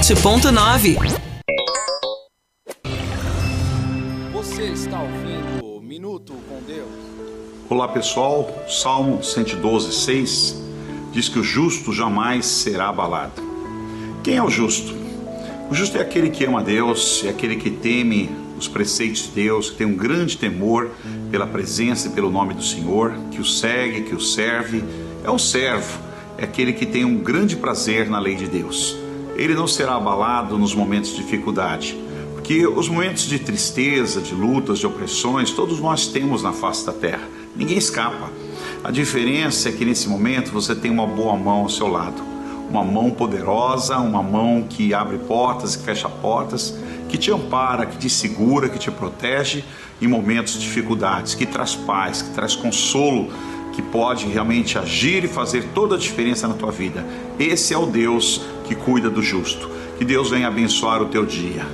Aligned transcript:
107.9. 0.00 0.96
Você 4.32 4.62
está 4.64 5.02
ouvindo 5.02 5.82
Minuto 5.82 6.32
com 6.48 6.62
Deus? 6.66 6.88
Olá 7.68 7.86
pessoal, 7.86 8.64
Salmo 8.66 9.22
112, 9.22 9.92
6 9.92 10.62
diz 11.12 11.28
que 11.28 11.38
o 11.38 11.44
justo 11.44 11.92
jamais 11.92 12.46
será 12.46 12.88
abalado. 12.88 13.42
Quem 14.24 14.36
é 14.36 14.42
o 14.42 14.48
justo? 14.48 14.94
O 15.70 15.74
justo 15.74 15.98
é 15.98 16.00
aquele 16.00 16.30
que 16.30 16.46
ama 16.46 16.62
Deus, 16.62 17.22
é 17.26 17.28
aquele 17.28 17.56
que 17.56 17.70
teme 17.70 18.30
os 18.58 18.66
preceitos 18.66 19.24
de 19.24 19.28
Deus, 19.32 19.68
que 19.68 19.76
tem 19.76 19.86
um 19.86 19.96
grande 19.96 20.38
temor 20.38 20.90
pela 21.30 21.46
presença 21.46 22.08
e 22.08 22.12
pelo 22.12 22.30
nome 22.30 22.54
do 22.54 22.62
Senhor, 22.62 23.14
que 23.30 23.40
o 23.40 23.44
segue, 23.44 24.02
que 24.02 24.14
o 24.14 24.20
serve. 24.20 24.82
É 25.22 25.30
o 25.30 25.38
servo, 25.38 26.00
é 26.38 26.44
aquele 26.44 26.72
que 26.72 26.86
tem 26.86 27.04
um 27.04 27.18
grande 27.18 27.54
prazer 27.54 28.08
na 28.08 28.18
lei 28.18 28.34
de 28.34 28.46
Deus. 28.46 28.99
Ele 29.40 29.54
não 29.54 29.66
será 29.66 29.94
abalado 29.94 30.58
nos 30.58 30.74
momentos 30.74 31.12
de 31.12 31.22
dificuldade, 31.22 31.98
porque 32.34 32.66
os 32.66 32.90
momentos 32.90 33.22
de 33.22 33.38
tristeza, 33.38 34.20
de 34.20 34.34
lutas, 34.34 34.78
de 34.78 34.86
opressões, 34.86 35.50
todos 35.50 35.80
nós 35.80 36.06
temos 36.08 36.42
na 36.42 36.52
face 36.52 36.84
da 36.84 36.92
terra. 36.92 37.26
Ninguém 37.56 37.78
escapa. 37.78 38.30
A 38.84 38.90
diferença 38.90 39.70
é 39.70 39.72
que 39.72 39.82
nesse 39.82 40.10
momento 40.10 40.52
você 40.52 40.74
tem 40.74 40.90
uma 40.90 41.06
boa 41.06 41.34
mão 41.36 41.62
ao 41.62 41.70
seu 41.70 41.88
lado 41.88 42.30
uma 42.68 42.84
mão 42.84 43.10
poderosa, 43.10 43.98
uma 43.98 44.22
mão 44.22 44.64
que 44.68 44.94
abre 44.94 45.18
portas 45.18 45.74
e 45.74 45.78
fecha 45.78 46.08
portas, 46.08 46.78
que 47.08 47.18
te 47.18 47.32
ampara, 47.32 47.84
que 47.84 47.98
te 47.98 48.08
segura, 48.08 48.68
que 48.68 48.78
te 48.78 48.92
protege 48.92 49.64
em 50.00 50.06
momentos 50.06 50.52
de 50.52 50.60
dificuldades, 50.60 51.34
que 51.34 51.44
traz 51.44 51.74
paz, 51.74 52.22
que 52.22 52.30
traz 52.30 52.54
consolo, 52.54 53.28
que 53.72 53.82
pode 53.82 54.26
realmente 54.26 54.78
agir 54.78 55.24
e 55.24 55.28
fazer 55.28 55.64
toda 55.74 55.96
a 55.96 55.98
diferença 55.98 56.46
na 56.46 56.54
tua 56.54 56.70
vida. 56.70 57.04
Esse 57.40 57.74
é 57.74 57.78
o 57.78 57.86
Deus 57.86 58.40
que 58.70 58.76
cuida 58.76 59.10
do 59.10 59.20
justo. 59.20 59.68
Que 59.98 60.04
Deus 60.04 60.30
venha 60.30 60.46
abençoar 60.46 61.02
o 61.02 61.06
teu 61.06 61.26
dia. 61.26 61.66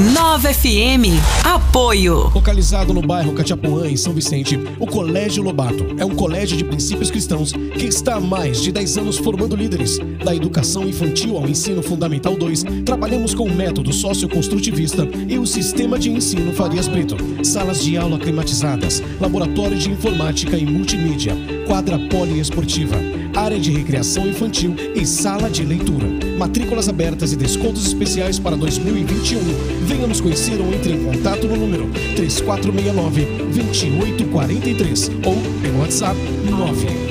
Nova 0.00 0.50
FM. 0.50 1.20
Apoio. 1.44 2.30
Localizado 2.34 2.94
no 2.94 3.02
bairro 3.02 3.34
Catiapuã, 3.34 3.86
em 3.86 3.98
São 3.98 4.14
Vicente, 4.14 4.58
o 4.78 4.86
Colégio 4.86 5.42
Lobato 5.42 5.94
é 5.98 6.04
um 6.06 6.14
colégio 6.14 6.56
de 6.56 6.64
princípios 6.64 7.10
cristãos 7.10 7.52
que 7.52 7.84
está 7.84 8.14
há 8.14 8.20
mais 8.20 8.62
de 8.62 8.72
10 8.72 8.96
anos 8.96 9.18
formando 9.18 9.54
líderes. 9.54 9.98
Da 10.24 10.34
educação 10.34 10.88
infantil 10.88 11.36
ao 11.36 11.46
ensino 11.46 11.82
fundamental 11.82 12.34
2, 12.34 12.64
trabalhamos 12.86 13.34
com 13.34 13.44
o 13.44 13.54
método 13.54 13.92
socioconstrutivista 13.92 15.06
e 15.28 15.38
o 15.38 15.46
sistema 15.46 15.98
de 15.98 16.10
ensino 16.10 16.50
Farias 16.54 16.88
Brito. 16.88 17.16
Salas 17.44 17.82
de 17.82 17.98
aula 17.98 18.18
climatizadas, 18.18 19.02
laboratório 19.20 19.76
de 19.76 19.90
informática 19.90 20.56
e 20.56 20.64
multimídia, 20.64 21.36
quadra 21.66 21.98
poliesportiva, 22.08 22.96
área 23.34 23.58
de 23.58 23.70
recreação 23.70 24.26
infantil 24.26 24.74
e 24.94 25.06
sala 25.06 25.48
de 25.50 25.64
leitura. 25.64 26.06
Matrículas 26.38 26.88
abertas 26.88 27.32
e 27.32 27.36
descontos 27.36 27.86
especiais 27.86 28.38
para 28.38 28.56
2021. 28.56 29.40
Venha 29.86 30.06
nos 30.06 30.20
conhecer 30.20 30.60
ou 30.60 30.72
entre 30.72 30.92
em 30.92 31.02
contato 31.04 31.46
no 31.46 31.56
número 31.56 31.90
3469-2843 32.16 35.10
ou 35.26 35.36
pelo 35.60 35.80
WhatsApp 35.80 36.16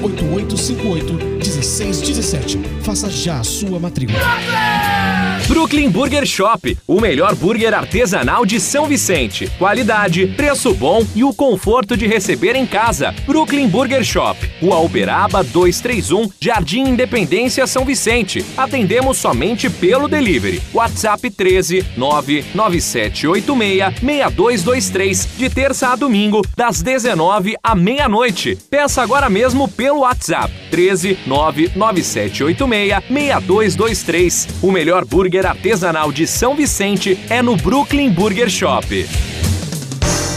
98858-1617. 0.02 2.60
Faça 2.82 3.08
já 3.10 3.40
a 3.40 3.44
sua 3.44 3.80
matrícula. 3.80 4.20
Brooklyn 5.50 5.90
Burger 5.90 6.26
Shop, 6.28 6.78
o 6.86 7.02
melhor 7.02 7.34
burger 7.34 7.74
artesanal 7.74 8.46
de 8.46 8.60
São 8.60 8.86
Vicente. 8.86 9.52
Qualidade, 9.58 10.28
preço 10.38 10.76
bom 10.76 11.04
e 11.16 11.24
o 11.24 11.34
conforto 11.34 11.98
de 11.98 12.06
receber 12.06 12.56
em 12.56 12.68
casa. 12.68 13.16
Brooklyn 13.26 13.68
Burger 13.68 14.04
Shop, 14.04 14.38
Rua 14.62 14.78
Uberaba 14.82 15.44
231, 15.44 16.30
Jardim 16.40 16.90
Independência, 16.90 17.66
São 17.66 17.84
Vicente. 17.84 18.46
Atendemos 18.56 19.18
somente 19.18 19.72
pelo 19.72 20.08
delivery. 20.08 20.62
WhatsApp 20.72 21.32
13 21.32 21.84
99786 21.98 24.00
6223, 24.02 25.30
de 25.36 25.50
terça 25.50 25.88
a 25.88 25.96
domingo, 25.96 26.44
das 26.56 26.84
19 26.84 27.56
à 27.64 27.74
meia-noite. 27.74 28.56
Peça 28.70 29.02
agora 29.02 29.32
mesmo 29.32 29.68
pelo 29.68 30.02
WhatsApp 30.02 30.54
13 30.70 31.18
99786 31.26 33.04
6223. 33.10 34.48
O 34.62 34.72
melhor 34.72 35.06
burger 35.06 35.39
artesanal 35.46 36.12
de 36.12 36.26
São 36.28 36.56
Vicente 36.56 37.18
é 37.30 37.42
no 37.42 37.56
Brooklyn 37.56 38.10
Burger 38.10 38.50
Shop. 38.50 39.39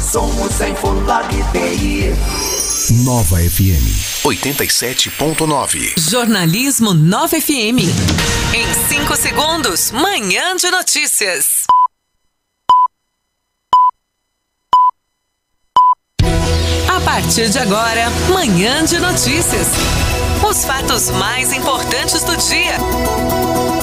somos 0.00 0.60
a 0.60 0.68
Infolock 0.68 1.28
TI. 1.52 2.14
Nova 3.04 3.36
FM. 3.36 4.13
87.9. 4.24 5.92
Jornalismo 5.98 6.94
9 6.94 7.42
FM. 7.42 7.80
Em 8.54 8.88
5 8.88 9.16
segundos, 9.16 9.90
Manhã 9.90 10.56
de 10.56 10.70
Notícias. 10.70 11.64
A 16.88 17.00
partir 17.04 17.50
de 17.50 17.58
agora, 17.58 18.08
Manhã 18.32 18.82
de 18.86 18.98
Notícias. 18.98 19.68
Os 20.48 20.64
fatos 20.64 21.10
mais 21.10 21.52
importantes 21.52 22.24
do 22.24 22.34
dia. 22.38 23.73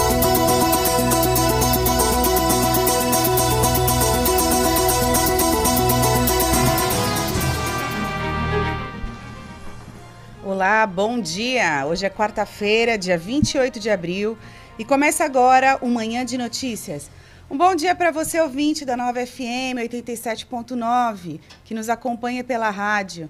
Olá, 10.62 10.86
bom 10.86 11.20
dia! 11.20 11.88
Hoje 11.88 12.06
é 12.06 12.10
quarta-feira, 12.12 12.96
dia 12.96 13.18
28 13.18 13.80
de 13.80 13.90
abril, 13.90 14.38
e 14.78 14.86
começa 14.86 15.26
agora 15.26 15.80
o 15.82 15.88
Manhã 15.88 16.24
de 16.24 16.38
Notícias. 16.38 17.10
Um 17.50 17.58
bom 17.58 17.74
dia 17.74 17.96
para 17.96 18.12
você, 18.12 18.40
ouvinte 18.40 18.86
da 18.86 18.96
Nova 18.96 19.26
FM 19.26 19.82
87.9, 19.82 21.40
que 21.66 21.74
nos 21.74 21.90
acompanha 21.90 22.44
pela 22.44 22.70
rádio. 22.70 23.28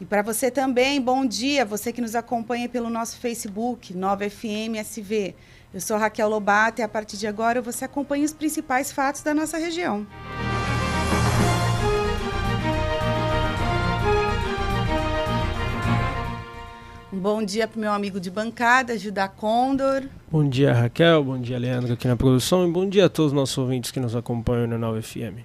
E 0.00 0.04
para 0.04 0.22
você 0.22 0.50
também, 0.50 1.00
bom 1.00 1.24
dia, 1.24 1.64
você 1.64 1.92
que 1.92 2.00
nos 2.00 2.16
acompanha 2.16 2.68
pelo 2.68 2.90
nosso 2.90 3.16
Facebook, 3.16 3.96
Nova 3.96 4.28
FM 4.28 4.74
SV. 4.74 5.36
Eu 5.72 5.80
sou 5.80 5.96
Raquel 5.96 6.28
Lobato 6.28 6.80
e 6.80 6.82
a 6.82 6.88
partir 6.88 7.16
de 7.16 7.28
agora 7.28 7.62
você 7.62 7.84
acompanha 7.84 8.24
os 8.24 8.32
principais 8.32 8.90
fatos 8.90 9.22
da 9.22 9.32
nossa 9.32 9.56
região. 9.56 10.04
Bom 17.12 17.42
dia 17.42 17.68
para 17.68 17.76
o 17.76 17.80
meu 17.80 17.92
amigo 17.92 18.18
de 18.18 18.30
bancada, 18.30 18.98
Judá 18.98 19.28
Condor. 19.28 20.04
Bom 20.30 20.48
dia, 20.48 20.72
Raquel. 20.72 21.22
Bom 21.22 21.38
dia, 21.38 21.58
Leandro, 21.58 21.92
aqui 21.92 22.08
na 22.08 22.16
produção. 22.16 22.66
E 22.66 22.70
bom 22.70 22.88
dia 22.88 23.06
a 23.06 23.08
todos 23.08 23.32
os 23.32 23.36
nossos 23.36 23.56
ouvintes 23.58 23.90
que 23.90 24.00
nos 24.00 24.16
acompanham 24.16 24.66
na 24.66 24.78
Nova 24.78 25.00
FM. 25.00 25.44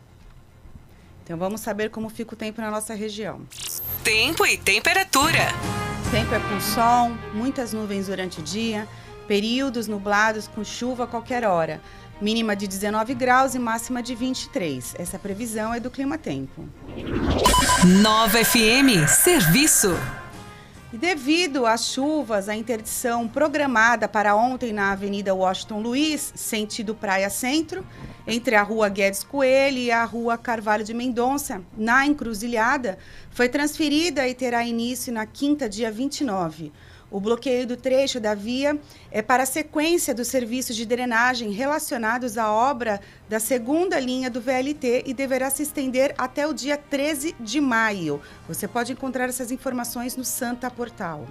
Então 1.24 1.38
vamos 1.38 1.60
saber 1.60 1.90
como 1.90 2.10
fica 2.10 2.34
o 2.34 2.38
tempo 2.38 2.62
na 2.62 2.72
nossa 2.72 2.94
região. 2.94 3.42
Tempo 4.02 4.46
e 4.46 4.58
temperatura. 4.58 5.52
Tempo 6.10 6.34
é 6.34 6.40
com 6.40 6.62
sol, 6.62 7.12
muitas 7.34 7.74
nuvens 7.74 8.08
durante 8.08 8.40
o 8.40 8.44
dia, 8.44 8.88
períodos 9.28 9.90
nublados 9.90 10.48
com 10.48 10.64
chuva 10.64 11.04
a 11.04 11.08
qualquer 11.08 11.44
hora. 11.44 11.81
Mínima 12.22 12.56
de 12.56 12.66
19 12.66 13.14
graus 13.14 13.54
e 13.56 13.60
máxima 13.60 14.02
de 14.02 14.16
23. 14.16 14.96
Essa 14.98 15.19
previsão 15.19 15.74
é 15.74 15.81
do 15.81 15.92
Clima 15.92 16.18
Tempo. 16.18 16.66
Nova 18.02 18.44
FM, 18.44 19.06
serviço. 19.08 19.90
E 20.97 20.99
devido 20.99 21.67
às 21.67 21.94
chuvas, 21.94 22.49
a 22.49 22.55
interdição 22.55 23.27
programada 23.27 24.07
para 24.07 24.35
ontem 24.35 24.73
na 24.73 24.91
Avenida 24.91 25.31
Washington 25.31 25.79
Luiz, 25.79 26.33
sentido 26.35 26.95
Praia 26.95 27.29
Centro, 27.29 27.85
entre 28.25 28.55
a 28.55 28.63
Rua 28.63 28.89
Guedes 28.89 29.23
Coelho 29.23 29.77
e 29.77 29.91
a 29.91 30.03
Rua 30.03 30.39
Carvalho 30.39 30.83
de 30.83 30.95
Mendonça, 30.95 31.61
na 31.77 32.03
encruzilhada, 32.03 32.97
foi 33.29 33.47
transferida 33.47 34.27
e 34.27 34.33
terá 34.33 34.65
início 34.65 35.13
na 35.13 35.27
quinta, 35.27 35.69
dia 35.69 35.91
29. 35.91 36.73
O 37.09 37.21
bloqueio 37.21 37.65
do 37.65 37.77
trecho 37.77 38.19
da 38.19 38.36
via 38.36 38.77
é 39.09 39.21
para 39.21 39.44
a 39.44 39.45
sequência 39.45 40.13
dos 40.13 40.27
serviços 40.27 40.75
de 40.75 40.86
drenagem 40.86 41.51
relacionados 41.51 42.38
à 42.38 42.51
obra 42.51 43.00
da 43.30 43.39
segunda 43.39 43.98
linha 43.98 44.30
do 44.30 44.42
VLT 44.42 45.04
e 45.06 45.13
deverá 45.13 45.50
se 45.50 45.63
estender 45.63 46.13
até 46.18 46.45
o 46.45 46.54
dia 46.54 46.75
13 46.75 47.33
de 47.39 47.62
maio. 47.62 48.21
Você 48.45 48.68
pode 48.68 48.92
encontrar 48.92 49.30
essas 49.30 49.51
informações 49.51 50.18
no 50.18 50.25
Santa 50.25 50.69
Portal. 50.69 51.25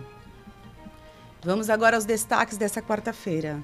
Vamos 1.42 1.68
agora 1.68 1.96
aos 1.96 2.06
destaques 2.06 2.56
dessa 2.56 2.80
quarta-feira. 2.80 3.62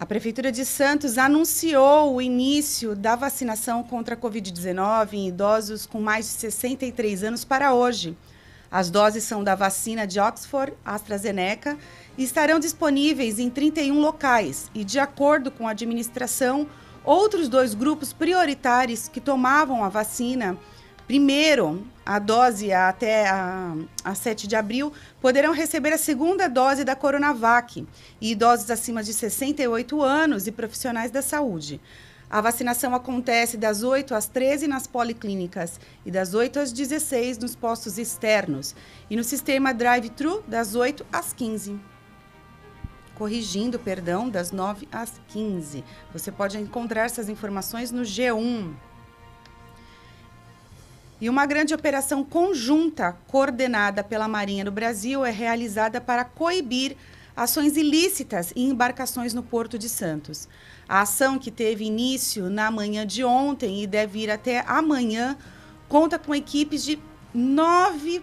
A 0.00 0.04
Prefeitura 0.04 0.50
de 0.50 0.64
Santos 0.64 1.16
anunciou 1.16 2.16
o 2.16 2.20
início 2.20 2.96
da 2.96 3.14
vacinação 3.14 3.84
contra 3.84 4.16
a 4.16 4.18
Covid-19 4.18 5.12
em 5.12 5.28
idosos 5.28 5.86
com 5.86 6.00
mais 6.00 6.26
de 6.26 6.32
63 6.32 7.22
anos 7.22 7.44
para 7.44 7.72
hoje. 7.72 8.16
As 8.72 8.88
doses 8.88 9.24
são 9.24 9.44
da 9.44 9.54
vacina 9.54 10.06
de 10.06 10.18
Oxford 10.18 10.72
AstraZeneca 10.82 11.76
e 12.16 12.24
estarão 12.24 12.58
disponíveis 12.58 13.38
em 13.38 13.50
31 13.50 14.00
locais. 14.00 14.70
E, 14.74 14.82
de 14.82 14.98
acordo 14.98 15.50
com 15.50 15.68
a 15.68 15.72
administração, 15.72 16.66
outros 17.04 17.50
dois 17.50 17.74
grupos 17.74 18.14
prioritários 18.14 19.08
que 19.08 19.20
tomavam 19.20 19.84
a 19.84 19.90
vacina 19.90 20.56
primeiro 21.06 21.86
a 22.06 22.18
dose 22.18 22.72
até 22.72 23.28
a, 23.28 23.74
a 24.02 24.14
7 24.14 24.46
de 24.46 24.56
abril 24.56 24.90
poderão 25.20 25.52
receber 25.52 25.92
a 25.92 25.98
segunda 25.98 26.48
dose 26.48 26.82
da 26.82 26.96
Coronavac 26.96 27.86
e 28.20 28.30
idosos 28.30 28.70
acima 28.70 29.02
de 29.02 29.12
68 29.12 30.00
anos 30.00 30.46
e 30.46 30.52
profissionais 30.52 31.10
da 31.10 31.20
saúde. 31.20 31.78
A 32.32 32.40
vacinação 32.40 32.94
acontece 32.94 33.58
das 33.58 33.82
8 33.82 34.14
às 34.14 34.26
13 34.26 34.66
nas 34.66 34.86
policlínicas 34.86 35.78
e 36.02 36.10
das 36.10 36.32
8 36.32 36.60
às 36.60 36.72
16 36.72 37.36
nos 37.36 37.54
postos 37.54 37.98
externos 37.98 38.74
e 39.10 39.16
no 39.16 39.22
sistema 39.22 39.74
drive-thru 39.74 40.42
das 40.48 40.74
8 40.74 41.04
às 41.12 41.34
15. 41.34 41.78
Corrigindo, 43.14 43.78
perdão, 43.78 44.30
das 44.30 44.50
9 44.50 44.88
às 44.90 45.20
15. 45.28 45.84
Você 46.14 46.32
pode 46.32 46.56
encontrar 46.56 47.02
essas 47.02 47.28
informações 47.28 47.90
no 47.90 48.00
G1. 48.00 48.72
E 51.20 51.28
uma 51.28 51.44
grande 51.44 51.74
operação 51.74 52.24
conjunta 52.24 53.14
coordenada 53.28 54.02
pela 54.02 54.26
Marinha 54.26 54.64
do 54.64 54.72
Brasil 54.72 55.22
é 55.22 55.30
realizada 55.30 56.00
para 56.00 56.24
coibir 56.24 56.96
ações 57.36 57.76
ilícitas 57.76 58.54
em 58.56 58.70
embarcações 58.70 59.34
no 59.34 59.42
Porto 59.42 59.78
de 59.78 59.90
Santos. 59.90 60.48
A 60.88 61.00
ação 61.02 61.38
que 61.38 61.50
teve 61.50 61.84
início 61.84 62.50
na 62.50 62.70
manhã 62.70 63.06
de 63.06 63.24
ontem 63.24 63.82
e 63.82 63.86
deve 63.86 64.20
ir 64.20 64.30
até 64.30 64.60
amanhã 64.66 65.36
conta 65.88 66.18
com 66.18 66.34
equipes 66.34 66.84
de 66.84 66.98
nove 67.34 68.22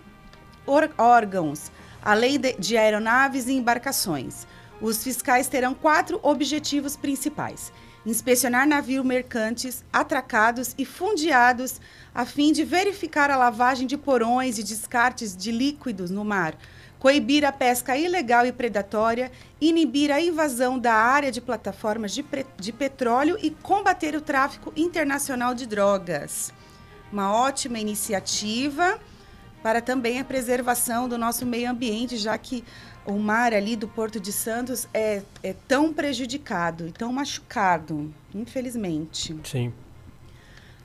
órgãos, 0.97 1.71
além 2.01 2.39
de, 2.39 2.53
de 2.53 2.77
aeronaves 2.77 3.47
e 3.47 3.53
embarcações. 3.53 4.45
Os 4.81 5.03
fiscais 5.03 5.47
terão 5.47 5.73
quatro 5.73 6.19
objetivos 6.21 6.95
principais: 6.95 7.71
inspecionar 8.05 8.67
navios 8.67 9.05
mercantes, 9.05 9.83
atracados 9.91 10.73
e 10.77 10.85
fundiados, 10.85 11.81
a 12.13 12.25
fim 12.25 12.53
de 12.53 12.63
verificar 12.63 13.29
a 13.29 13.37
lavagem 13.37 13.87
de 13.87 13.97
porões 13.97 14.57
e 14.57 14.63
descartes 14.63 15.35
de 15.35 15.51
líquidos 15.51 16.09
no 16.09 16.23
mar 16.23 16.55
coibir 16.99 17.45
a 17.45 17.51
pesca 17.51 17.97
ilegal 17.97 18.45
e 18.45 18.51
predatória, 18.51 19.31
inibir 19.59 20.11
a 20.11 20.21
invasão 20.21 20.77
da 20.77 20.93
área 20.93 21.31
de 21.31 21.39
plataformas 21.39 22.11
de, 22.13 22.23
de, 22.57 22.73
petróleo 22.73 23.37
e 23.41 23.49
combater 23.49 24.15
o 24.15 24.21
tráfico 24.21 24.73
internacional 24.75 25.55
de 25.55 25.65
drogas. 25.65 26.53
Uma 27.11 27.33
ótima 27.33 27.79
iniciativa 27.79 28.99
para 29.63 29.81
também 29.81 30.19
a 30.19 30.25
preservação 30.25 31.07
do 31.07 31.17
nosso 31.17 31.45
meio 31.45 31.69
ambiente, 31.69 32.17
já 32.17 32.37
que 32.37 32.63
o 33.05 33.13
mar 33.13 33.53
ali 33.53 33.75
do 33.75 33.87
Porto 33.87 34.19
de 34.19 34.31
Santos 34.31 34.87
é, 34.93 35.23
é 35.41 35.53
tão 35.67 35.93
prejudicado 35.93 36.87
e 36.87 36.91
tão 36.91 37.11
machucado, 37.11 38.13
infelizmente. 38.35 39.35
Sim. 39.43 39.73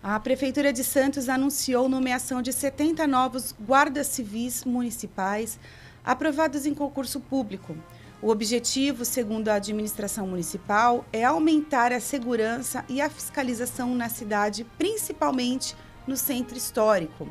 A 0.02 0.20
Prefeitura 0.20 0.72
de 0.72 0.84
Santos 0.84 1.28
anunciou 1.28 1.88
nomeação 1.88 2.43
de 2.43 2.52
70 2.52 3.06
novos 3.06 3.55
guardas 3.58 4.06
civis 4.08 4.64
municipais 4.64 5.58
aprovados 6.05 6.67
em 6.67 6.75
concurso 6.75 7.19
público. 7.21 7.77
O 8.21 8.31
objetivo, 8.31 9.05
segundo 9.05 9.49
a 9.49 9.55
administração 9.55 10.27
municipal, 10.27 11.05
é 11.12 11.25
aumentar 11.25 11.93
a 11.93 12.01
segurança 12.01 12.85
e 12.89 13.01
a 13.01 13.11
fiscalização 13.11 13.95
na 13.95 14.09
cidade, 14.09 14.65
principalmente 14.79 15.75
no 16.06 16.17
centro 16.17 16.56
histórico. 16.56 17.29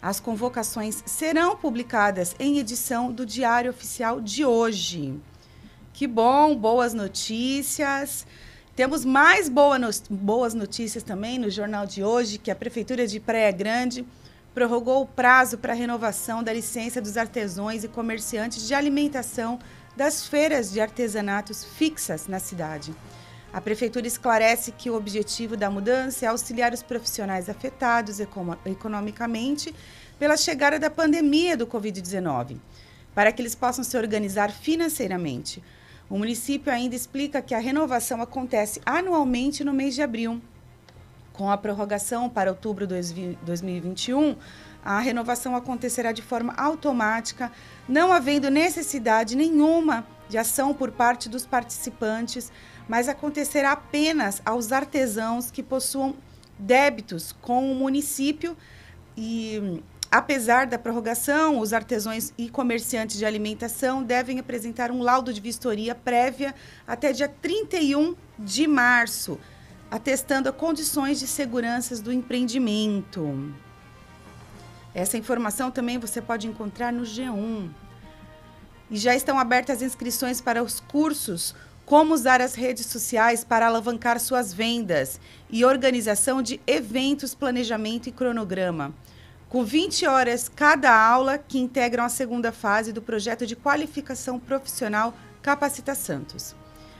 As 0.00 0.20
convocações 0.20 1.02
serão 1.06 1.56
publicadas 1.56 2.34
em 2.38 2.58
edição 2.58 3.10
do 3.10 3.24
Diário 3.24 3.70
Oficial 3.70 4.20
de 4.20 4.44
hoje. 4.44 5.18
Que 5.92 6.06
bom, 6.06 6.54
boas 6.54 6.92
notícias. 6.92 8.26
Temos 8.74 9.06
mais 9.06 9.48
boa 9.48 9.78
no, 9.78 9.88
boas 10.10 10.52
notícias 10.52 11.02
também 11.02 11.38
no 11.38 11.48
jornal 11.48 11.86
de 11.86 12.04
hoje, 12.04 12.36
que 12.36 12.50
a 12.50 12.54
Prefeitura 12.54 13.06
de 13.06 13.18
Praia 13.18 13.50
Grande 13.50 14.06
prorrogou 14.56 15.02
o 15.02 15.06
prazo 15.06 15.58
para 15.58 15.74
renovação 15.74 16.42
da 16.42 16.50
licença 16.50 16.98
dos 16.98 17.18
artesãos 17.18 17.84
e 17.84 17.88
comerciantes 17.88 18.66
de 18.66 18.72
alimentação 18.72 19.58
das 19.94 20.26
feiras 20.26 20.72
de 20.72 20.80
artesanatos 20.80 21.62
fixas 21.62 22.26
na 22.26 22.38
cidade. 22.38 22.94
A 23.52 23.60
Prefeitura 23.60 24.06
esclarece 24.06 24.72
que 24.72 24.88
o 24.88 24.94
objetivo 24.94 25.58
da 25.58 25.70
mudança 25.70 26.24
é 26.24 26.28
auxiliar 26.30 26.72
os 26.72 26.82
profissionais 26.82 27.50
afetados 27.50 28.18
economicamente 28.64 29.74
pela 30.18 30.38
chegada 30.38 30.78
da 30.78 30.88
pandemia 30.88 31.54
do 31.54 31.66
Covid-19, 31.66 32.56
para 33.14 33.32
que 33.32 33.42
eles 33.42 33.54
possam 33.54 33.84
se 33.84 33.94
organizar 33.98 34.50
financeiramente. 34.50 35.62
O 36.08 36.16
município 36.16 36.72
ainda 36.72 36.96
explica 36.96 37.42
que 37.42 37.54
a 37.54 37.58
renovação 37.58 38.22
acontece 38.22 38.80
anualmente 38.86 39.62
no 39.62 39.74
mês 39.74 39.94
de 39.94 40.00
abril, 40.00 40.40
com 41.36 41.50
a 41.50 41.56
prorrogação 41.56 42.28
para 42.28 42.50
outubro 42.50 42.86
de 42.86 43.36
2021, 43.42 44.36
a 44.84 44.98
renovação 45.00 45.54
acontecerá 45.56 46.12
de 46.12 46.22
forma 46.22 46.54
automática, 46.56 47.50
não 47.88 48.12
havendo 48.12 48.50
necessidade 48.50 49.36
nenhuma 49.36 50.06
de 50.28 50.38
ação 50.38 50.72
por 50.72 50.90
parte 50.90 51.28
dos 51.28 51.44
participantes, 51.44 52.50
mas 52.88 53.08
acontecerá 53.08 53.72
apenas 53.72 54.40
aos 54.44 54.72
artesãos 54.72 55.50
que 55.50 55.62
possuam 55.62 56.14
débitos 56.58 57.32
com 57.40 57.70
o 57.70 57.74
município 57.74 58.56
e 59.16 59.82
Apesar 60.10 60.66
da 60.66 60.78
prorrogação, 60.78 61.58
os 61.58 61.72
artesãos 61.72 62.32
e 62.38 62.48
comerciantes 62.48 63.18
de 63.18 63.26
alimentação 63.26 64.02
devem 64.02 64.38
apresentar 64.38 64.90
um 64.90 65.02
laudo 65.02 65.32
de 65.32 65.40
vistoria 65.40 65.94
prévia 65.94 66.54
até 66.86 67.12
dia 67.12 67.28
31 67.28 68.14
de 68.38 68.68
março 68.68 69.38
atestando 69.90 70.52
condições 70.52 71.18
de 71.18 71.26
segurança 71.26 72.00
do 72.02 72.12
empreendimento. 72.12 73.52
Essa 74.94 75.18
informação 75.18 75.70
também 75.70 75.98
você 75.98 76.22
pode 76.22 76.46
encontrar 76.46 76.92
no 76.92 77.02
G1. 77.02 77.68
E 78.90 78.96
já 78.96 79.14
estão 79.14 79.38
abertas 79.38 79.82
inscrições 79.82 80.40
para 80.40 80.62
os 80.62 80.80
cursos 80.80 81.54
Como 81.84 82.14
usar 82.14 82.40
as 82.40 82.56
redes 82.56 82.86
sociais 82.86 83.44
para 83.44 83.68
alavancar 83.68 84.18
suas 84.18 84.52
vendas 84.52 85.20
e 85.48 85.64
organização 85.64 86.42
de 86.42 86.60
eventos, 86.66 87.32
planejamento 87.32 88.08
e 88.08 88.12
cronograma. 88.12 88.92
Com 89.48 89.64
20 89.64 90.04
horas 90.06 90.48
cada 90.48 90.90
aula 90.92 91.38
que 91.38 91.58
integram 91.58 92.04
a 92.04 92.08
segunda 92.08 92.50
fase 92.50 92.92
do 92.92 93.00
projeto 93.00 93.46
de 93.46 93.54
qualificação 93.54 94.36
profissional 94.36 95.14
Capacita 95.40 95.94
Santos. 95.94 96.56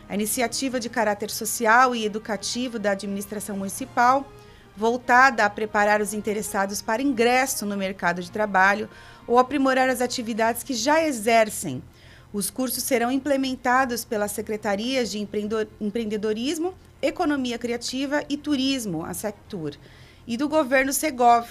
A 0.08 0.14
iniciativa 0.14 0.78
de 0.78 0.88
caráter 0.88 1.30
social 1.30 1.94
e 1.94 2.04
educativo 2.04 2.78
da 2.78 2.92
administração 2.92 3.56
municipal 3.56 4.30
voltada 4.76 5.44
a 5.44 5.50
preparar 5.50 6.00
os 6.00 6.12
interessados 6.12 6.82
para 6.82 7.02
ingresso 7.02 7.64
no 7.64 7.76
mercado 7.76 8.22
de 8.22 8.30
trabalho 8.30 8.88
ou 9.26 9.38
aprimorar 9.38 9.88
as 9.88 10.00
atividades 10.00 10.62
que 10.62 10.74
já 10.74 11.02
exercem. 11.02 11.82
Os 12.32 12.50
cursos 12.50 12.82
serão 12.82 13.10
implementados 13.10 14.04
pelas 14.04 14.32
secretarias 14.32 15.10
de 15.10 15.18
empreendedorismo, 15.80 16.74
economia 17.00 17.58
criativa 17.58 18.22
e 18.28 18.36
turismo, 18.36 19.04
a 19.04 19.14
Sectur, 19.14 19.74
e 20.26 20.36
do 20.36 20.48
governo 20.48 20.92
Segov. 20.92 21.46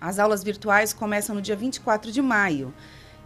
As 0.00 0.18
aulas 0.18 0.44
virtuais 0.44 0.92
começam 0.92 1.34
no 1.34 1.42
dia 1.42 1.56
24 1.56 2.12
de 2.12 2.22
maio. 2.22 2.72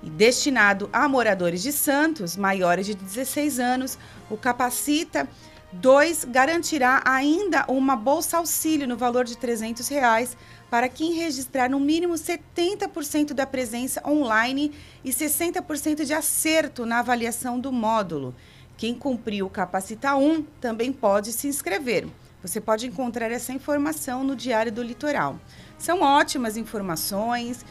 E 0.02 0.08
destinado 0.08 0.88
a 0.92 1.08
moradores 1.08 1.62
de 1.62 1.72
Santos 1.72 2.36
maiores 2.36 2.86
de 2.86 2.94
16 2.94 3.58
anos, 3.58 3.98
o 4.30 4.36
Capacita 4.36 5.28
2 5.72 6.24
garantirá 6.24 7.02
ainda 7.04 7.66
uma 7.68 7.94
bolsa 7.94 8.38
auxílio 8.38 8.88
no 8.88 8.96
valor 8.96 9.24
de 9.24 9.36
300 9.36 9.86
reais 9.88 10.36
para 10.70 10.88
quem 10.88 11.12
registrar 11.12 11.68
no 11.68 11.78
mínimo 11.78 12.14
70% 12.14 13.34
da 13.34 13.46
presença 13.46 14.02
online 14.06 14.72
e 15.04 15.10
60% 15.10 16.04
de 16.04 16.14
acerto 16.14 16.86
na 16.86 17.00
avaliação 17.00 17.60
do 17.60 17.70
módulo. 17.70 18.34
Quem 18.78 18.94
cumpriu 18.94 19.46
o 19.46 19.50
Capacita 19.50 20.14
1 20.14 20.42
também 20.60 20.92
pode 20.92 21.32
se 21.32 21.48
inscrever. 21.48 22.06
Você 22.40 22.60
pode 22.60 22.86
encontrar 22.86 23.30
essa 23.32 23.52
informação 23.52 24.22
no 24.22 24.36
Diário 24.36 24.70
do 24.70 24.82
Litoral. 24.82 25.38
São 25.76 26.00
ótimas 26.00 26.56
informações 26.56 27.64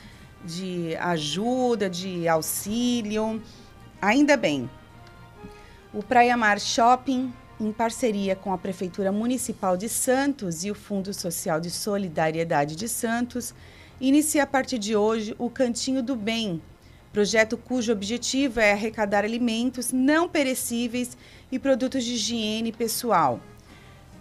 de 0.47 0.95
ajuda, 0.95 1.89
de 1.89 2.27
auxílio. 2.27 3.41
Ainda 4.01 4.37
bem, 4.37 4.69
o 5.93 6.01
Praia 6.01 6.37
Mar 6.37 6.59
Shopping 6.59 7.33
em 7.59 7.71
parceria 7.71 8.35
com 8.35 8.53
a 8.53 8.57
Prefeitura 8.57 9.11
Municipal 9.11 9.75
de 9.75 9.89
Santos 9.89 10.63
e 10.63 10.69
o 10.69 10.75
Fundo 10.75 11.13
Social 11.13 11.59
de 11.59 11.71
Solidariedade 11.71 12.75
de 12.75 12.87
Santos, 12.87 13.53
inicia 13.99 14.43
a 14.43 14.47
partir 14.47 14.77
de 14.77 14.95
hoje 14.95 15.35
o 15.39 15.49
Cantinho 15.49 16.03
do 16.03 16.15
Bem, 16.15 16.61
projeto 17.11 17.57
cujo 17.57 17.91
objetivo 17.91 18.59
é 18.59 18.73
arrecadar 18.73 19.25
alimentos 19.25 19.91
não 19.91 20.29
perecíveis 20.29 21.17
e 21.51 21.57
produtos 21.57 22.03
de 22.03 22.13
higiene 22.13 22.71
pessoal. 22.71 23.39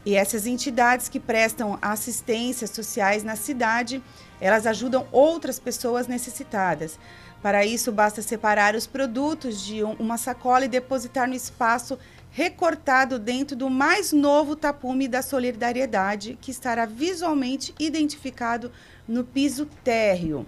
E 0.04 0.14
essas 0.14 0.46
entidades 0.46 1.08
que 1.08 1.20
prestam 1.20 1.78
assistências 1.82 2.70
sociais 2.70 3.22
na 3.22 3.36
cidade, 3.36 4.02
elas 4.40 4.66
ajudam 4.66 5.06
outras 5.12 5.58
pessoas 5.58 6.06
necessitadas. 6.06 6.98
Para 7.42 7.64
isso, 7.64 7.92
basta 7.92 8.22
separar 8.22 8.74
os 8.74 8.86
produtos 8.86 9.64
de 9.64 9.82
uma 9.82 10.16
sacola 10.16 10.64
e 10.64 10.68
depositar 10.68 11.28
no 11.28 11.34
espaço 11.34 11.98
recortado 12.30 13.18
dentro 13.18 13.56
do 13.56 13.70
mais 13.70 14.12
novo 14.12 14.54
tapume 14.54 15.08
da 15.08 15.22
solidariedade, 15.22 16.36
que 16.40 16.50
estará 16.50 16.84
visualmente 16.84 17.74
identificado 17.78 18.70
no 19.08 19.24
piso 19.24 19.66
térreo. 19.82 20.44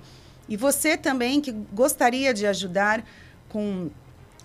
E 0.49 0.57
você 0.57 0.97
também 0.97 1.41
que 1.41 1.51
gostaria 1.51 2.35
de 2.35 2.47
ajudar 2.47 3.05
com 3.49 3.91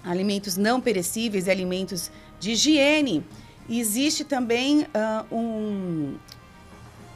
alimentos 0.03 0.57
não 0.57 0.79
perecíveis 0.79 1.47
e 1.47 1.51
alimentos 1.51 2.11
de 2.39 2.51
higiene, 2.51 3.25
existe 3.69 4.23
também 4.23 4.83
uh, 4.83 5.35
um, 5.35 6.15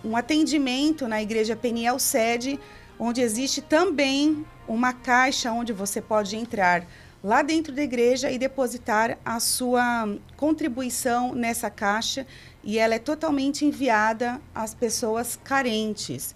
um 0.07 0.15
atendimento 0.15 1.07
na 1.07 1.21
Igreja 1.21 1.55
Peniel 1.55 1.99
Sede, 1.99 2.57
onde 2.97 3.21
existe 3.21 3.61
também 3.61 4.45
uma 4.67 4.93
caixa 4.93 5.51
onde 5.51 5.73
você 5.73 6.01
pode 6.01 6.35
entrar 6.35 6.87
lá 7.23 7.41
dentro 7.41 7.73
da 7.73 7.83
igreja 7.83 8.31
e 8.31 8.39
depositar 8.39 9.17
a 9.25 9.39
sua 9.39 10.17
contribuição 10.37 11.33
nessa 11.33 11.69
caixa 11.69 12.25
e 12.63 12.79
ela 12.79 12.95
é 12.95 12.99
totalmente 12.99 13.65
enviada 13.65 14.39
às 14.55 14.73
pessoas 14.73 15.37
carentes. 15.43 16.33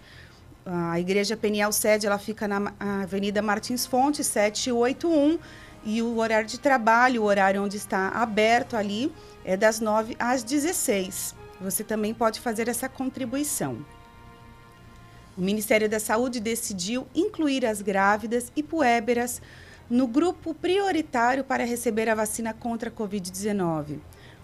A 0.66 1.00
igreja 1.00 1.38
Peniel 1.38 1.72
Sede, 1.72 2.06
ela 2.06 2.20
fica 2.20 2.48
na 2.48 2.74
Avenida 2.80 3.42
Martins 3.42 3.86
Fontes, 3.86 4.28
781, 4.28 5.40
e 5.84 6.02
o 6.02 6.18
horário 6.18 6.48
de 6.48 6.60
trabalho, 6.60 7.24
o 7.24 7.26
horário 7.26 7.64
onde 7.64 7.76
está 7.76 8.10
aberto 8.10 8.76
ali, 8.76 9.12
é 9.44 9.58
das 9.58 9.80
9 9.80 10.16
às 10.20 10.44
16. 10.44 11.41
Você 11.62 11.84
também 11.84 12.12
pode 12.12 12.40
fazer 12.40 12.68
essa 12.68 12.90
contribuição. 12.90 13.86
O 15.38 15.42
Ministério 15.42 15.88
da 15.88 16.00
Saúde 16.00 16.40
decidiu 16.40 17.08
incluir 17.14 17.66
as 17.66 17.82
grávidas 17.82 18.52
e 18.56 18.64
puéberas 18.64 19.42
no 19.88 20.08
grupo 20.08 20.56
prioritário 20.56 21.44
para 21.44 21.64
receber 21.64 22.10
a 22.10 22.16
vacina 22.16 22.54
contra 22.54 22.90
a 22.90 22.92
Covid-19. 22.92 24.00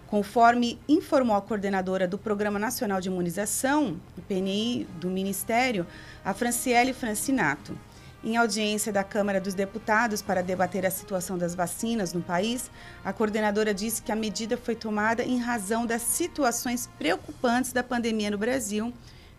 Conforme 0.06 0.78
informou 0.88 1.36
a 1.36 1.42
coordenadora 1.42 2.06
do 2.06 2.16
Programa 2.16 2.58
Nacional 2.58 3.00
de 3.00 3.08
Imunização, 3.08 4.00
PNI 4.26 4.86
do 5.00 5.10
Ministério, 5.10 5.86
a 6.24 6.32
Franciele 6.32 6.94
Francinato. 6.94 7.76
Em 8.22 8.36
audiência 8.36 8.92
da 8.92 9.04
Câmara 9.04 9.40
dos 9.40 9.54
Deputados 9.54 10.20
para 10.20 10.42
debater 10.42 10.84
a 10.84 10.90
situação 10.90 11.38
das 11.38 11.54
vacinas 11.54 12.12
no 12.12 12.20
país, 12.20 12.68
a 13.04 13.12
coordenadora 13.12 13.72
disse 13.72 14.02
que 14.02 14.10
a 14.10 14.16
medida 14.16 14.56
foi 14.56 14.74
tomada 14.74 15.22
em 15.22 15.38
razão 15.38 15.86
das 15.86 16.02
situações 16.02 16.88
preocupantes 16.98 17.72
da 17.72 17.82
pandemia 17.82 18.30
no 18.30 18.36
Brasil, 18.36 18.92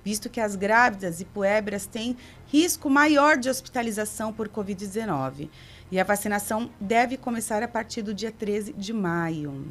visto 0.03 0.29
que 0.29 0.39
as 0.39 0.55
grávidas 0.55 1.19
e 1.19 1.25
puébras 1.25 1.85
têm 1.85 2.15
risco 2.47 2.89
maior 2.89 3.37
de 3.37 3.49
hospitalização 3.49 4.31
por 4.31 4.47
Covid-19. 4.47 5.49
E 5.91 5.99
a 5.99 6.03
vacinação 6.05 6.69
deve 6.79 7.17
começar 7.17 7.61
a 7.61 7.67
partir 7.67 8.01
do 8.01 8.13
dia 8.13 8.31
13 8.31 8.73
de 8.73 8.93
maio. 8.93 9.67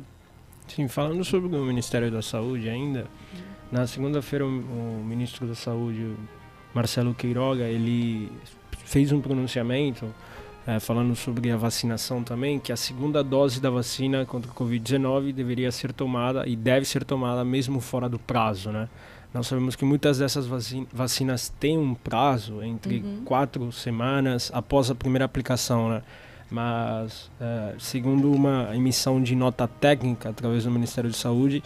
Sim, 0.68 0.86
falando 0.86 1.24
sobre 1.24 1.56
o 1.56 1.64
Ministério 1.64 2.10
da 2.10 2.20
Saúde 2.20 2.68
ainda, 2.68 3.06
na 3.72 3.86
segunda-feira 3.86 4.44
o, 4.44 5.02
ministro 5.02 5.46
da 5.46 5.54
Saúde, 5.54 6.14
Marcelo 6.74 7.14
Queiroga, 7.14 7.64
ele 7.64 8.30
fez 8.88 9.12
um 9.12 9.20
pronunciamento 9.20 10.06
é, 10.66 10.80
falando 10.80 11.14
sobre 11.14 11.50
a 11.50 11.56
vacinação 11.56 12.24
também, 12.24 12.58
que 12.58 12.72
a 12.72 12.76
segunda 12.76 13.22
dose 13.22 13.60
da 13.60 13.68
vacina 13.68 14.24
contra 14.24 14.50
o 14.50 14.54
Covid-19 14.54 15.32
deveria 15.32 15.70
ser 15.70 15.92
tomada 15.92 16.48
e 16.48 16.56
deve 16.56 16.86
ser 16.86 17.04
tomada 17.04 17.44
mesmo 17.44 17.80
fora 17.80 18.08
do 18.08 18.18
prazo, 18.18 18.70
né? 18.70 18.88
Nós 19.32 19.46
sabemos 19.46 19.76
que 19.76 19.84
muitas 19.84 20.18
dessas 20.18 20.48
vacinas 20.90 21.50
têm 21.60 21.76
um 21.76 21.94
prazo 21.94 22.62
entre 22.62 23.00
uhum. 23.00 23.22
quatro 23.26 23.70
semanas 23.70 24.50
após 24.54 24.90
a 24.90 24.94
primeira 24.94 25.26
aplicação, 25.26 25.90
né? 25.90 26.02
Mas, 26.50 27.30
é, 27.38 27.74
segundo 27.78 28.32
uma 28.32 28.74
emissão 28.74 29.22
de 29.22 29.36
nota 29.36 29.68
técnica 29.68 30.30
através 30.30 30.64
do 30.64 30.70
Ministério 30.70 31.10
da 31.10 31.16
Saúde, 31.16 31.62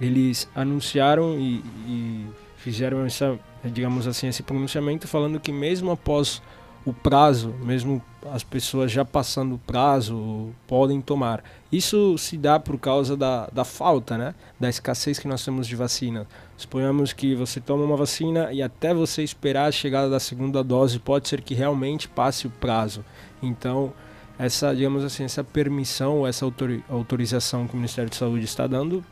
eles 0.00 0.48
anunciaram 0.56 1.38
e, 1.38 1.62
e 1.86 2.26
fizeram 2.56 3.06
essa, 3.06 3.38
digamos 3.64 4.08
assim, 4.08 4.26
esse 4.26 4.42
pronunciamento 4.42 5.06
falando 5.06 5.38
que 5.38 5.52
mesmo 5.52 5.92
após 5.92 6.42
o 6.84 6.92
prazo, 6.92 7.54
mesmo 7.62 8.02
as 8.30 8.42
pessoas 8.42 8.90
já 8.90 9.04
passando 9.04 9.54
o 9.54 9.58
prazo, 9.58 10.50
podem 10.66 11.00
tomar. 11.00 11.42
Isso 11.72 12.16
se 12.18 12.36
dá 12.36 12.58
por 12.60 12.78
causa 12.78 13.16
da, 13.16 13.48
da 13.52 13.64
falta, 13.64 14.18
né? 14.18 14.34
da 14.58 14.68
escassez 14.68 15.18
que 15.18 15.28
nós 15.28 15.44
temos 15.44 15.66
de 15.66 15.76
vacina. 15.76 16.26
Suponhamos 16.56 17.12
que 17.12 17.34
você 17.34 17.60
toma 17.60 17.84
uma 17.84 17.96
vacina 17.96 18.52
e 18.52 18.62
até 18.62 18.94
você 18.94 19.22
esperar 19.22 19.68
a 19.68 19.72
chegada 19.72 20.08
da 20.08 20.20
segunda 20.20 20.62
dose, 20.62 20.98
pode 20.98 21.28
ser 21.28 21.40
que 21.40 21.54
realmente 21.54 22.08
passe 22.08 22.46
o 22.46 22.50
prazo. 22.50 23.04
Então, 23.42 23.92
essa, 24.38 24.74
digamos 24.74 25.04
assim, 25.04 25.24
essa 25.24 25.42
permissão, 25.42 26.26
essa 26.26 26.46
autorização 26.88 27.66
que 27.66 27.74
o 27.74 27.76
Ministério 27.76 28.10
de 28.10 28.16
Saúde 28.16 28.44
está 28.44 28.66
dando, 28.66 29.04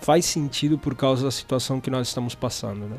faz 0.00 0.26
sentido 0.26 0.76
por 0.78 0.94
causa 0.94 1.24
da 1.24 1.30
situação 1.30 1.80
que 1.80 1.90
nós 1.90 2.08
estamos 2.08 2.34
passando, 2.34 2.86
né? 2.86 2.98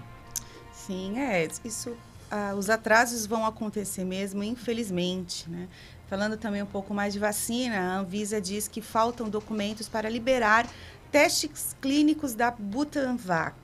Sim, 0.73 1.17
é, 1.17 1.47
isso 1.63 1.95
ah, 2.37 2.53
os 2.53 2.69
atrasos 2.69 3.25
vão 3.25 3.45
acontecer 3.45 4.03
mesmo, 4.03 4.43
infelizmente. 4.43 5.49
Né? 5.49 5.69
Falando 6.09 6.35
também 6.35 6.61
um 6.61 6.65
pouco 6.65 6.93
mais 6.93 7.13
de 7.13 7.19
vacina, 7.19 7.77
a 7.79 7.99
Anvisa 7.99 8.41
diz 8.41 8.67
que 8.67 8.81
faltam 8.81 9.29
documentos 9.29 9.87
para 9.87 10.09
liberar 10.09 10.67
testes 11.09 11.73
clínicos 11.79 12.35
da 12.35 12.51
Butanvac. 12.51 13.55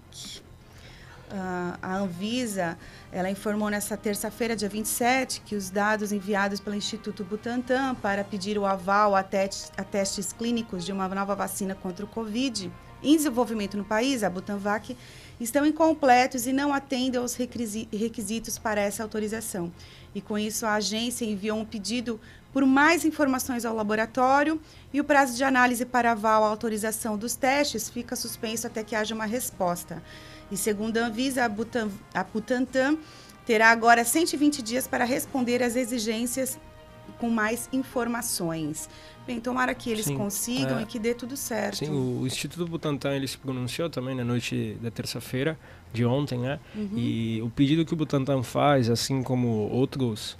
Uh, 1.31 1.77
a 1.81 1.97
Anvisa 1.97 2.77
ela 3.11 3.29
informou 3.29 3.69
nessa 3.69 3.97
terça-feira, 3.97 4.55
dia 4.55 4.69
27, 4.69 5.41
que 5.41 5.53
os 5.53 5.69
dados 5.69 6.13
enviados 6.13 6.61
pelo 6.61 6.73
Instituto 6.73 7.25
Butantan 7.25 7.93
para 7.95 8.23
pedir 8.23 8.57
o 8.57 8.65
aval 8.65 9.17
a, 9.17 9.19
a 9.19 9.83
testes 9.83 10.31
clínicos 10.31 10.85
de 10.85 10.93
uma 10.93 11.09
nova 11.09 11.35
vacina 11.35 11.75
contra 11.75 12.05
o 12.05 12.07
Covid 12.07 12.71
em 13.03 13.15
desenvolvimento 13.15 13.77
no 13.77 13.83
país, 13.83 14.23
a 14.23 14.29
Butanvac, 14.29 14.95
estão 15.43 15.65
incompletos 15.65 16.45
e 16.45 16.53
não 16.53 16.73
atendem 16.73 17.19
aos 17.19 17.35
requisitos 17.35 18.57
para 18.57 18.81
essa 18.81 19.03
autorização. 19.03 19.71
E 20.13 20.21
com 20.21 20.37
isso, 20.37 20.65
a 20.65 20.75
agência 20.75 21.25
enviou 21.25 21.57
um 21.57 21.65
pedido 21.65 22.19
por 22.51 22.65
mais 22.65 23.05
informações 23.05 23.65
ao 23.65 23.75
laboratório 23.75 24.59
e 24.93 24.99
o 24.99 25.03
prazo 25.03 25.35
de 25.35 25.43
análise 25.43 25.85
para 25.85 26.11
aval 26.11 26.43
à 26.43 26.47
autorização 26.47 27.17
dos 27.17 27.35
testes 27.35 27.89
fica 27.89 28.15
suspenso 28.15 28.67
até 28.67 28.83
que 28.83 28.95
haja 28.95 29.15
uma 29.15 29.25
resposta. 29.25 30.03
E 30.51 30.57
segundo 30.57 30.97
a 30.97 31.05
Anvisa, 31.05 31.45
a, 31.45 31.49
Butan, 31.49 31.89
a 32.13 32.23
Butantan 32.23 32.97
terá 33.45 33.69
agora 33.69 34.03
120 34.03 34.61
dias 34.61 34.85
para 34.85 35.05
responder 35.05 35.63
às 35.63 35.75
exigências 35.75 36.59
com 37.19 37.29
mais 37.29 37.69
informações. 37.71 38.89
Bem, 39.31 39.39
tomara 39.39 39.73
que 39.73 39.89
eles 39.89 40.05
Sim, 40.05 40.17
consigam 40.17 40.79
é. 40.79 40.81
e 40.81 40.85
que 40.85 40.99
dê 40.99 41.13
tudo 41.13 41.37
certo. 41.37 41.77
Sim, 41.77 41.89
o 41.89 42.27
Instituto 42.27 42.65
Butantan 42.67 43.15
ele 43.15 43.27
se 43.27 43.37
pronunciou 43.37 43.89
também 43.89 44.13
na 44.13 44.25
noite 44.25 44.77
da 44.81 44.91
terça-feira 44.91 45.57
de 45.93 46.03
ontem, 46.05 46.37
né? 46.37 46.59
Uhum. 46.75 46.89
E 46.97 47.41
o 47.41 47.49
pedido 47.49 47.85
que 47.85 47.93
o 47.93 47.95
Butantan 47.95 48.43
faz, 48.43 48.89
assim 48.89 49.23
como 49.23 49.47
outros 49.69 50.37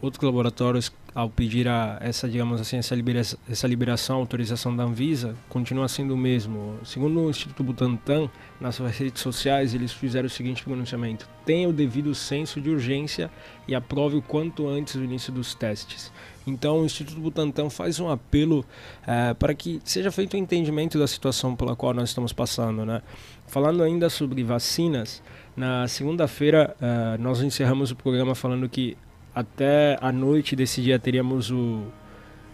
outros 0.00 0.22
laboratórios 0.22 0.92
ao 1.14 1.28
pedir 1.28 1.68
a, 1.68 1.98
essa, 2.00 2.28
digamos 2.28 2.60
assim, 2.60 2.76
essa 2.76 2.94
liberação, 2.94 3.38
essa 3.50 3.66
liberação, 3.66 4.16
autorização 4.16 4.74
da 4.74 4.84
Anvisa, 4.84 5.34
continua 5.48 5.88
sendo 5.88 6.14
o 6.14 6.16
mesmo. 6.16 6.78
Segundo 6.84 7.20
o 7.20 7.28
Instituto 7.28 7.62
Butantan, 7.62 8.30
nas 8.60 8.76
suas 8.76 8.96
redes 8.96 9.20
sociais, 9.20 9.74
eles 9.74 9.92
fizeram 9.92 10.26
o 10.26 10.30
seguinte 10.30 10.62
pronunciamento: 10.62 11.28
tenha 11.44 11.68
o 11.68 11.72
devido 11.72 12.14
senso 12.14 12.60
de 12.60 12.70
urgência 12.70 13.30
e 13.66 13.74
aprove 13.74 14.16
o 14.16 14.22
quanto 14.22 14.68
antes 14.68 14.94
o 14.94 15.04
início 15.04 15.32
dos 15.32 15.54
testes. 15.54 16.12
Então, 16.46 16.80
o 16.80 16.84
Instituto 16.84 17.20
Butantan 17.20 17.70
faz 17.70 18.00
um 18.00 18.08
apelo 18.08 18.64
eh, 19.06 19.34
para 19.34 19.54
que 19.54 19.80
seja 19.84 20.10
feito 20.10 20.36
um 20.36 20.40
entendimento 20.40 20.98
da 20.98 21.06
situação 21.06 21.54
pela 21.54 21.76
qual 21.76 21.94
nós 21.94 22.08
estamos 22.08 22.32
passando. 22.32 22.84
Né? 22.84 23.00
Falando 23.46 23.82
ainda 23.82 24.10
sobre 24.10 24.42
vacinas, 24.42 25.22
na 25.56 25.86
segunda-feira 25.86 26.76
eh, 26.80 27.16
nós 27.18 27.40
encerramos 27.42 27.90
o 27.90 27.96
programa 27.96 28.34
falando 28.34 28.68
que 28.68 28.96
até 29.34 29.98
a 30.00 30.12
noite 30.12 30.54
desse 30.56 30.82
dia 30.82 30.98
teríamos 30.98 31.50
o, 31.50 31.84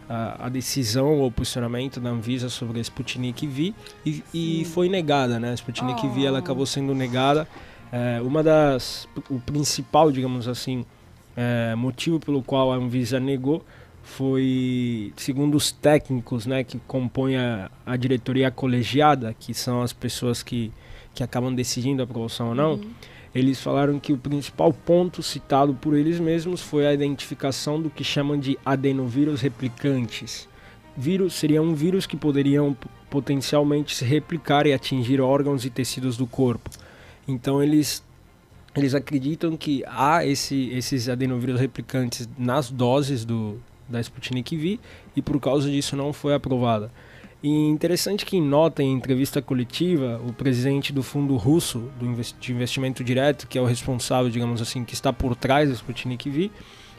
a, 0.09 0.47
a 0.47 0.49
decisão 0.49 1.19
ou 1.19 1.31
posicionamento 1.31 2.01
da 2.01 2.11
Anvisa 2.11 2.49
sobre 2.49 2.79
a 2.79 2.83
Sputnik 2.83 3.47
V 3.47 3.75
e, 4.07 4.23
e 4.33 4.65
foi 4.67 4.89
negada, 4.89 5.39
né? 5.39 5.51
A 5.51 5.55
Sputnik 5.55 6.07
V 6.09 6.25
ela 6.25 6.39
acabou 6.39 6.67
sendo 6.67 6.95
negada. 6.95 7.49
É, 7.91 8.21
uma 8.23 8.43
das, 8.43 9.09
o 9.31 9.41
principal, 9.41 10.13
digamos 10.13 10.47
assim, 10.47 10.85
é, 11.37 11.75
motivo 11.75 12.21
pelo 12.21 12.43
qual 12.43 12.73
a 12.73 12.77
Anvisa 12.77 13.19
negou 13.19 13.65
foi, 14.09 15.13
segundo 15.17 15.57
os 15.57 15.71
técnicos, 15.71 16.47
né, 16.47 16.65
que 16.65 16.79
compõem 16.87 17.37
a, 17.37 17.71
a 17.85 17.97
diretoria 17.97 18.51
colegiada, 18.51 19.35
que 19.39 19.53
são 19.53 19.83
as 19.83 19.93
pessoas 19.93 20.43
que, 20.43 20.73
que 21.15 21.23
acabam 21.23 21.55
decidindo 21.55 22.03
a 22.03 22.05
aprovação 22.05 22.49
ou 22.49 22.55
não. 22.55 22.73
Uhum. 22.75 22.91
Eles 23.35 23.61
falaram 23.61 24.01
que 24.01 24.13
o 24.13 24.19
principal 24.19 24.73
ponto 24.73 25.23
citado 25.23 25.75
por 25.75 25.95
eles 25.95 26.19
mesmos 26.19 26.63
foi 26.63 26.87
a 26.87 26.93
identificação 26.93 27.81
do 27.81 27.91
que 27.91 28.03
chamam 28.03 28.39
de 28.39 28.59
adenovírus 28.65 29.43
replicantes. 29.43 30.49
Vírus 30.97 31.35
seria 31.35 31.63
um 31.63 31.75
vírus 31.75 32.07
que 32.07 32.17
poderiam 32.17 32.77
potencialmente 33.11 33.95
se 33.95 34.05
replicar 34.05 34.67
e 34.67 34.73
atingir 34.73 35.21
órgãos 35.21 35.65
e 35.65 35.71
tecidos 35.71 36.17
do 36.17 36.27
corpo. 36.27 36.71
Então 37.29 37.63
eles 37.63 38.03
eles 38.75 38.95
acreditam 38.95 39.57
que 39.57 39.83
há 39.87 40.25
esse, 40.25 40.71
esses 40.71 41.09
adenovírus 41.09 41.61
replicantes 41.61 42.29
nas 42.39 42.71
doses 42.71 43.25
do, 43.25 43.59
da 43.89 44.01
Sputnik 44.01 44.57
V 44.57 44.79
e 45.17 45.23
por 45.23 45.41
causa 45.41 45.71
disso 45.71 45.97
não 45.97 46.13
foi 46.13 46.35
aprovada. 46.35 46.91
E 47.43 47.49
interessante 47.49 48.27
que 48.27 48.41
nota 48.41 48.83
em 48.83 48.93
entrevista 48.93 49.41
coletiva, 49.41 50.21
o 50.27 50.33
presidente 50.33 50.93
do 50.93 51.05
fundo 51.05 51.37
russo 51.37 51.89
do 51.99 52.23
de 52.41 52.53
investimento 52.53 53.05
direto, 53.05 53.47
que 53.47 53.57
é 53.57 53.61
o 53.61 53.65
responsável, 53.65 54.29
digamos 54.29 54.61
assim, 54.61 54.85
que 54.85 54.95
está 54.95 55.13
por 55.13 55.37
trás 55.37 55.69
da 55.69 55.75
Sputnik 55.77 56.29
V, 56.29 56.51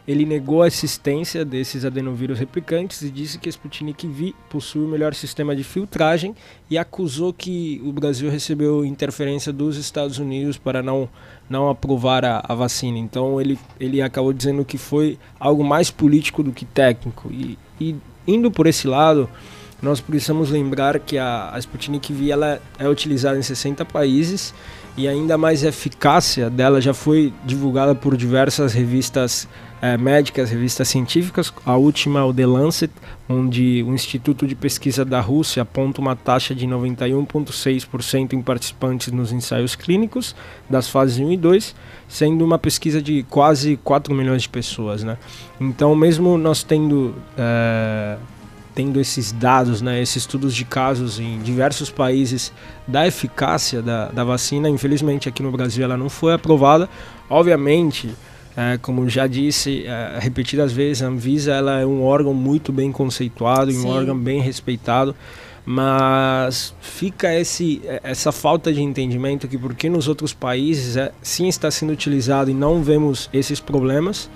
ele 0.09 0.25
negou 0.25 0.63
a 0.63 0.67
existência 0.67 1.45
desses 1.45 1.85
adenovírus 1.85 2.39
replicantes 2.39 3.03
e 3.03 3.11
disse 3.11 3.37
que 3.37 3.47
a 3.47 3.51
Sputnik 3.51 4.07
V 4.07 4.33
possui 4.49 4.83
o 4.83 4.87
melhor 4.87 5.13
sistema 5.13 5.55
de 5.55 5.63
filtragem 5.63 6.35
e 6.67 6.79
acusou 6.79 7.31
que 7.31 7.79
o 7.85 7.91
Brasil 7.91 8.27
recebeu 8.27 8.83
interferência 8.83 9.53
dos 9.53 9.77
Estados 9.77 10.17
Unidos 10.17 10.57
para 10.57 10.81
não, 10.81 11.07
não 11.47 11.69
aprovar 11.69 12.25
a, 12.25 12.43
a 12.43 12.55
vacina. 12.55 12.97
Então 12.97 13.39
ele, 13.39 13.59
ele 13.79 14.01
acabou 14.01 14.33
dizendo 14.33 14.65
que 14.65 14.79
foi 14.79 15.19
algo 15.39 15.63
mais 15.63 15.91
político 15.91 16.41
do 16.41 16.51
que 16.51 16.65
técnico. 16.65 17.31
E, 17.31 17.55
e 17.79 17.95
indo 18.27 18.49
por 18.49 18.65
esse 18.65 18.87
lado, 18.87 19.29
nós 19.79 20.01
precisamos 20.01 20.49
lembrar 20.49 20.99
que 20.99 21.19
a, 21.19 21.51
a 21.53 21.59
Sputnik 21.59 22.11
V 22.11 22.31
ela 22.31 22.59
é 22.79 22.89
utilizada 22.89 23.37
em 23.37 23.43
60 23.43 23.85
países 23.85 24.55
e 24.99 25.07
ainda 25.07 25.37
mais 25.37 25.63
eficácia 25.63 26.49
dela 26.49 26.81
já 26.81 26.93
foi 26.93 27.31
divulgada 27.45 27.95
por 27.95 28.17
diversas 28.17 28.73
revistas 28.73 29.47
é, 29.81 29.97
médicas, 29.97 30.49
revistas 30.49 30.89
científicas. 30.89 31.53
A 31.65 31.77
última 31.77 32.19
é 32.19 32.23
o 32.23 32.33
The 32.33 32.45
Lancet, 32.45 32.91
onde 33.29 33.81
o 33.87 33.93
Instituto 33.93 34.45
de 34.45 34.55
Pesquisa 34.55 35.05
da 35.05 35.21
Rússia 35.21 35.63
aponta 35.63 36.01
uma 36.01 36.17
taxa 36.17 36.53
de 36.53 36.67
91,6% 36.67 38.33
em 38.33 38.41
participantes 38.41 39.09
nos 39.13 39.31
ensaios 39.31 39.73
clínicos 39.73 40.35
das 40.69 40.89
fases 40.89 41.17
1 41.17 41.31
e 41.31 41.37
2, 41.37 41.75
sendo 42.09 42.43
uma 42.43 42.59
pesquisa 42.59 43.01
de 43.01 43.23
quase 43.23 43.77
4 43.77 44.13
milhões 44.13 44.41
de 44.41 44.49
pessoas. 44.49 45.01
Né? 45.01 45.17
Então, 45.61 45.95
mesmo 45.95 46.37
nós 46.37 46.61
tendo. 46.61 47.15
É, 47.37 48.17
tendo 48.79 48.97
esses 48.97 49.33
dados, 49.33 49.81
né, 49.81 50.01
esses 50.01 50.15
estudos 50.15 50.55
de 50.55 50.63
casos 50.63 51.19
em 51.19 51.39
diversos 51.39 51.89
países 51.89 52.53
da 52.87 53.05
eficácia 53.05 53.81
da, 53.81 54.07
da 54.07 54.23
vacina. 54.23 54.69
Infelizmente, 54.69 55.27
aqui 55.27 55.43
no 55.43 55.51
Brasil 55.51 55.83
ela 55.83 55.97
não 55.97 56.07
foi 56.07 56.33
aprovada. 56.33 56.89
Obviamente, 57.29 58.15
é, 58.55 58.79
como 58.81 59.09
já 59.09 59.27
disse 59.27 59.83
é, 59.85 60.17
repetidas 60.21 60.71
vezes, 60.71 61.03
a 61.03 61.07
Anvisa 61.07 61.51
ela 61.51 61.81
é 61.81 61.85
um 61.85 62.01
órgão 62.03 62.33
muito 62.33 62.71
bem 62.71 62.89
conceituado, 62.89 63.69
e 63.69 63.75
um 63.75 63.85
órgão 63.89 64.17
bem 64.17 64.39
respeitado. 64.39 65.13
Mas 65.65 66.73
fica 66.79 67.35
esse, 67.35 67.81
essa 68.01 68.31
falta 68.31 68.71
de 68.71 68.81
entendimento 68.81 69.45
que 69.45 69.57
porque 69.57 69.89
nos 69.89 70.07
outros 70.07 70.33
países 70.33 70.95
é, 70.95 71.11
sim 71.21 71.49
está 71.49 71.69
sendo 71.69 71.91
utilizado 71.91 72.49
e 72.49 72.53
não 72.53 72.81
vemos 72.81 73.29
esses 73.33 73.59
problemas, 73.59 74.29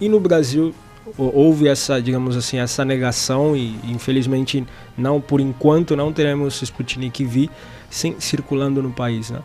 e 0.00 0.08
no 0.08 0.18
Brasil 0.18 0.74
houve 1.16 1.68
essa, 1.68 2.00
digamos 2.00 2.36
assim, 2.36 2.58
essa 2.58 2.84
negação 2.84 3.56
e 3.56 3.78
infelizmente 3.84 4.66
não 4.96 5.20
por 5.20 5.40
enquanto 5.40 5.96
não 5.96 6.12
teremos 6.12 6.60
Sputnik 6.62 7.24
V 7.24 7.50
sim, 7.90 8.16
circulando 8.18 8.82
no 8.82 8.92
país, 8.92 9.30
né? 9.30 9.40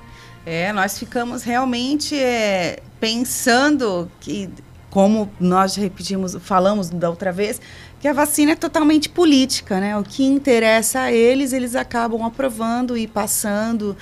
É, 0.45 0.71
nós 0.71 0.99
ficamos 0.99 1.41
realmente 1.41 2.15
é, 2.15 2.79
pensando 2.99 4.09
que, 4.19 4.47
como 4.91 5.27
nós 5.39 5.75
repetimos, 5.75 6.37
falamos 6.39 6.89
da 6.89 7.09
outra 7.09 7.31
vez, 7.31 7.59
que 7.99 8.07
a 8.07 8.13
vacina 8.13 8.51
é 8.51 8.55
totalmente 8.55 9.09
política, 9.09 9.79
né? 9.79 9.97
O 9.97 10.03
que 10.03 10.23
interessa 10.23 10.99
a 10.99 11.11
eles, 11.11 11.51
eles 11.51 11.75
acabam 11.75 12.23
aprovando 12.23 12.95
e 12.95 13.07
passando. 13.07 13.97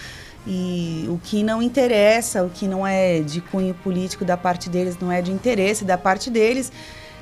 E 0.45 1.05
o 1.07 1.17
que 1.23 1.41
não 1.41 1.61
interessa, 1.61 2.43
o 2.43 2.49
que 2.49 2.67
não 2.67 2.85
é 2.85 3.21
de 3.21 3.39
cunho 3.39 3.73
político 3.75 4.25
da 4.25 4.35
parte 4.35 4.69
deles, 4.69 4.97
não 4.99 5.09
é 5.09 5.21
de 5.21 5.31
interesse 5.31 5.85
da 5.85 5.97
parte 5.97 6.29
deles, 6.29 6.69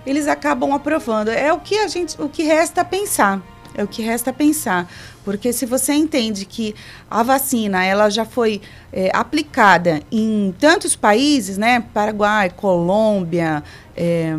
eles 0.05 0.27
acabam 0.27 0.73
aprovando. 0.73 1.29
É 1.29 1.51
o 1.51 1.59
que 1.59 1.77
a 1.77 1.87
gente, 1.87 2.19
o 2.21 2.29
que 2.29 2.43
resta 2.43 2.83
pensar. 2.83 3.41
É 3.73 3.83
o 3.83 3.87
que 3.87 4.01
resta 4.01 4.33
pensar, 4.33 4.85
porque 5.23 5.53
se 5.53 5.65
você 5.65 5.93
entende 5.93 6.45
que 6.45 6.75
a 7.09 7.23
vacina 7.23 7.81
ela 7.85 8.09
já 8.09 8.25
foi 8.25 8.61
é, 8.91 9.09
aplicada 9.13 10.01
em 10.11 10.53
tantos 10.59 10.93
países, 10.93 11.57
né, 11.57 11.81
Paraguai, 11.93 12.49
Colômbia, 12.49 13.63
é, 13.95 14.35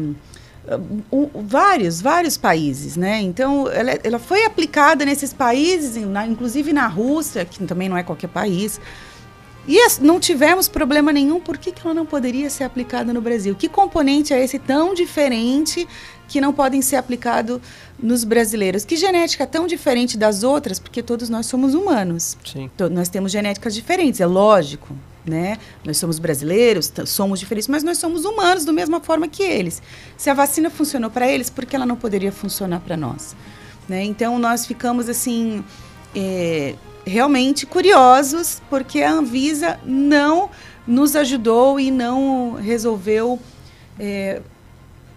um, 1.11 1.29
vários, 1.46 2.01
vários 2.01 2.37
países, 2.37 2.96
né? 2.96 3.20
Então 3.20 3.68
ela, 3.70 3.90
ela 4.05 4.18
foi 4.18 4.44
aplicada 4.44 5.05
nesses 5.05 5.33
países, 5.33 5.96
na, 6.07 6.27
inclusive 6.27 6.72
na 6.72 6.87
Rússia, 6.87 7.44
que 7.44 7.64
também 7.64 7.88
não 7.88 7.96
é 7.96 8.03
qualquer 8.03 8.29
país. 8.29 8.81
E 9.66 9.79
não 10.01 10.18
tivemos 10.18 10.68
problema 10.68 11.12
nenhum, 11.12 11.40
por 11.40 11.57
que, 11.57 11.70
que 11.70 11.83
ela 11.85 11.94
não 11.94 12.05
poderia 12.05 12.51
ser 12.51 12.64
aplicada 12.64 13.12
no 13.12 13.20
Brasil? 13.20 13.55
Que 13.55 13.68
componente 13.68 14.35
é 14.35 14.42
esse 14.42 14.59
tão 14.59 14.92
diferente 14.92 15.87
que 16.27 16.40
não 16.40 16.53
podem 16.53 16.83
ser 16.83 16.96
aplicado 16.96 17.62
nos 17.98 18.25
brasileiros? 18.25 18.85
Que 18.85 18.96
genética 18.96 19.46
tão 19.46 19.66
diferente 19.66 20.18
das 20.18 20.42
outras? 20.42 20.81
Porque 20.81 21.01
todos 21.01 21.29
nós 21.29 21.46
somos 21.46 21.75
humanos. 21.75 22.37
Sim. 22.44 22.68
nós 22.90 23.09
temos 23.09 23.31
genéticas 23.31 23.75
diferentes, 23.75 24.20
é 24.20 24.27
lógico. 24.27 24.96
Né? 25.25 25.57
Nós 25.85 25.98
somos 25.98 26.18
brasileiros, 26.18 26.92
somos 27.07 27.38
diferentes, 27.38 27.68
mas 27.68 27.85
nós 27.85 27.98
somos 27.98 28.25
humanos 28.25 28.64
da 28.64 28.72
mesma 28.72 29.01
forma 29.01 29.29
que 29.29 29.44
eles. 29.44 29.81
Se 30.16 30.29
a 30.29 30.35
vacina 30.35 30.68
funcionou 30.68 31.09
para 31.09 31.29
eles, 31.31 31.48
por 31.48 31.64
que 31.64 31.77
ela 31.77 31.87
não 31.87 31.94
poderia 31.94 32.33
funcionar 32.33 32.81
para 32.81 32.96
nós? 32.96 33.37
Né? 33.88 34.03
Então 34.03 34.37
nós 34.40 34.66
ficamos 34.66 35.09
assim. 35.09 35.64
É, 36.14 36.75
realmente 37.07 37.67
curiosos, 37.67 38.62
porque 38.69 39.03
a 39.03 39.12
Anvisa 39.12 39.79
não 39.85 40.51
nos 40.87 41.15
ajudou 41.17 41.79
e 41.79 41.91
não 41.91 42.55
resolveu 42.55 43.38
é, 43.99 44.41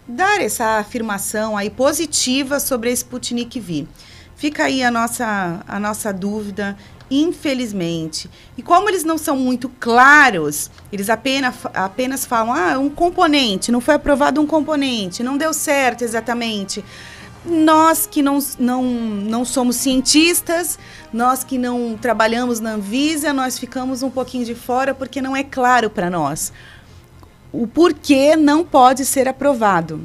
dar 0.08 0.42
essa 0.42 0.78
afirmação 0.78 1.58
aí 1.58 1.70
positiva 1.70 2.60
sobre 2.60 2.90
a 2.90 2.94
Sputnik 2.94 3.60
V. 3.60 3.88
Fica 4.36 4.66
aí 4.66 4.84
a 4.84 4.92
nossa, 4.92 5.64
a 5.68 5.80
nossa 5.80 6.12
dúvida, 6.12 6.78
infelizmente. 7.10 8.30
E 8.58 8.62
como 8.62 8.90
eles 8.90 9.04
não 9.04 9.18
são 9.18 9.38
muito 9.38 9.70
claros, 9.80 10.70
eles 10.92 11.10
apenas, 11.10 11.56
apenas 11.74 12.26
falam, 12.26 12.54
ah, 12.54 12.78
um 12.78 12.90
componente, 12.90 13.72
não 13.72 13.80
foi 13.80 13.96
aprovado 13.96 14.42
um 14.42 14.46
componente, 14.46 15.24
não 15.24 15.38
deu 15.38 15.54
certo 15.54 16.04
exatamente 16.04 16.84
nós 17.48 18.08
que 18.08 18.22
não, 18.22 18.40
não, 18.58 18.84
não 18.84 19.46
somos 19.46 19.76
cientistas, 19.76 20.80
nós 21.14 21.44
que 21.44 21.58
não 21.58 21.98
trabalhamos 22.00 22.60
na 22.60 22.72
Anvisa, 22.74 23.32
nós 23.34 23.60
ficamos 23.60 24.04
um 24.04 24.10
pouquinho 24.10 24.46
de 24.46 24.56
fora 24.56 24.94
porque 24.94 25.22
não 25.22 25.36
é 25.36 25.44
claro 25.44 25.90
para 25.90 26.10
nós 26.10 26.52
o 27.62 27.66
porquê 27.66 28.36
não 28.36 28.66
pode 28.66 29.06
ser 29.06 29.28
aprovado. 29.28 30.02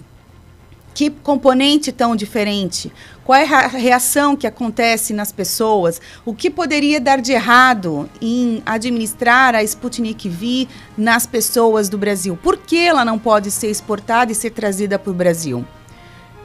Que 0.95 1.11
componente 1.11 1.91
tão 1.91 2.15
diferente? 2.15 2.93
Qual 3.25 3.39
é 3.39 3.45
a 3.45 3.67
reação 3.67 4.37
que 4.37 4.47
acontece 4.47 5.13
nas 5.13 5.33
pessoas? 5.33 6.01
O 6.25 6.35
que 6.35 6.51
poderia 6.51 7.01
dar 7.01 7.21
de 7.21 7.33
errado 7.33 8.09
em 8.21 8.63
administrar 8.67 9.55
a 9.55 9.63
Sputnik 9.63 10.29
V 10.29 10.69
nas 10.97 11.27
pessoas 11.27 11.89
do 11.89 11.97
Brasil? 11.97 12.39
Por 12.41 12.57
que 12.57 12.77
ela 12.77 13.05
não 13.05 13.19
pode 13.19 13.51
ser 13.51 13.69
exportada 13.69 14.31
e 14.31 14.35
ser 14.35 14.51
trazida 14.51 14.99
para 14.99 15.11
o 15.11 15.15
Brasil? 15.15 15.65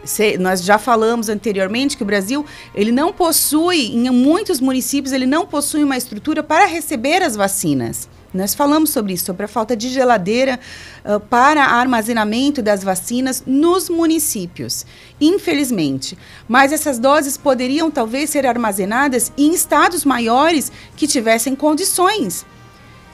Se, 0.05 0.37
nós 0.37 0.63
já 0.63 0.77
falamos 0.77 1.27
anteriormente 1.27 1.97
que 1.97 2.03
o 2.03 2.05
Brasil 2.05 2.45
ele 2.73 2.91
não 2.91 3.11
possui, 3.11 3.87
em 3.87 4.09
muitos 4.11 4.59
municípios, 4.59 5.11
ele 5.11 5.25
não 5.25 5.45
possui 5.45 5.83
uma 5.83 5.97
estrutura 5.97 6.43
para 6.43 6.65
receber 6.65 7.21
as 7.21 7.35
vacinas. 7.35 8.07
Nós 8.35 8.53
falamos 8.53 8.89
sobre 8.89 9.13
isso, 9.13 9.25
sobre 9.25 9.45
a 9.45 9.47
falta 9.47 9.77
de 9.77 9.87
geladeira 9.89 10.59
uh, 11.05 11.19
para 11.21 11.63
armazenamento 11.63 12.61
das 12.61 12.83
vacinas 12.83 13.41
nos 13.47 13.89
municípios, 13.89 14.85
infelizmente. 15.21 16.17
Mas 16.47 16.73
essas 16.73 16.99
doses 16.99 17.37
poderiam 17.37 17.89
talvez 17.89 18.29
ser 18.29 18.45
armazenadas 18.45 19.31
em 19.37 19.53
estados 19.53 20.03
maiores 20.03 20.69
que 20.97 21.07
tivessem 21.07 21.55
condições. 21.55 22.45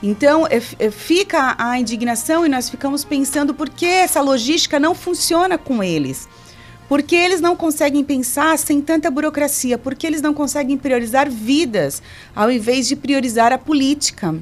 Então, 0.02 0.44
é, 0.48 0.60
é, 0.80 0.90
fica 0.90 1.54
a 1.56 1.78
indignação 1.78 2.44
e 2.44 2.48
nós 2.48 2.68
ficamos 2.68 3.04
pensando 3.04 3.54
por 3.54 3.70
que 3.70 3.86
essa 3.86 4.20
logística 4.20 4.80
não 4.80 4.92
funciona 4.96 5.56
com 5.56 5.80
eles. 5.80 6.28
Porque 6.92 7.16
eles 7.16 7.40
não 7.40 7.56
conseguem 7.56 8.04
pensar 8.04 8.58
sem 8.58 8.82
tanta 8.82 9.10
burocracia, 9.10 9.78
porque 9.78 10.06
eles 10.06 10.20
não 10.20 10.34
conseguem 10.34 10.76
priorizar 10.76 11.26
vidas 11.30 12.02
ao 12.36 12.50
invés 12.52 12.86
de 12.86 12.94
priorizar 12.94 13.50
a 13.50 13.56
política. 13.56 14.34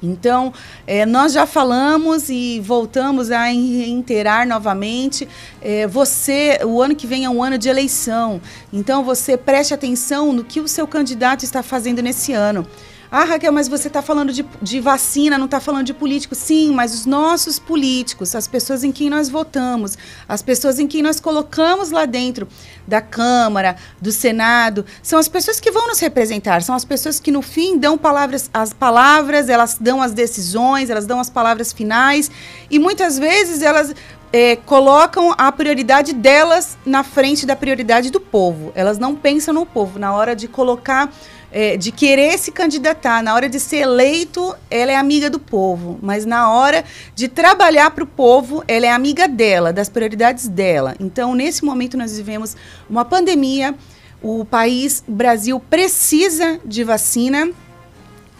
Então, 0.00 0.54
é, 0.86 1.04
nós 1.04 1.32
já 1.32 1.46
falamos 1.46 2.30
e 2.30 2.60
voltamos 2.60 3.32
a 3.32 3.46
reiterar 3.46 4.46
novamente. 4.46 5.28
É, 5.60 5.88
você, 5.88 6.60
o 6.64 6.80
ano 6.80 6.94
que 6.94 7.08
vem 7.08 7.24
é 7.24 7.28
um 7.28 7.42
ano 7.42 7.58
de 7.58 7.68
eleição. 7.68 8.40
Então, 8.72 9.02
você 9.02 9.36
preste 9.36 9.74
atenção 9.74 10.32
no 10.32 10.44
que 10.44 10.60
o 10.60 10.68
seu 10.68 10.86
candidato 10.86 11.44
está 11.44 11.64
fazendo 11.64 12.00
nesse 12.00 12.32
ano. 12.32 12.64
Ah, 13.12 13.24
Raquel, 13.24 13.52
mas 13.52 13.66
você 13.66 13.88
está 13.88 14.00
falando 14.00 14.32
de, 14.32 14.46
de 14.62 14.78
vacina, 14.78 15.36
não 15.36 15.46
está 15.46 15.58
falando 15.58 15.84
de 15.84 15.92
político. 15.92 16.36
Sim, 16.36 16.72
mas 16.72 16.94
os 16.94 17.06
nossos 17.06 17.58
políticos, 17.58 18.36
as 18.36 18.46
pessoas 18.46 18.84
em 18.84 18.92
quem 18.92 19.10
nós 19.10 19.28
votamos, 19.28 19.98
as 20.28 20.42
pessoas 20.42 20.78
em 20.78 20.86
quem 20.86 21.02
nós 21.02 21.18
colocamos 21.18 21.90
lá 21.90 22.06
dentro 22.06 22.46
da 22.86 23.00
Câmara, 23.00 23.74
do 24.00 24.12
Senado, 24.12 24.86
são 25.02 25.18
as 25.18 25.26
pessoas 25.26 25.58
que 25.58 25.72
vão 25.72 25.88
nos 25.88 25.98
representar, 25.98 26.62
são 26.62 26.72
as 26.74 26.84
pessoas 26.84 27.18
que 27.18 27.32
no 27.32 27.42
fim 27.42 27.76
dão 27.76 27.98
palavras, 27.98 28.48
as 28.54 28.72
palavras, 28.72 29.48
elas 29.48 29.76
dão 29.80 30.00
as 30.00 30.12
decisões, 30.12 30.88
elas 30.88 31.04
dão 31.04 31.18
as 31.18 31.28
palavras 31.28 31.72
finais 31.72 32.30
e 32.70 32.78
muitas 32.78 33.18
vezes 33.18 33.60
elas 33.60 33.92
é, 34.32 34.54
colocam 34.54 35.34
a 35.36 35.50
prioridade 35.50 36.12
delas 36.12 36.78
na 36.86 37.02
frente 37.02 37.44
da 37.44 37.56
prioridade 37.56 38.10
do 38.10 38.20
povo. 38.20 38.70
Elas 38.76 38.98
não 38.98 39.16
pensam 39.16 39.52
no 39.52 39.66
povo 39.66 39.98
na 39.98 40.14
hora 40.14 40.36
de 40.36 40.46
colocar 40.46 41.12
é, 41.52 41.76
de 41.76 41.90
querer 41.90 42.38
se 42.38 42.52
candidatar, 42.52 43.22
na 43.22 43.34
hora 43.34 43.48
de 43.48 43.58
ser 43.58 43.78
eleito, 43.78 44.54
ela 44.70 44.92
é 44.92 44.96
amiga 44.96 45.28
do 45.28 45.38
povo, 45.38 45.98
mas 46.02 46.24
na 46.24 46.52
hora 46.52 46.84
de 47.14 47.28
trabalhar 47.28 47.90
para 47.90 48.04
o 48.04 48.06
povo, 48.06 48.62
ela 48.68 48.86
é 48.86 48.90
amiga 48.90 49.26
dela, 49.26 49.72
das 49.72 49.88
prioridades 49.88 50.48
dela. 50.48 50.94
Então, 51.00 51.34
nesse 51.34 51.64
momento, 51.64 51.96
nós 51.96 52.16
vivemos 52.16 52.56
uma 52.88 53.04
pandemia, 53.04 53.74
o 54.22 54.44
país, 54.44 55.02
o 55.08 55.12
Brasil, 55.12 55.58
precisa 55.58 56.60
de 56.64 56.84
vacina 56.84 57.50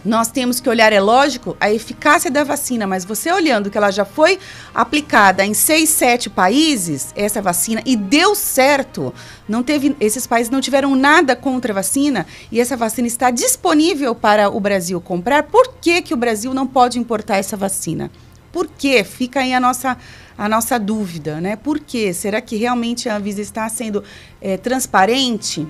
nós 0.05 0.29
temos 0.29 0.61
que 0.61 0.69
olhar, 0.69 0.93
é 0.93 1.01
lógico, 1.01 1.57
a 1.61 1.71
eficácia 1.71 2.31
da 2.31 2.43
vacina, 2.43 2.87
mas 2.87 3.05
você 3.05 3.31
olhando 3.33 3.71
que 3.71 3.77
ela 3.77 3.91
já 3.91 4.05
foi 4.05 4.39
aplicada 4.75 5.45
em 5.45 5.53
seis, 5.53 5.91
sete 5.91 6.31
países, 6.31 7.13
essa 7.15 7.43
vacina, 7.43 7.83
e 7.85 7.97
deu 7.97 8.35
certo, 8.35 9.13
não 9.49 9.63
teve, 9.63 9.95
esses 10.01 10.27
países 10.27 10.51
não 10.51 10.61
tiveram 10.61 10.95
nada 10.95 11.37
contra 11.37 11.73
a 11.73 11.75
vacina, 11.75 12.27
e 12.51 12.61
essa 12.61 12.77
vacina 12.77 13.07
está 13.07 13.31
disponível 13.31 14.15
para 14.15 14.49
o 14.49 14.59
Brasil 14.59 15.01
comprar, 15.01 15.45
por 15.45 15.75
que, 15.81 16.01
que 16.03 16.15
o 16.15 16.17
Brasil 16.17 16.55
não 16.55 16.67
pode 16.67 16.99
importar 16.99 17.37
essa 17.37 17.57
vacina? 17.57 18.11
Por 18.53 18.67
quê? 18.67 19.05
Fica 19.05 19.41
aí 19.41 19.55
a 19.55 19.61
nossa, 19.61 19.97
a 20.37 20.49
nossa 20.49 20.79
dúvida, 20.79 21.41
né? 21.41 21.55
Por 21.55 21.79
quê? 21.79 22.13
Será 22.13 22.41
que 22.41 22.57
realmente 22.57 23.09
a 23.09 23.17
Anvisa 23.17 23.41
está 23.41 23.69
sendo 23.69 24.03
é, 24.41 24.57
transparente 24.57 25.69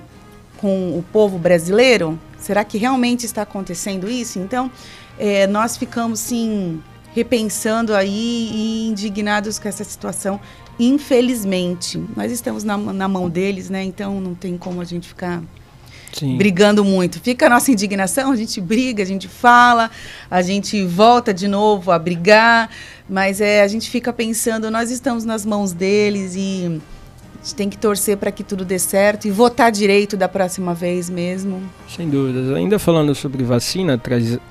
com 0.61 0.97
o 0.97 1.03
povo 1.11 1.39
brasileiro? 1.39 2.17
Será 2.37 2.63
que 2.63 2.77
realmente 2.77 3.25
está 3.25 3.41
acontecendo 3.41 4.09
isso? 4.09 4.37
Então, 4.37 4.71
é, 5.19 5.47
nós 5.47 5.75
ficamos, 5.75 6.19
sim, 6.19 6.81
repensando 7.13 7.95
aí 7.95 8.49
e 8.53 8.87
indignados 8.87 9.57
com 9.57 9.67
essa 9.67 9.83
situação. 9.83 10.39
Infelizmente, 10.79 12.01
nós 12.15 12.31
estamos 12.31 12.63
na, 12.63 12.77
na 12.77 13.07
mão 13.07 13.27
deles, 13.27 13.69
né? 13.69 13.83
Então, 13.83 14.21
não 14.21 14.35
tem 14.35 14.57
como 14.57 14.79
a 14.79 14.85
gente 14.85 15.07
ficar 15.07 15.41
Sim. 16.13 16.37
brigando 16.37 16.83
muito. 16.85 17.19
Fica 17.19 17.47
a 17.47 17.49
nossa 17.49 17.71
indignação, 17.71 18.31
a 18.31 18.35
gente 18.35 18.61
briga, 18.61 19.01
a 19.01 19.05
gente 19.05 19.27
fala, 19.27 19.89
a 20.29 20.41
gente 20.41 20.85
volta 20.85 21.33
de 21.33 21.47
novo 21.47 21.91
a 21.91 21.97
brigar, 21.97 22.69
mas 23.09 23.41
é, 23.41 23.61
a 23.61 23.67
gente 23.67 23.89
fica 23.89 24.13
pensando, 24.13 24.69
nós 24.69 24.91
estamos 24.91 25.25
nas 25.25 25.45
mãos 25.45 25.73
deles 25.73 26.35
e 26.35 26.81
a 27.41 27.43
gente 27.43 27.55
tem 27.55 27.69
que 27.69 27.77
torcer 27.77 28.17
para 28.17 28.31
que 28.31 28.43
tudo 28.43 28.63
dê 28.63 28.77
certo 28.77 29.27
e 29.27 29.31
votar 29.31 29.71
direito 29.71 30.15
da 30.15 30.27
próxima 30.27 30.75
vez 30.75 31.09
mesmo. 31.09 31.59
Sem 31.89 32.07
dúvidas. 32.07 32.55
Ainda 32.55 32.77
falando 32.77 33.15
sobre 33.15 33.43
vacina, 33.43 33.99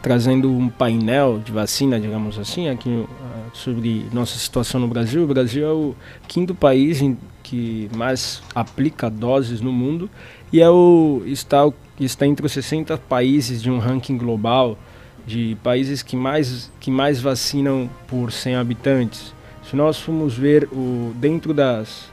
trazendo 0.03 0.51
um 0.51 0.69
painel 0.69 1.39
de 1.39 1.53
vacina, 1.53 2.01
digamos 2.01 2.37
assim, 2.37 2.69
aqui 2.69 2.89
uh, 2.89 3.07
sobre 3.53 4.07
nossa 4.13 4.37
situação 4.37 4.81
no 4.81 4.89
Brasil. 4.89 5.23
O 5.23 5.27
Brasil 5.29 5.65
é 5.65 5.73
o 5.73 5.95
quinto 6.27 6.53
país 6.53 7.01
em, 7.01 7.17
que 7.45 7.89
mais 7.97 8.43
aplica 8.53 9.09
doses 9.09 9.61
no 9.61 9.71
mundo 9.71 10.11
e 10.53 10.61
é 10.61 10.69
o, 10.69 11.23
está, 11.27 11.61
está 12.01 12.27
entre 12.27 12.45
os 12.45 12.51
60 12.51 12.99
países 12.99 13.63
de 13.63 13.71
um 13.71 13.79
ranking 13.79 14.19
global 14.19 14.77
de 15.25 15.57
países 15.63 16.03
que 16.03 16.17
mais, 16.17 16.73
que 16.81 16.91
mais 16.91 17.21
vacinam 17.21 17.89
por 18.09 18.33
100 18.33 18.57
habitantes. 18.57 19.33
Se 19.63 19.77
nós 19.77 20.01
formos 20.01 20.35
ver 20.35 20.65
o, 20.73 21.13
dentro 21.15 21.55
das 21.55 22.10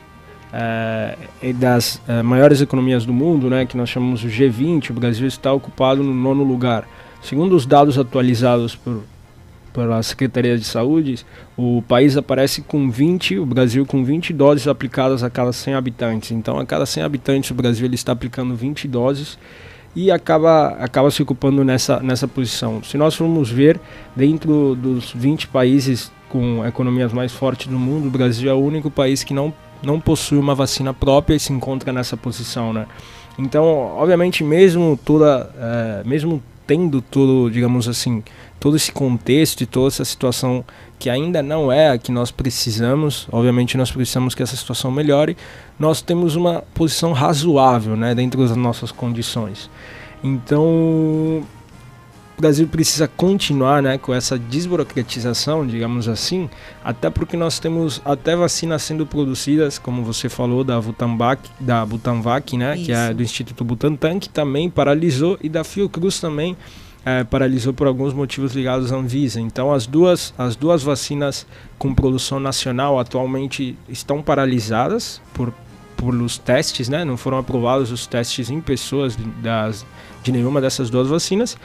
uh, 0.53 1.53
das 1.53 1.95
uh, 2.07 2.23
maiores 2.23 2.61
economias 2.61 3.05
do 3.05 3.13
mundo, 3.13 3.49
né, 3.49 3.65
que 3.65 3.77
nós 3.77 3.89
chamamos 3.89 4.19
de 4.19 4.29
G20, 4.29 4.91
o 4.91 4.93
Brasil 4.93 5.27
está 5.27 5.51
ocupado 5.51 6.03
no 6.03 6.13
nono 6.13 6.43
lugar. 6.43 6.87
Segundo 7.21 7.55
os 7.55 7.65
dados 7.65 7.97
atualizados 7.97 8.75
por, 8.75 9.03
pela 9.73 10.01
Secretaria 10.01 10.57
de 10.57 10.63
Saúde, 10.63 11.25
o 11.55 11.81
país 11.87 12.15
aparece 12.15 12.61
com 12.61 12.89
20, 12.89 13.39
o 13.39 13.45
Brasil 13.45 13.85
com 13.85 14.03
20 14.03 14.33
doses 14.33 14.67
aplicadas 14.67 15.23
a 15.23 15.29
cada 15.29 15.51
100 15.51 15.73
habitantes. 15.73 16.31
Então, 16.31 16.59
a 16.59 16.65
cada 16.65 16.85
100 16.85 17.03
habitantes, 17.03 17.51
o 17.51 17.53
Brasil 17.53 17.85
ele 17.85 17.95
está 17.95 18.11
aplicando 18.11 18.55
20 18.55 18.87
doses 18.87 19.37
e 19.95 20.11
acaba, 20.11 20.69
acaba 20.79 21.09
se 21.09 21.21
ocupando 21.21 21.63
nessa, 21.63 21.99
nessa 21.99 22.27
posição. 22.27 22.83
Se 22.83 22.97
nós 22.97 23.15
formos 23.15 23.49
ver, 23.49 23.79
dentro 24.15 24.75
dos 24.75 25.11
20 25.11 25.47
países 25.47 26.11
com 26.29 26.65
economias 26.65 27.11
mais 27.13 27.31
fortes 27.31 27.67
do 27.67 27.79
mundo, 27.79 28.07
o 28.07 28.11
Brasil 28.11 28.49
é 28.49 28.53
o 28.53 28.57
único 28.57 28.91
país 28.91 29.23
que 29.23 29.33
não 29.33 29.53
não 29.81 29.99
possui 29.99 30.37
uma 30.37 30.55
vacina 30.55 30.93
própria 30.93 31.35
e 31.35 31.39
se 31.39 31.53
encontra 31.53 31.91
nessa 31.91 32.17
posição, 32.17 32.73
né? 32.73 32.87
Então, 33.37 33.65
obviamente, 33.97 34.43
mesmo 34.43 34.99
toda, 35.03 35.49
é, 35.57 36.03
mesmo 36.07 36.41
tendo 36.65 37.01
todo, 37.01 37.49
digamos 37.49 37.87
assim, 37.87 38.23
todo 38.59 38.75
esse 38.75 38.91
contexto 38.91 39.61
e 39.61 39.65
toda 39.65 39.87
essa 39.87 40.03
situação 40.03 40.65
que 40.99 41.09
ainda 41.09 41.41
não 41.43 41.71
é 41.71 41.91
a 41.91 41.97
que 41.97 42.11
nós 42.11 42.31
precisamos, 42.31 43.27
obviamente 43.31 43.77
nós 43.77 43.91
precisamos 43.91 44.33
que 44.33 44.41
essa 44.41 44.55
situação 44.55 44.91
melhore, 44.91 45.37
nós 45.79 46.01
temos 46.01 46.35
uma 46.35 46.63
posição 46.73 47.13
razoável, 47.13 47.95
né, 47.95 48.15
dentro 48.15 48.45
das 48.45 48.57
nossas 48.57 48.91
condições. 48.91 49.69
Então, 50.23 51.43
o 52.37 52.41
Brasil 52.41 52.67
precisa 52.67 53.07
continuar 53.07 53.81
né, 53.81 53.97
com 53.97 54.13
essa 54.13 54.37
desburocratização, 54.37 55.65
digamos 55.65 56.07
assim, 56.07 56.47
até 56.83 57.09
porque 57.09 57.35
nós 57.35 57.57
temos 57.57 57.99
até 58.05 58.35
vacinas 58.35 58.83
sendo 58.83 59.07
produzidas, 59.07 59.79
como 59.79 60.03
você 60.03 60.29
falou, 60.29 60.63
da 60.63 60.79
Butanvac, 60.79 61.49
da 61.59 61.83
Butanvac 61.83 62.55
né, 62.55 62.77
que 62.77 62.91
é 62.91 63.11
do 63.11 63.23
Instituto 63.23 63.63
Butantan, 63.63 64.19
que 64.19 64.29
também 64.29 64.69
paralisou, 64.69 65.39
e 65.41 65.49
da 65.49 65.63
Fiocruz 65.63 66.19
também 66.19 66.55
é, 67.03 67.23
paralisou 67.23 67.73
por 67.73 67.87
alguns 67.87 68.13
motivos 68.13 68.53
ligados 68.53 68.91
à 68.91 68.97
Anvisa. 68.97 69.41
Então, 69.41 69.73
as 69.73 69.87
duas, 69.87 70.31
as 70.37 70.55
duas 70.55 70.83
vacinas 70.83 71.47
com 71.79 71.91
produção 71.95 72.39
nacional 72.39 72.99
atualmente 72.99 73.75
estão 73.89 74.21
paralisadas 74.21 75.19
por, 75.33 75.51
por 75.95 76.13
os 76.13 76.37
testes, 76.37 76.87
né? 76.87 77.03
não 77.03 77.17
foram 77.17 77.39
aprovados 77.39 77.91
os 77.91 78.05
testes 78.05 78.51
em 78.51 78.61
pessoas 78.61 79.17
das, 79.41 79.83
de 80.21 80.31
nenhuma 80.31 80.61
dessas 80.61 80.91
duas 80.91 81.07
vacinas. 81.07 81.57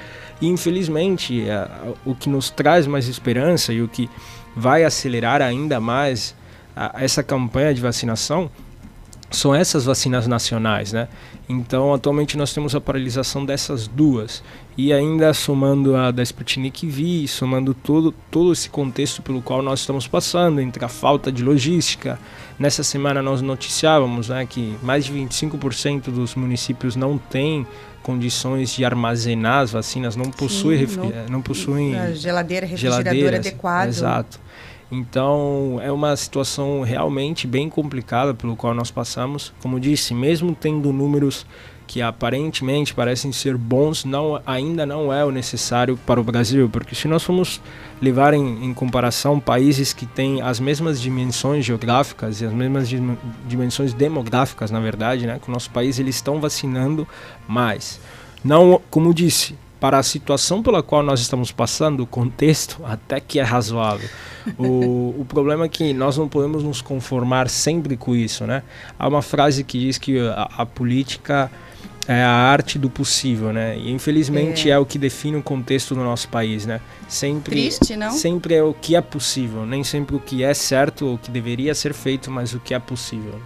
E 0.42 0.48
infelizmente, 0.48 1.48
é, 1.48 1.68
o 2.04 2.16
que 2.16 2.28
nos 2.28 2.50
traz 2.50 2.84
mais 2.84 3.06
esperança 3.06 3.72
e 3.72 3.80
o 3.80 3.86
que 3.86 4.10
vai 4.56 4.82
acelerar 4.82 5.40
ainda 5.40 5.78
mais 5.78 6.34
a, 6.74 6.96
essa 7.00 7.22
campanha 7.22 7.72
de 7.72 7.80
vacinação 7.80 8.50
são 9.30 9.54
essas 9.54 9.84
vacinas 9.84 10.26
nacionais, 10.26 10.92
né? 10.92 11.06
Então, 11.48 11.94
atualmente 11.94 12.36
nós 12.36 12.52
temos 12.52 12.74
a 12.74 12.80
paralisação 12.80 13.46
dessas 13.46 13.86
duas. 13.86 14.42
E 14.76 14.90
ainda 14.92 15.34
somando 15.34 15.94
a 15.94 16.10
da 16.10 16.22
Sputnik 16.22 16.86
V, 16.86 17.26
somando 17.28 17.74
todo, 17.74 18.10
todo 18.30 18.52
esse 18.52 18.70
contexto 18.70 19.20
pelo 19.20 19.42
qual 19.42 19.60
nós 19.60 19.80
estamos 19.80 20.06
passando, 20.08 20.60
entre 20.60 20.82
a 20.82 20.88
falta 20.88 21.30
de 21.30 21.42
logística. 21.42 22.18
Nessa 22.58 22.82
semana 22.82 23.20
nós 23.20 23.42
noticiávamos 23.42 24.30
né, 24.30 24.46
que 24.46 24.74
mais 24.82 25.04
de 25.04 25.12
25% 25.12 26.04
dos 26.10 26.34
municípios 26.34 26.96
não 26.96 27.18
têm 27.18 27.66
condições 28.02 28.74
de 28.74 28.84
armazenar 28.84 29.60
as 29.60 29.72
vacinas, 29.72 30.16
não 30.16 30.30
possuem, 30.30 30.86
Sim, 30.86 30.96
não, 30.96 31.04
não- 31.10 31.26
não 31.28 31.42
possuem 31.42 31.92
Geladeira, 32.14 32.66
refrigerador 32.66 33.34
adequado. 33.34 33.88
Exato. 33.88 34.40
Então 34.90 35.78
é 35.82 35.90
uma 35.90 36.14
situação 36.16 36.82
realmente 36.82 37.46
bem 37.46 37.68
complicada 37.70 38.34
pelo 38.34 38.54
qual 38.56 38.74
nós 38.74 38.90
passamos. 38.90 39.52
Como 39.62 39.80
disse, 39.80 40.12
mesmo 40.14 40.54
tendo 40.54 40.92
números 40.92 41.46
que 41.86 42.00
aparentemente 42.00 42.94
parecem 42.94 43.32
ser 43.32 43.56
bons, 43.56 44.04
não, 44.04 44.40
ainda 44.46 44.86
não 44.86 45.12
é 45.12 45.24
o 45.24 45.30
necessário 45.30 45.98
para 46.06 46.20
o 46.20 46.24
Brasil, 46.24 46.68
porque 46.68 46.94
se 46.94 47.06
nós 47.08 47.22
formos 47.22 47.60
levar 48.00 48.34
em, 48.34 48.64
em 48.64 48.74
comparação 48.74 49.38
países 49.38 49.92
que 49.92 50.06
têm 50.06 50.40
as 50.42 50.58
mesmas 50.58 51.00
dimensões 51.00 51.64
geográficas 51.64 52.40
e 52.40 52.46
as 52.46 52.52
mesmas 52.52 52.88
dim- 52.88 53.16
dimensões 53.46 53.92
demográficas, 53.92 54.70
na 54.70 54.80
verdade, 54.80 55.26
né, 55.26 55.38
que 55.42 55.48
o 55.48 55.52
nosso 55.52 55.70
país 55.70 55.98
eles 55.98 56.14
estão 56.16 56.40
vacinando 56.40 57.06
mais. 57.46 58.00
Não, 58.44 58.80
como 58.90 59.12
disse, 59.14 59.56
para 59.82 59.98
a 59.98 60.02
situação 60.04 60.62
pela 60.62 60.80
qual 60.80 61.02
nós 61.02 61.18
estamos 61.20 61.50
passando, 61.50 62.04
o 62.04 62.06
contexto 62.06 62.80
até 62.86 63.18
que 63.18 63.40
é 63.40 63.42
razoável. 63.42 64.08
O, 64.56 65.14
o 65.18 65.26
problema 65.28 65.64
é 65.64 65.68
que 65.68 65.92
nós 65.92 66.16
não 66.16 66.28
podemos 66.28 66.62
nos 66.62 66.80
conformar 66.80 67.48
sempre 67.48 67.96
com 67.96 68.14
isso, 68.14 68.44
né? 68.46 68.62
Há 68.98 69.08
uma 69.08 69.22
frase 69.22 69.64
que 69.64 69.78
diz 69.78 69.98
que 69.98 70.20
a, 70.20 70.48
a 70.58 70.66
política 70.66 71.50
é 72.08 72.22
a 72.22 72.30
arte 72.30 72.78
do 72.78 72.90
possível, 72.90 73.52
né? 73.52 73.76
E 73.78 73.90
infelizmente 73.90 74.68
É. 74.68 74.72
é. 74.72 74.78
o 74.78 74.84
que 74.84 74.98
define 74.98 75.36
o 75.36 75.42
contexto 75.42 75.94
do 75.94 76.02
nosso 76.02 76.28
país, 76.28 76.66
né? 76.66 76.80
Sempre, 77.08 77.52
Triste, 77.52 77.96
não? 77.96 78.10
Sempre 78.10 78.54
é 78.54 78.62
o 78.62 78.74
que 78.74 78.96
é 78.96 79.00
possível, 79.00 79.64
nem 79.64 79.84
sempre 79.84 80.16
o 80.16 80.20
que 80.20 80.42
é 80.42 80.52
certo 80.54 81.06
ou 81.06 81.14
o 81.14 81.18
que 81.18 81.30
deveria 81.30 81.74
ser 81.74 81.94
feito, 81.94 82.30
mas 82.30 82.54
o 82.54 82.60
que 82.60 82.74
é 82.74 82.78
possível. 82.78 83.40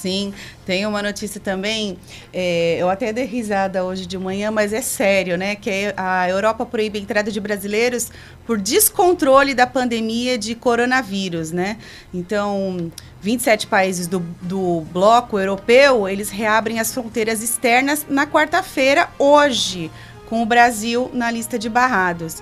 Sim, 0.00 0.32
tem 0.64 0.86
uma 0.86 1.02
notícia 1.02 1.40
também, 1.40 1.98
é, 2.32 2.76
eu 2.78 2.88
até 2.88 3.12
dei 3.12 3.24
risada 3.24 3.84
hoje 3.84 4.06
de 4.06 4.16
manhã, 4.16 4.48
mas 4.48 4.72
é 4.72 4.80
sério, 4.80 5.36
né? 5.36 5.56
Que 5.56 5.92
a 5.96 6.28
Europa 6.28 6.64
proíbe 6.64 7.00
a 7.00 7.02
entrada 7.02 7.32
de 7.32 7.40
brasileiros 7.40 8.08
por 8.46 8.58
descontrole 8.58 9.54
da 9.54 9.66
pandemia 9.66 10.38
de 10.38 10.54
coronavírus, 10.54 11.50
né? 11.50 11.78
Então, 12.14 12.92
27 13.20 13.66
países 13.66 14.06
do, 14.06 14.20
do 14.40 14.82
bloco 14.92 15.36
europeu, 15.36 16.08
eles 16.08 16.30
reabrem 16.30 16.78
as 16.78 16.94
fronteiras 16.94 17.42
externas 17.42 18.06
na 18.08 18.24
quarta-feira, 18.24 19.08
hoje, 19.18 19.90
com 20.28 20.44
o 20.44 20.46
Brasil 20.46 21.10
na 21.12 21.28
lista 21.28 21.58
de 21.58 21.68
barrados. 21.68 22.40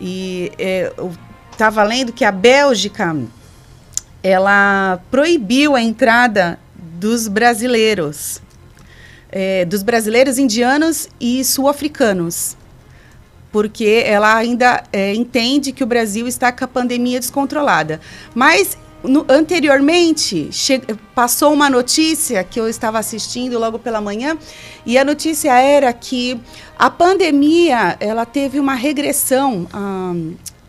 E 0.00 0.50
é, 0.58 0.90
eu 0.96 1.12
estava 1.52 1.82
lendo 1.82 2.10
que 2.10 2.24
a 2.24 2.32
Bélgica 2.32 3.14
ela 4.22 4.98
proibiu 5.10 5.76
a 5.76 5.82
entrada 5.82 6.58
dos 6.98 7.28
brasileiros, 7.28 8.40
é, 9.30 9.64
dos 9.64 9.82
brasileiros 9.82 10.38
indianos 10.38 11.08
e 11.20 11.44
sul-africanos, 11.44 12.56
porque 13.52 14.02
ela 14.04 14.34
ainda 14.36 14.82
é, 14.92 15.14
entende 15.14 15.72
que 15.72 15.84
o 15.84 15.86
Brasil 15.86 16.26
está 16.26 16.50
com 16.52 16.64
a 16.64 16.68
pandemia 16.68 17.18
descontrolada. 17.20 18.00
Mas 18.34 18.76
no- 19.02 19.24
anteriormente 19.28 20.50
passou 21.14 21.52
uma 21.52 21.70
notícia 21.70 22.42
que 22.44 22.58
eu 22.58 22.68
estava 22.68 22.98
assistindo 22.98 23.58
logo 23.58 23.78
pela 23.78 24.00
manhã 24.00 24.36
e 24.84 24.98
a 24.98 25.04
notícia 25.04 25.52
era 25.58 25.92
que 25.92 26.40
a 26.78 26.90
pandemia 26.90 27.96
ela 28.00 28.24
teve 28.26 28.58
uma 28.58 28.74
regressão. 28.74 29.66
ah, 29.72 30.14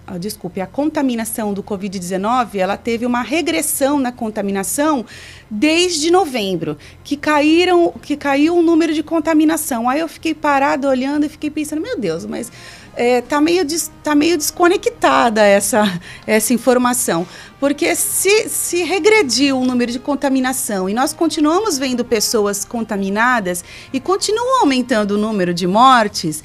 ah, 0.08 0.17
desculpe, 0.17 0.62
a 0.62 0.65
contaminação 0.65 1.54
do 1.54 1.62
Covid-19, 1.62 2.56
ela 2.56 2.78
teve 2.78 3.06
uma 3.06 3.22
regressão 3.22 4.00
na 4.00 4.10
contaminação 4.10 5.06
desde 5.52 6.10
novembro, 6.10 6.78
que 7.04 7.17
caíram, 7.17 7.93
que 8.02 8.15
caiu 8.15 8.56
o 8.56 8.62
número 8.63 8.93
de 8.93 9.04
contaminação. 9.04 9.89
Aí 9.89 10.00
eu 10.00 10.08
fiquei 10.08 10.34
parada 10.34 10.88
olhando 10.88 11.26
e 11.26 11.30
fiquei 11.30 11.50
pensando, 11.50 11.82
meu 11.82 12.00
Deus, 12.00 12.26
mas 12.26 12.50
é, 12.96 13.22
tá 13.22 13.41
meio 13.41 13.65
des- 13.65 13.91
tá 14.02 14.15
meio 14.15 14.38
desconectada 14.38 15.41
essa 15.43 15.84
essa 16.26 16.54
informação, 16.54 17.28
porque 17.60 17.93
se 17.93 18.48
se 18.50 18.84
regrediu 18.84 19.60
o 19.60 19.65
número 19.65 19.91
de 19.91 20.00
contaminação 20.00 20.89
e 20.89 20.93
nós 20.93 21.12
continuamos 21.13 21.78
vendo 21.78 22.06
pessoas 22.06 22.63
contaminadas 22.63 23.63
e 23.91 24.00
continua 24.00 24.62
aumentando 24.62 25.12
o 25.12 25.17
número 25.17 25.54
de 25.54 25.67
mortes, 25.67 26.43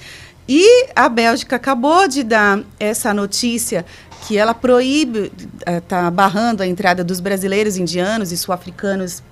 e 0.54 0.88
a 0.94 1.08
Bélgica 1.08 1.56
acabou 1.56 2.06
de 2.06 2.22
dar 2.22 2.60
essa 2.78 3.14
notícia 3.14 3.86
que 4.28 4.36
ela 4.36 4.52
proíbe, 4.52 5.32
está 5.66 6.10
barrando 6.10 6.62
a 6.62 6.66
entrada 6.66 7.02
dos 7.02 7.20
brasileiros, 7.20 7.78
indianos 7.78 8.30
e 8.32 8.36
sul-africanos 8.36 9.22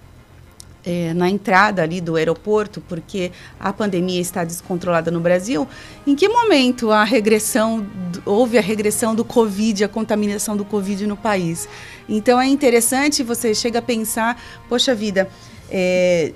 eh, 0.83 1.12
na 1.12 1.28
entrada 1.28 1.83
ali 1.83 2.00
do 2.00 2.16
aeroporto, 2.16 2.80
porque 2.88 3.33
a 3.61 3.70
pandemia 3.70 4.18
está 4.18 4.44
descontrolada 4.44 5.11
no 5.11 5.20
Brasil. 5.20 5.68
Em 6.06 6.16
que 6.16 6.26
momento 6.26 6.90
a 6.90 7.04
regressão, 7.04 7.87
houve 8.24 8.56
a 8.56 8.62
regressão 8.62 9.14
do 9.14 9.22
Covid, 9.22 9.85
a 9.85 9.88
contaminação 9.88 10.56
do 10.56 10.64
Covid 10.64 11.06
no 11.06 11.18
país? 11.18 11.68
Então 12.09 12.40
é 12.40 12.46
interessante, 12.46 13.22
você 13.22 13.54
chega 13.54 13.80
a 13.80 13.83
pensar, 13.83 14.42
poxa 14.70 14.94
vida, 14.94 15.28
eh, 15.70 16.33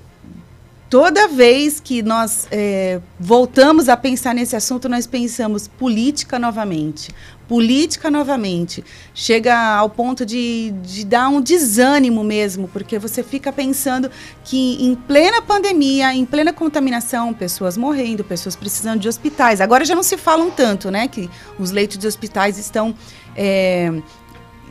toda 0.95 1.27
vez 1.27 1.81
que 1.81 2.05
nós 2.05 2.47
eh, 2.53 3.01
voltamos 3.19 3.89
a 3.89 3.97
pensar 3.97 4.33
nesse 4.33 4.55
assunto, 4.55 4.89
nós 4.89 5.09
pensamos 5.09 5.67
política 5.67 6.39
novamente. 6.39 7.13
Política 7.49 8.13
novamente. 8.13 8.85
Chega 9.13 9.59
ao 9.77 9.91
ponto 9.91 10.25
de, 10.25 10.73
de 10.85 11.05
dar 11.05 11.29
um 11.31 11.41
desânimo 11.41 12.23
mesmo, 12.23 12.69
porque 12.69 12.97
você 12.97 13.25
fica 13.25 13.53
pensando 13.53 14.09
que 14.45 14.85
em 14.87 14.95
plena 14.95 15.43
pandemia, 15.43 16.15
em 16.15 16.25
plena 16.25 16.53
contaminação, 16.53 17.35
pessoas 17.35 17.77
morrendo, 17.77 18.23
pessoas 18.23 18.55
precisando 18.55 19.01
de 19.01 19.09
hospitais. 19.09 19.61
Agora 19.61 19.85
já 19.85 19.97
não 19.97 20.03
se 20.05 20.17
falam 20.17 20.49
tanto, 20.49 20.93
né? 20.93 21.09
Que 21.09 21.29
os 21.59 21.73
leitos 21.73 21.99
de 21.99 22.07
hospitais 22.07 22.57
estão. 22.57 22.95
eh, 23.35 24.01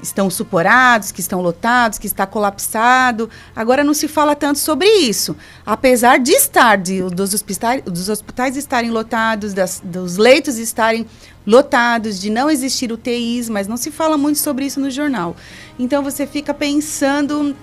estão 0.03 0.29
suporados, 0.29 1.11
que 1.11 1.21
estão 1.21 1.41
lotados, 1.41 1.97
que 1.97 2.05
está 2.05 2.27
colapsado. 2.27 3.29
Agora 3.55 3.83
não 3.83 3.93
se 3.93 4.07
fala 4.07 4.35
tanto 4.35 4.59
sobre 4.59 4.87
isso. 4.87 5.35
Apesar 5.65 6.19
de 6.19 6.33
estar, 6.33 6.77
de, 6.77 7.01
dos, 7.03 7.33
hospitais, 7.33 7.81
dos 7.83 8.09
hospitais 8.09 8.57
estarem 8.57 8.91
lotados, 8.91 9.53
das, 9.53 9.81
dos 9.83 10.17
leitos 10.17 10.57
estarem 10.57 11.07
lotados, 11.47 12.19
de 12.19 12.29
não 12.29 12.49
existir 12.49 12.91
UTIs, 12.91 13.49
mas 13.49 13.67
não 13.67 13.77
se 13.77 13.89
fala 13.89 14.17
muito 14.17 14.39
sobre 14.39 14.65
isso 14.65 14.79
no 14.79 14.91
jornal. 14.91 15.35
Então 15.79 16.03
você 16.03 16.27
fica 16.27 16.53
pensando 16.53 17.55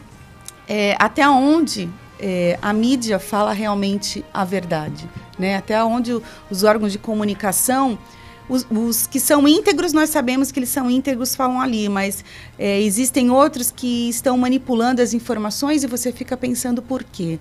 é, 0.66 0.96
até 0.98 1.28
onde 1.28 1.88
é, 2.18 2.58
a 2.60 2.72
mídia 2.72 3.18
fala 3.18 3.52
realmente 3.52 4.24
a 4.32 4.44
verdade, 4.44 5.08
né? 5.38 5.56
Até 5.56 5.82
onde 5.82 6.20
os 6.50 6.62
órgãos 6.62 6.92
de 6.92 6.98
comunicação, 6.98 7.98
os, 8.50 8.66
os 8.68 9.06
que 9.06 9.20
são 9.20 9.46
íntegros, 9.46 9.92
nós 9.92 10.10
sabemos 10.10 10.50
que 10.50 10.58
eles 10.58 10.68
são 10.68 10.90
íntegros, 10.90 11.36
falam 11.36 11.60
ali, 11.60 11.88
mas 11.88 12.24
é, 12.58 12.80
existem 12.82 13.30
outros 13.30 13.70
que 13.70 14.08
estão 14.08 14.36
manipulando 14.36 15.00
as 15.00 15.14
informações 15.14 15.84
e 15.84 15.86
você 15.86 16.10
fica 16.10 16.36
pensando 16.36 16.82
por 16.82 17.04
quê? 17.04 17.38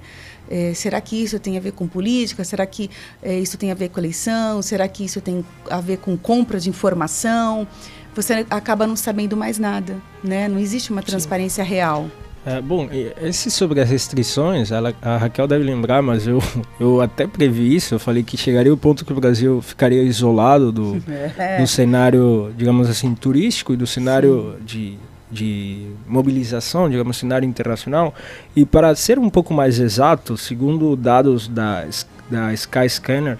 É, 0.47 0.73
será 0.75 1.01
que 1.01 1.21
isso 1.21 1.39
tem 1.39 1.57
a 1.57 1.59
ver 1.59 1.71
com 1.71 1.87
política? 1.87 2.43
Será 2.43 2.65
que 2.65 2.91
é, 3.23 3.37
isso 3.39 3.57
tem 3.57 3.71
a 3.71 3.75
ver 3.75 3.89
com 3.89 3.99
eleição? 3.99 4.61
Será 4.61 4.87
que 4.87 5.03
isso 5.03 5.19
tem 5.19 5.43
a 5.69 5.81
ver 5.81 5.97
com 5.97 6.15
compra 6.15 6.59
de 6.59 6.69
informação? 6.69 7.67
Você 8.15 8.45
acaba 8.49 8.85
não 8.85 8.95
sabendo 8.95 9.35
mais 9.35 9.57
nada, 9.57 9.97
né? 10.23 10.47
Não 10.47 10.59
existe 10.59 10.91
uma 10.91 11.01
transparência 11.01 11.63
real. 11.63 12.09
É, 12.45 12.61
bom, 12.61 12.87
esse 13.21 13.51
sobre 13.51 13.81
as 13.81 13.89
restrições, 13.89 14.71
ela- 14.71 14.93
a 15.01 15.17
Raquel 15.17 15.45
deve 15.47 15.63
lembrar, 15.63 16.01
mas 16.01 16.25
eu, 16.25 16.39
eu 16.79 17.01
até 17.01 17.27
previ 17.27 17.75
isso. 17.75 17.93
Eu 17.93 17.99
falei 17.99 18.23
que 18.23 18.37
chegaria 18.37 18.73
o 18.73 18.77
ponto 18.77 19.03
que 19.05 19.11
o 19.11 19.15
Brasil 19.15 19.61
ficaria 19.61 20.01
isolado 20.03 20.71
do, 20.71 21.03
É. 21.37 21.59
do 21.59 21.67
cenário, 21.67 22.53
digamos 22.57 22.89
assim, 22.89 23.13
turístico 23.13 23.73
e 23.73 23.77
do 23.77 23.85
cenário 23.85 24.55
de, 24.65 24.97
de 25.29 25.87
mobilização, 26.07 26.89
digamos, 26.89 27.17
cenário 27.17 27.45
internacional. 27.47 28.13
E 28.55 28.65
para 28.65 28.95
ser 28.95 29.19
um 29.19 29.29
pouco 29.29 29.53
mais 29.53 29.77
exato, 29.79 30.37
segundo 30.37 30.95
dados 30.95 31.47
da, 31.47 31.85
da 32.31 32.53
Skyscanner, 32.53 33.37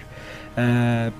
é, 0.56 1.10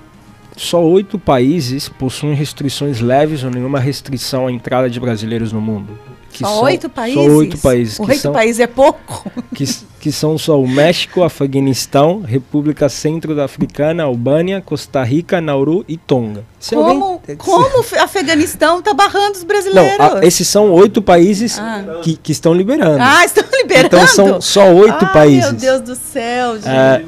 só 0.62 0.83
oito 0.85 1.18
países 1.18 1.88
possuem 1.88 2.35
restrições 2.35 3.01
leves 3.01 3.42
ou 3.42 3.51
nenhuma 3.51 3.81
restrição 3.81 4.46
à 4.46 4.53
entrada 4.53 4.90
de 4.90 5.01
brasileiros 5.01 5.53
no 5.53 5.61
mundo. 5.61 5.99
Só 6.33 6.62
oito 6.64 6.88
países? 6.88 7.25
Só 7.25 7.31
oito 7.33 7.59
países. 7.59 8.01
Oito 8.01 8.16
são- 8.18 8.33
países 8.33 8.61
é 8.61 8.66
pouco? 8.66 9.31
que, 9.55 9.64
que 9.99 10.12
são 10.12 10.37
só 10.38 10.61
o 10.61 10.68
México, 10.68 11.23
Afeganistão, 11.25 12.20
República 12.23 12.88
Centro-Africana, 12.88 14.05
Albânia, 14.05 14.61
Costa 14.61 15.03
Rica, 15.03 15.40
Nauru 15.40 15.85
e 15.88 15.96
Tonga. 15.96 16.44
Se 16.59 16.75
Como, 16.77 17.05
alguém- 17.05 17.37
como 17.37 17.66
o 17.81 17.85
Afeganistão 18.03 18.81
tá 18.83 18.92
barrando 18.94 19.33
os 19.33 19.40
Não, 19.40 19.46
brasileiros? 19.49 19.99
a- 19.99 20.20
esses 20.25 20.46
são 20.46 20.70
oito 20.73 21.01
países 21.03 21.59
Ah. 21.59 22.01
que, 22.03 22.16
que 22.16 22.33
estão 22.33 22.53
liberando. 22.55 22.99
Ah, 23.01 23.25
estão 23.25 23.44
liberando? 23.53 23.87
Então 23.96 24.07
são 24.07 24.40
só 24.40 24.70
oito 24.73 25.05
Ai, 25.07 25.12
países. 25.12 25.51
meu 25.53 25.61
Deus 25.61 25.81
do 25.81 25.96
céu, 25.96 26.55
gente. 26.57 26.68
É, 26.68 27.05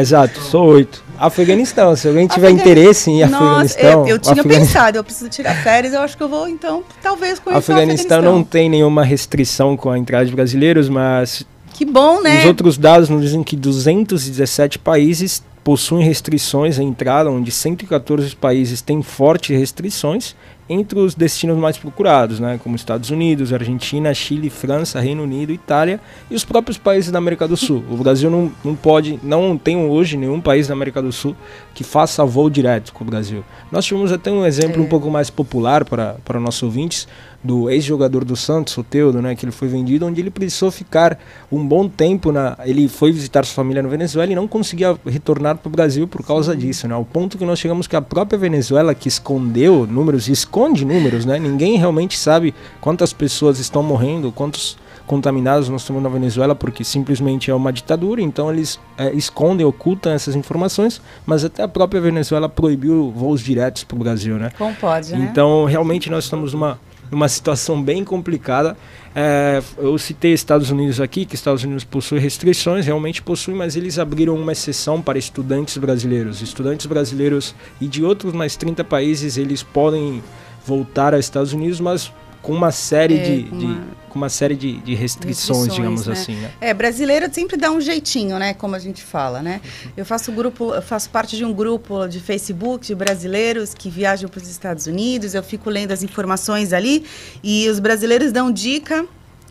exato, 0.00 0.40
só 0.42 0.62
oito. 0.64 1.05
Afeganistão, 1.18 1.94
se 1.96 2.06
alguém 2.08 2.26
tiver 2.26 2.48
Afegan- 2.48 2.60
interesse 2.62 3.10
em 3.10 3.24
Nossa, 3.26 3.36
Afeganistão. 3.44 3.90
eu, 4.02 4.06
eu 4.08 4.18
tinha 4.18 4.40
Afegan- 4.40 4.58
pensado, 4.58 4.98
eu 4.98 5.04
preciso 5.04 5.28
tirar 5.30 5.54
férias, 5.62 5.92
eu 5.92 6.00
acho 6.00 6.16
que 6.16 6.22
eu 6.22 6.28
vou, 6.28 6.48
então, 6.48 6.82
talvez 7.02 7.38
conhecer 7.38 7.58
Afeganistão 7.72 8.18
o 8.18 8.22
não 8.22 8.28
Afeganistão. 8.30 8.50
tem 8.50 8.68
nenhuma 8.70 9.04
restrição 9.04 9.76
com 9.76 9.90
a 9.90 9.98
entrada 9.98 10.26
de 10.26 10.32
brasileiros, 10.34 10.88
mas 10.88 11.44
Que 11.74 11.84
bom, 11.84 12.20
né? 12.22 12.40
Os 12.40 12.46
outros 12.46 12.78
dados 12.78 13.08
nos 13.08 13.22
dizem 13.22 13.42
que 13.42 13.54
217 13.56 14.78
países 14.78 15.42
possuem 15.62 16.04
restrições 16.04 16.78
à 16.78 16.82
entrada, 16.82 17.30
onde 17.30 17.50
114 17.50 18.34
países 18.36 18.80
têm 18.80 19.02
fortes 19.02 19.58
restrições 19.58 20.34
entre 20.68 20.98
os 20.98 21.14
destinos 21.14 21.56
mais 21.56 21.78
procurados, 21.78 22.40
né, 22.40 22.58
como 22.62 22.74
Estados 22.74 23.10
Unidos, 23.10 23.52
Argentina, 23.52 24.12
Chile, 24.12 24.50
França, 24.50 25.00
Reino 25.00 25.22
Unido, 25.22 25.52
Itália 25.52 26.00
e 26.30 26.34
os 26.34 26.44
próprios 26.44 26.76
países 26.76 27.10
da 27.10 27.18
América 27.18 27.46
do 27.46 27.56
Sul. 27.56 27.84
O 27.88 27.96
Brasil 27.96 28.30
não, 28.30 28.52
não 28.64 28.74
pode, 28.74 29.18
não 29.22 29.56
tem 29.56 29.76
hoje 29.76 30.16
nenhum 30.16 30.40
país 30.40 30.66
da 30.66 30.74
América 30.74 31.00
do 31.00 31.12
Sul 31.12 31.36
que 31.74 31.84
faça 31.84 32.24
voo 32.24 32.50
direto 32.50 32.92
com 32.92 33.04
o 33.04 33.06
Brasil. 33.06 33.44
Nós 33.70 33.84
tivemos 33.84 34.10
até 34.10 34.30
um 34.30 34.44
exemplo 34.44 34.82
um 34.82 34.88
pouco 34.88 35.10
mais 35.10 35.30
popular 35.30 35.84
para, 35.84 36.16
para 36.24 36.40
nossos 36.40 36.62
ouvintes, 36.62 37.06
do 37.46 37.70
ex-jogador 37.70 38.24
do 38.24 38.34
Santos, 38.34 38.74
Soteldo, 38.74 39.22
né, 39.22 39.34
que 39.34 39.44
ele 39.44 39.52
foi 39.52 39.68
vendido, 39.68 40.04
onde 40.04 40.20
ele 40.20 40.30
precisou 40.30 40.70
ficar 40.70 41.18
um 41.50 41.66
bom 41.66 41.88
tempo 41.88 42.32
na, 42.32 42.58
ele 42.64 42.88
foi 42.88 43.12
visitar 43.12 43.44
sua 43.44 43.54
família 43.54 43.82
na 43.82 43.88
Venezuela 43.88 44.30
e 44.32 44.34
não 44.34 44.48
conseguia 44.48 44.98
retornar 45.06 45.56
para 45.56 45.68
o 45.68 45.70
Brasil 45.70 46.08
por 46.08 46.24
causa 46.24 46.56
disso, 46.56 46.88
né? 46.88 46.94
Ao 46.94 47.04
ponto 47.04 47.38
que 47.38 47.44
nós 47.44 47.58
chegamos 47.58 47.86
que 47.86 47.94
a 47.94 48.02
própria 48.02 48.38
Venezuela 48.38 48.94
que 48.94 49.08
escondeu 49.08 49.86
números, 49.86 50.28
esconde 50.28 50.84
números, 50.84 51.24
né? 51.24 51.38
Ninguém 51.38 51.76
realmente 51.76 52.18
sabe 52.18 52.54
quantas 52.80 53.12
pessoas 53.12 53.58
estão 53.58 53.82
morrendo, 53.82 54.32
quantos 54.32 54.76
contaminados 55.06 55.68
nós 55.68 55.84
temos 55.84 56.02
na 56.02 56.08
Venezuela, 56.08 56.54
porque 56.54 56.82
simplesmente 56.82 57.50
é 57.50 57.54
uma 57.54 57.72
ditadura, 57.72 58.20
então 58.20 58.52
eles 58.52 58.78
é, 58.98 59.12
escondem, 59.12 59.64
ocultam 59.64 60.12
essas 60.12 60.34
informações, 60.34 61.00
mas 61.24 61.44
até 61.44 61.62
a 61.62 61.68
própria 61.68 62.00
Venezuela 62.00 62.48
proibiu 62.48 63.12
voos 63.14 63.40
diretos 63.40 63.84
para 63.84 63.94
o 63.94 63.98
Brasil, 63.98 64.36
né? 64.36 64.50
Como 64.58 64.74
pode, 64.74 65.12
né? 65.12 65.28
Então, 65.30 65.64
realmente, 65.64 66.10
nós 66.10 66.24
estamos 66.24 66.52
numa, 66.52 66.78
numa 67.10 67.28
situação 67.28 67.82
bem 67.82 68.04
complicada. 68.04 68.76
É, 69.14 69.62
eu 69.78 69.96
citei 69.96 70.32
Estados 70.32 70.70
Unidos 70.70 71.00
aqui, 71.00 71.24
que 71.24 71.34
Estados 71.34 71.64
Unidos 71.64 71.84
possui 71.84 72.18
restrições, 72.18 72.86
realmente 72.86 73.22
possui, 73.22 73.54
mas 73.54 73.76
eles 73.76 73.98
abriram 73.98 74.34
uma 74.34 74.52
exceção 74.52 75.00
para 75.00 75.18
estudantes 75.18 75.76
brasileiros. 75.78 76.42
Estudantes 76.42 76.86
brasileiros 76.86 77.54
e 77.80 77.86
de 77.86 78.04
outros 78.04 78.32
mais 78.32 78.56
30 78.56 78.84
países, 78.84 79.36
eles 79.36 79.62
podem 79.62 80.22
voltar 80.66 81.14
aos 81.14 81.24
Estados 81.24 81.52
Unidos, 81.52 81.80
mas 81.80 82.12
com 82.42 82.52
uma 82.52 82.70
série, 82.70 83.18
É, 83.18 83.22
de, 83.22 83.42
com 83.44 83.58
de- 83.58 83.64
uma- 83.66 83.96
com 84.08 84.18
uma 84.20 84.28
série 84.30 84.56
de, 84.56 84.78
de 84.78 84.94
restrições, 84.94 85.66
Restrições, 85.66 85.74
digamos 85.74 86.06
né? 86.06 86.12
assim. 86.14 86.34
Né? 86.36 86.50
É, 86.60 86.72
brasileiro 86.72 87.28
sempre 87.32 87.56
dá 87.58 87.70
um 87.70 87.80
jeitinho, 87.82 88.38
né? 88.38 88.54
Como 88.54 88.74
a 88.74 88.78
gente 88.78 89.02
fala, 89.02 89.42
né? 89.42 89.60
Eu 89.94 90.06
faço 90.06 90.32
grupo, 90.32 90.72
eu 90.74 90.80
faço 90.80 91.10
parte 91.10 91.36
de 91.36 91.44
um 91.44 91.52
grupo 91.52 92.06
de 92.06 92.18
Facebook 92.20 92.86
de 92.86 92.94
brasileiros 92.94 93.74
que 93.74 93.90
viajam 93.90 94.28
para 94.30 94.40
os 94.40 94.48
Estados 94.48 94.86
Unidos. 94.86 95.34
Eu 95.34 95.42
fico 95.42 95.68
lendo 95.68 95.92
as 95.92 96.02
informações 96.02 96.72
ali 96.72 97.04
e 97.42 97.68
os 97.68 97.78
brasileiros 97.78 98.32
dão 98.32 98.50
dica 98.50 99.04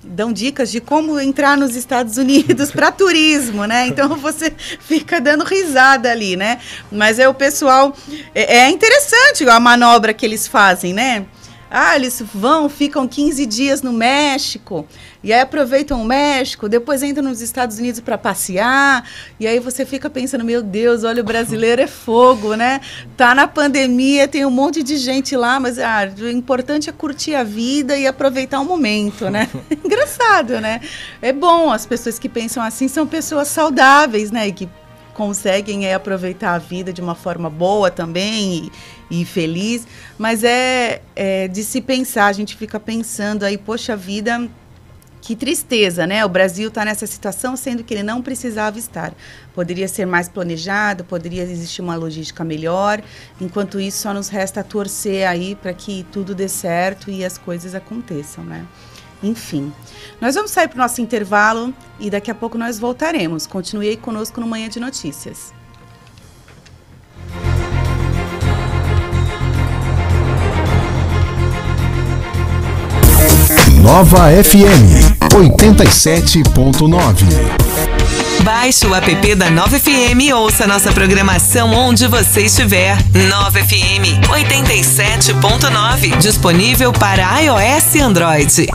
dão 0.08 0.32
dicas 0.32 0.72
de 0.72 0.80
como 0.80 1.20
entrar 1.20 1.58
nos 1.58 1.76
Estados 1.76 2.18
Unidos 2.18 2.72
para 2.72 2.92
turismo, 2.92 3.66
né? 3.66 3.88
Então 3.88 4.10
você 4.18 4.52
fica 4.80 5.20
dando 5.20 5.44
risada 5.44 6.12
ali, 6.12 6.36
né? 6.36 6.60
Mas 6.92 7.18
é 7.20 7.28
o 7.28 7.34
pessoal 7.34 7.96
é, 8.34 8.58
é 8.58 8.70
interessante 8.70 9.48
a 9.50 9.60
manobra 9.60 10.14
que 10.14 10.24
eles 10.26 10.48
fazem, 10.48 10.94
né? 10.94 11.26
Ah, 11.70 11.96
eles 11.96 12.22
vão, 12.34 12.70
ficam 12.70 13.08
15 13.08 13.46
dias 13.46 13.82
no 13.82 13.92
México, 13.92 14.88
e 15.24 15.34
aí 15.34 15.42
aproveitam 15.42 16.02
o 16.02 16.06
México, 16.06 16.70
depois 16.70 17.02
entram 17.02 17.24
nos 17.24 17.42
Estados 17.42 17.80
Unidos 17.80 18.00
para 18.00 18.18
passear, 18.18 19.10
e 19.40 19.48
aí 19.48 19.60
você 19.60 19.86
fica 19.86 20.10
pensando, 20.10 20.46
meu 20.46 20.62
Deus, 20.62 21.04
olha, 21.04 21.22
o 21.22 21.26
brasileiro 21.26 21.82
é 21.82 21.88
fogo, 21.88 22.56
né? 22.56 22.80
Tá 23.18 23.34
na 23.34 23.48
pandemia, 23.48 24.28
tem 24.28 24.46
um 24.46 24.52
monte 24.52 24.84
de 24.84 24.96
gente 24.98 25.36
lá, 25.36 25.60
mas 25.60 25.80
ah, 25.80 26.08
o 26.20 26.30
importante 26.30 26.90
é 26.90 26.94
curtir 26.94 27.34
a 27.34 27.44
vida 27.44 27.98
e 27.98 28.06
aproveitar 28.06 28.60
o 28.60 28.66
momento, 28.66 29.30
né? 29.30 29.50
Engraçado, 29.84 30.62
né? 30.62 30.82
É 31.22 31.34
bom, 31.34 31.72
as 31.72 31.86
pessoas 31.86 32.20
que 32.20 32.30
pensam 32.30 32.62
assim 32.62 32.88
são 32.88 33.08
pessoas 33.08 33.48
saudáveis, 33.48 34.30
né? 34.30 34.48
E 34.48 34.52
que 34.52 34.70
conseguem 35.16 35.88
é, 35.88 35.96
aproveitar 35.96 36.54
a 36.54 36.58
vida 36.60 36.94
de 36.94 37.02
uma 37.02 37.16
forma 37.16 37.50
boa 37.50 37.90
também 37.90 38.70
e, 39.10 39.22
e 39.22 39.26
feliz, 39.26 39.88
mas 40.18 40.44
é, 40.44 41.02
é 41.16 41.48
de 41.48 41.64
se 41.64 41.82
pensar, 41.82 42.28
a 42.28 42.34
gente 42.34 42.56
fica 42.56 42.80
pensando 42.80 43.44
aí, 43.44 43.58
poxa 43.58 43.96
vida, 43.96 44.48
que 45.22 45.36
tristeza, 45.36 46.06
né? 46.06 46.24
O 46.24 46.30
Brasil 46.30 46.68
está 46.68 46.86
nessa 46.86 47.08
situação, 47.08 47.56
sendo 47.58 47.84
que 47.84 47.96
ele 47.96 48.04
não 48.04 48.22
precisava 48.22 48.78
estar. 48.78 49.12
Poderia 49.56 49.88
ser 49.88 50.06
mais 50.06 50.30
planejado, 50.30 51.04
poderia 51.04 51.42
existir 51.42 51.82
uma 51.82 51.96
logística 51.96 52.44
melhor. 52.44 53.02
Enquanto 53.42 53.80
isso, 53.80 54.04
só 54.04 54.14
nos 54.14 54.30
resta 54.30 54.64
torcer 54.64 55.28
aí 55.28 55.56
para 55.56 55.74
que 55.74 56.06
tudo 56.12 56.36
dê 56.36 56.48
certo 56.48 57.10
e 57.10 57.26
as 57.26 57.40
coisas 57.40 57.74
aconteçam, 57.74 58.44
né? 58.44 58.68
Enfim, 59.26 59.74
nós 60.22 60.36
vamos 60.36 60.52
sair 60.52 60.68
para 60.68 60.76
o 60.76 60.82
nosso 60.82 61.02
intervalo 61.02 61.74
e 62.00 62.12
daqui 62.12 62.30
a 62.30 62.36
pouco 62.36 62.58
nós 62.58 62.78
voltaremos. 62.78 63.48
Continue 63.48 63.90
aí 63.90 63.98
conosco 63.98 64.40
no 64.40 64.46
Manhã 64.46 64.70
de 64.70 64.80
Notícias. 64.80 65.52
Nova 73.82 74.30
FM 74.44 75.18
87.9. 75.34 77.26
Baixe 78.44 78.86
o 78.86 78.94
app 78.94 79.36
da 79.36 79.50
9FM 79.50 80.22
e 80.22 80.34
ouça 80.34 80.68
nossa 80.68 80.92
programação 80.92 81.72
onde 81.74 82.06
você 82.08 82.42
estiver. 82.42 82.98
9FM 83.14 84.22
87.9. 84.28 86.18
Disponível 86.18 86.92
para 86.94 87.42
iOS 87.42 87.96
e 87.96 88.02
Android. 88.02 88.68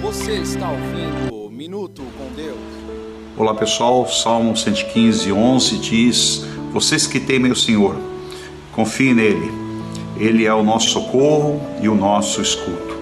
Você 0.00 0.32
está 0.32 0.70
ouvindo 0.70 1.50
Minuto 1.50 2.02
com 2.16 2.32
Deus. 2.34 2.56
Olá 3.36 3.54
pessoal, 3.54 4.08
Salmo 4.08 4.56
115, 4.56 5.30
11 5.30 5.78
diz: 5.78 6.46
Vocês 6.72 7.06
que 7.06 7.20
temem 7.20 7.52
o 7.52 7.56
Senhor, 7.56 7.96
confiem 8.74 9.12
nele. 9.12 9.52
Ele 10.16 10.46
é 10.46 10.54
o 10.54 10.62
nosso 10.62 10.88
socorro 10.88 11.60
e 11.82 11.88
o 11.88 11.94
nosso 11.94 12.40
escudo. 12.40 12.96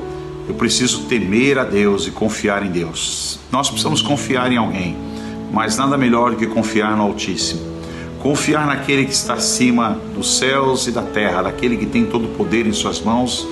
Eu 0.48 0.56
preciso 0.56 1.04
temer 1.04 1.56
a 1.58 1.64
Deus 1.64 2.08
e 2.08 2.10
confiar 2.10 2.66
em 2.66 2.70
Deus. 2.70 3.38
Nós 3.52 3.68
precisamos 3.68 4.02
confiar 4.02 4.50
em 4.50 4.56
alguém, 4.56 4.96
mas 5.52 5.76
nada 5.76 5.96
melhor 5.96 6.32
do 6.32 6.36
que 6.36 6.48
confiar 6.48 6.96
no 6.96 7.04
Altíssimo. 7.04 7.60
Confiar 8.20 8.66
naquele 8.66 9.04
que 9.04 9.12
está 9.12 9.34
acima 9.34 10.00
dos 10.14 10.38
céus 10.38 10.88
e 10.88 10.90
da 10.90 11.02
terra, 11.02 11.42
daquele 11.42 11.76
que 11.76 11.86
tem 11.86 12.06
todo 12.06 12.24
o 12.24 12.34
poder 12.34 12.66
em 12.66 12.72
suas 12.72 13.00
mãos, 13.00 13.46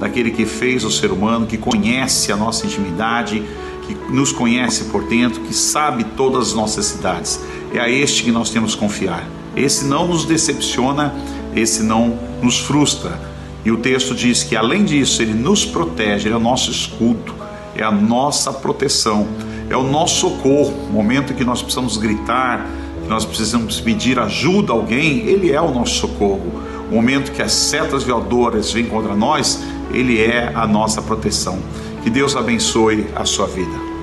daquele 0.00 0.30
que 0.30 0.44
fez 0.44 0.84
o 0.84 0.90
ser 0.90 1.10
humano, 1.10 1.46
que 1.46 1.56
conhece 1.56 2.32
a 2.32 2.36
nossa 2.36 2.66
intimidade, 2.66 3.42
que 3.86 3.94
nos 4.12 4.32
conhece 4.32 4.84
por 4.84 5.04
dentro, 5.04 5.40
que 5.42 5.54
sabe 5.54 6.04
todas 6.16 6.48
as 6.48 6.54
nossas 6.54 6.76
necessidades. 6.76 7.40
É 7.72 7.80
a 7.80 7.88
este 7.88 8.24
que 8.24 8.30
nós 8.30 8.50
temos 8.50 8.74
que 8.74 8.80
confiar. 8.80 9.26
Esse 9.56 9.84
não 9.84 10.08
nos 10.08 10.24
decepciona, 10.24 11.14
esse 11.54 11.82
não 11.82 12.18
nos 12.42 12.58
frustra. 12.58 13.20
E 13.64 13.70
o 13.70 13.78
texto 13.78 14.14
diz 14.14 14.42
que, 14.42 14.56
além 14.56 14.84
disso, 14.84 15.22
ele 15.22 15.32
nos 15.32 15.64
protege, 15.64 16.28
ele 16.28 16.34
é 16.34 16.36
o 16.36 16.40
nosso 16.40 16.70
escudo, 16.70 17.34
é 17.74 17.82
a 17.82 17.90
nossa 17.90 18.52
proteção, 18.52 19.26
é 19.70 19.76
o 19.76 19.82
nosso 19.82 20.20
socorro. 20.20 20.86
No 20.86 20.92
momento 20.92 21.32
em 21.32 21.36
que 21.36 21.44
nós 21.44 21.62
precisamos 21.62 21.96
gritar, 21.96 22.66
que 23.02 23.08
nós 23.08 23.24
precisamos 23.24 23.80
pedir 23.80 24.18
ajuda 24.18 24.72
a 24.72 24.76
alguém, 24.76 25.20
ele 25.26 25.50
é 25.50 25.60
o 25.60 25.72
nosso 25.72 25.94
socorro. 25.94 26.62
O 26.90 26.96
momento 26.96 27.32
que 27.32 27.42
as 27.42 27.52
setas 27.52 28.02
violadoras 28.02 28.70
vêm 28.70 28.84
contra 28.84 29.14
nós, 29.14 29.62
ele 29.94 30.20
é 30.20 30.52
a 30.54 30.66
nossa 30.66 31.00
proteção. 31.00 31.58
Que 32.02 32.10
Deus 32.10 32.36
abençoe 32.36 33.06
a 33.14 33.24
sua 33.24 33.46
vida. 33.46 33.94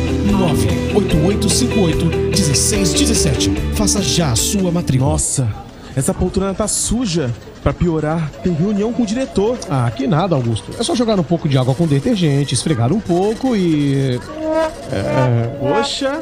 98858-1617. 0.94 3.74
Faça 3.74 4.02
já 4.02 4.32
a 4.32 4.36
sua 4.36 4.72
matrícula. 4.72 5.10
Nossa, 5.10 5.46
essa 5.94 6.14
poltrona 6.14 6.54
tá 6.54 6.66
suja. 6.68 7.30
Pra 7.68 7.74
piorar, 7.74 8.30
tem 8.42 8.54
reunião 8.54 8.90
com 8.94 9.02
o 9.02 9.06
diretor. 9.06 9.58
Ah, 9.68 9.90
que 9.94 10.06
nada, 10.06 10.34
Augusto. 10.34 10.72
É 10.80 10.82
só 10.82 10.94
jogar 10.94 11.20
um 11.20 11.22
pouco 11.22 11.46
de 11.46 11.58
água 11.58 11.74
com 11.74 11.86
detergente, 11.86 12.54
esfregar 12.54 12.90
um 12.90 12.98
pouco 12.98 13.54
e. 13.54 14.18
É... 14.90 15.50
Poxa, 15.60 16.18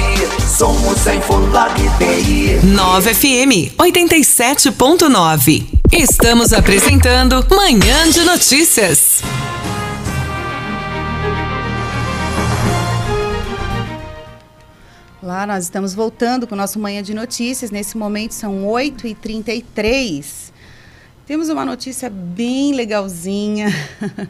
somos 0.47 1.07
a 1.07 1.15
Infolock 1.15 1.81
TI. 1.97 2.59
9 2.63 3.13
FM 3.15 3.73
87.9. 3.79 5.65
Estamos 5.91 6.53
apresentando 6.53 7.43
Manhã 7.49 8.07
de 8.11 8.23
Notícias. 8.23 9.23
Lá 15.23 15.47
nós 15.47 15.63
estamos 15.63 15.95
voltando 15.95 16.45
com 16.45 16.53
o 16.53 16.57
nosso 16.57 16.77
Manhã 16.77 17.01
de 17.01 17.15
Notícias. 17.15 17.71
Nesse 17.71 17.97
momento 17.97 18.33
são 18.33 18.63
8h33. 18.63 20.55
Temos 21.27 21.49
uma 21.49 21.65
notícia 21.65 22.09
bem 22.09 22.73
legalzinha. 22.73 23.67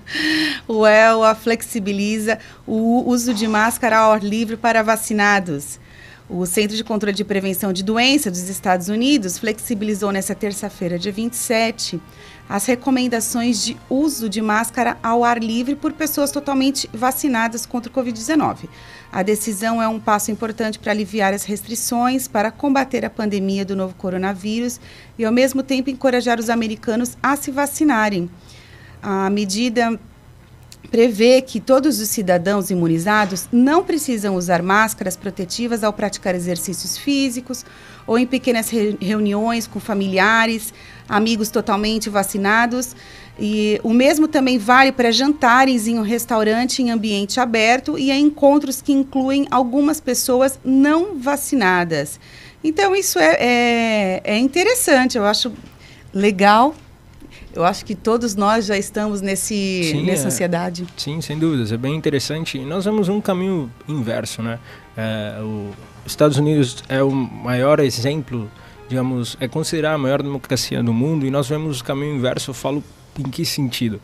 o 0.68 0.84
ELA 0.84 1.36
flexibiliza 1.36 2.40
o 2.66 3.08
uso 3.08 3.36
de 3.36 3.48
máscara 3.48 4.00
ao 4.00 4.14
ar 4.14 4.24
livre 4.24 4.58
para 4.58 4.82
vacinados. 4.82 5.80
O 6.28 6.44
Centro 6.48 6.76
de 6.76 6.84
Controle 6.84 7.16
de 7.16 7.24
Prevenção 7.24 7.72
de 7.72 7.84
Doenças 7.84 8.34
dos 8.34 8.50
Estados 8.50 8.90
Unidos 8.90 9.38
flexibilizou 9.38 10.12
nesta 10.12 10.34
terça-feira, 10.34 10.98
dia 10.98 11.12
27, 11.12 12.02
as 12.50 12.66
recomendações 12.66 13.64
de 13.64 13.78
uso 13.88 14.28
de 14.28 14.42
máscara 14.42 14.98
ao 15.04 15.24
ar 15.24 15.38
livre 15.38 15.76
por 15.76 15.94
pessoas 15.94 16.32
totalmente 16.32 16.90
vacinadas 16.92 17.64
contra 17.64 17.92
o 17.92 17.96
Covid-19. 17.96 18.68
A 19.12 19.24
decisão 19.24 19.82
é 19.82 19.88
um 19.88 20.00
passo 20.00 20.32
importante 20.32 20.78
para 20.78 20.92
aliviar 20.92 21.34
as 21.34 21.44
restrições, 21.44 22.28
para 22.28 22.52
combater 22.52 23.06
a 23.06 23.10
pandemia 23.10 23.64
do 23.64 23.76
novo 23.76 23.96
coronavírus 23.96 24.80
e, 25.18 25.26
ao 25.26 25.32
mesmo 25.32 25.64
tempo, 25.64 25.90
encorajar 25.90 26.40
os 26.40 26.50
americanos 26.50 27.18
a 27.24 27.36
se 27.36 27.50
vacinarem. 27.52 28.30
A 29.02 29.30
medida 29.30 30.00
prevê 30.92 31.42
que 31.42 31.60
todos 31.60 32.00
os 32.00 32.10
cidadãos 32.10 32.70
imunizados 32.70 33.48
não 33.52 33.84
precisam 33.84 34.36
usar 34.36 34.62
máscaras 34.62 35.16
protetivas 35.16 35.84
ao 35.84 35.92
praticar 35.92 36.34
exercícios 36.34 36.98
físicos 36.98 37.66
ou 38.06 38.18
em 38.18 38.26
pequenas 38.26 38.70
re 38.70 38.98
reuniões 39.02 39.68
com 39.68 39.80
familiares, 39.80 40.74
amigos 41.08 41.50
totalmente 41.50 42.10
vacinados. 42.10 42.96
E 43.40 43.80
o 43.84 43.94
mesmo 43.94 44.28
também 44.28 44.58
vale 44.58 44.92
para 44.92 45.12
jantares 45.12 45.88
em 45.88 46.00
um 46.00 46.02
restaurante 46.02 46.82
em 46.82 46.90
ambiente 46.90 47.40
aberto 47.40 47.98
e 47.98 48.12
a 48.12 48.18
encontros 48.18 48.82
que 48.82 48.92
incluem 48.92 49.48
algumas 49.52 50.00
pessoas 50.02 50.60
não 50.66 51.20
vacinadas. 51.20 52.20
Então, 52.64 52.96
isso 52.96 53.20
é, 53.20 53.38
é, 53.40 54.22
é 54.24 54.38
interessante, 54.38 55.18
eu 55.18 55.26
acho 55.26 55.52
legal 56.14 56.76
eu 57.58 57.66
acho 57.66 57.84
que 57.84 57.96
todos 57.96 58.36
nós 58.36 58.68
já 58.68 58.78
estamos 58.78 59.20
nesse, 59.20 59.90
sim, 59.92 60.06
nessa 60.06 60.26
é, 60.26 60.28
ansiedade. 60.28 60.86
Sim, 60.96 61.20
sem 61.22 61.40
dúvidas. 61.40 61.72
É 61.72 61.78
bem 61.78 61.96
interessante. 61.96 62.60
Nós 62.60 62.86
vemos 62.86 63.10
um 63.10 63.20
caminho 63.20 63.72
inverso, 63.88 64.44
né? 64.44 64.60
É, 64.96 65.40
os 66.06 66.12
Estados 66.12 66.38
Unidos 66.38 66.84
é 66.88 67.02
o 67.02 67.10
maior 67.10 67.80
exemplo, 67.80 68.48
digamos, 68.88 69.36
é 69.40 69.48
considerada 69.48 69.96
a 69.96 69.98
maior 69.98 70.22
democracia 70.22 70.84
do 70.84 70.94
mundo 70.94 71.26
e 71.26 71.32
nós 71.32 71.50
vemos 71.50 71.82
o 71.82 71.84
caminho 71.84 72.16
inverso. 72.16 72.52
Eu 72.52 72.54
falo 72.54 72.84
em 73.22 73.30
que 73.30 73.46
sentido? 73.46 74.00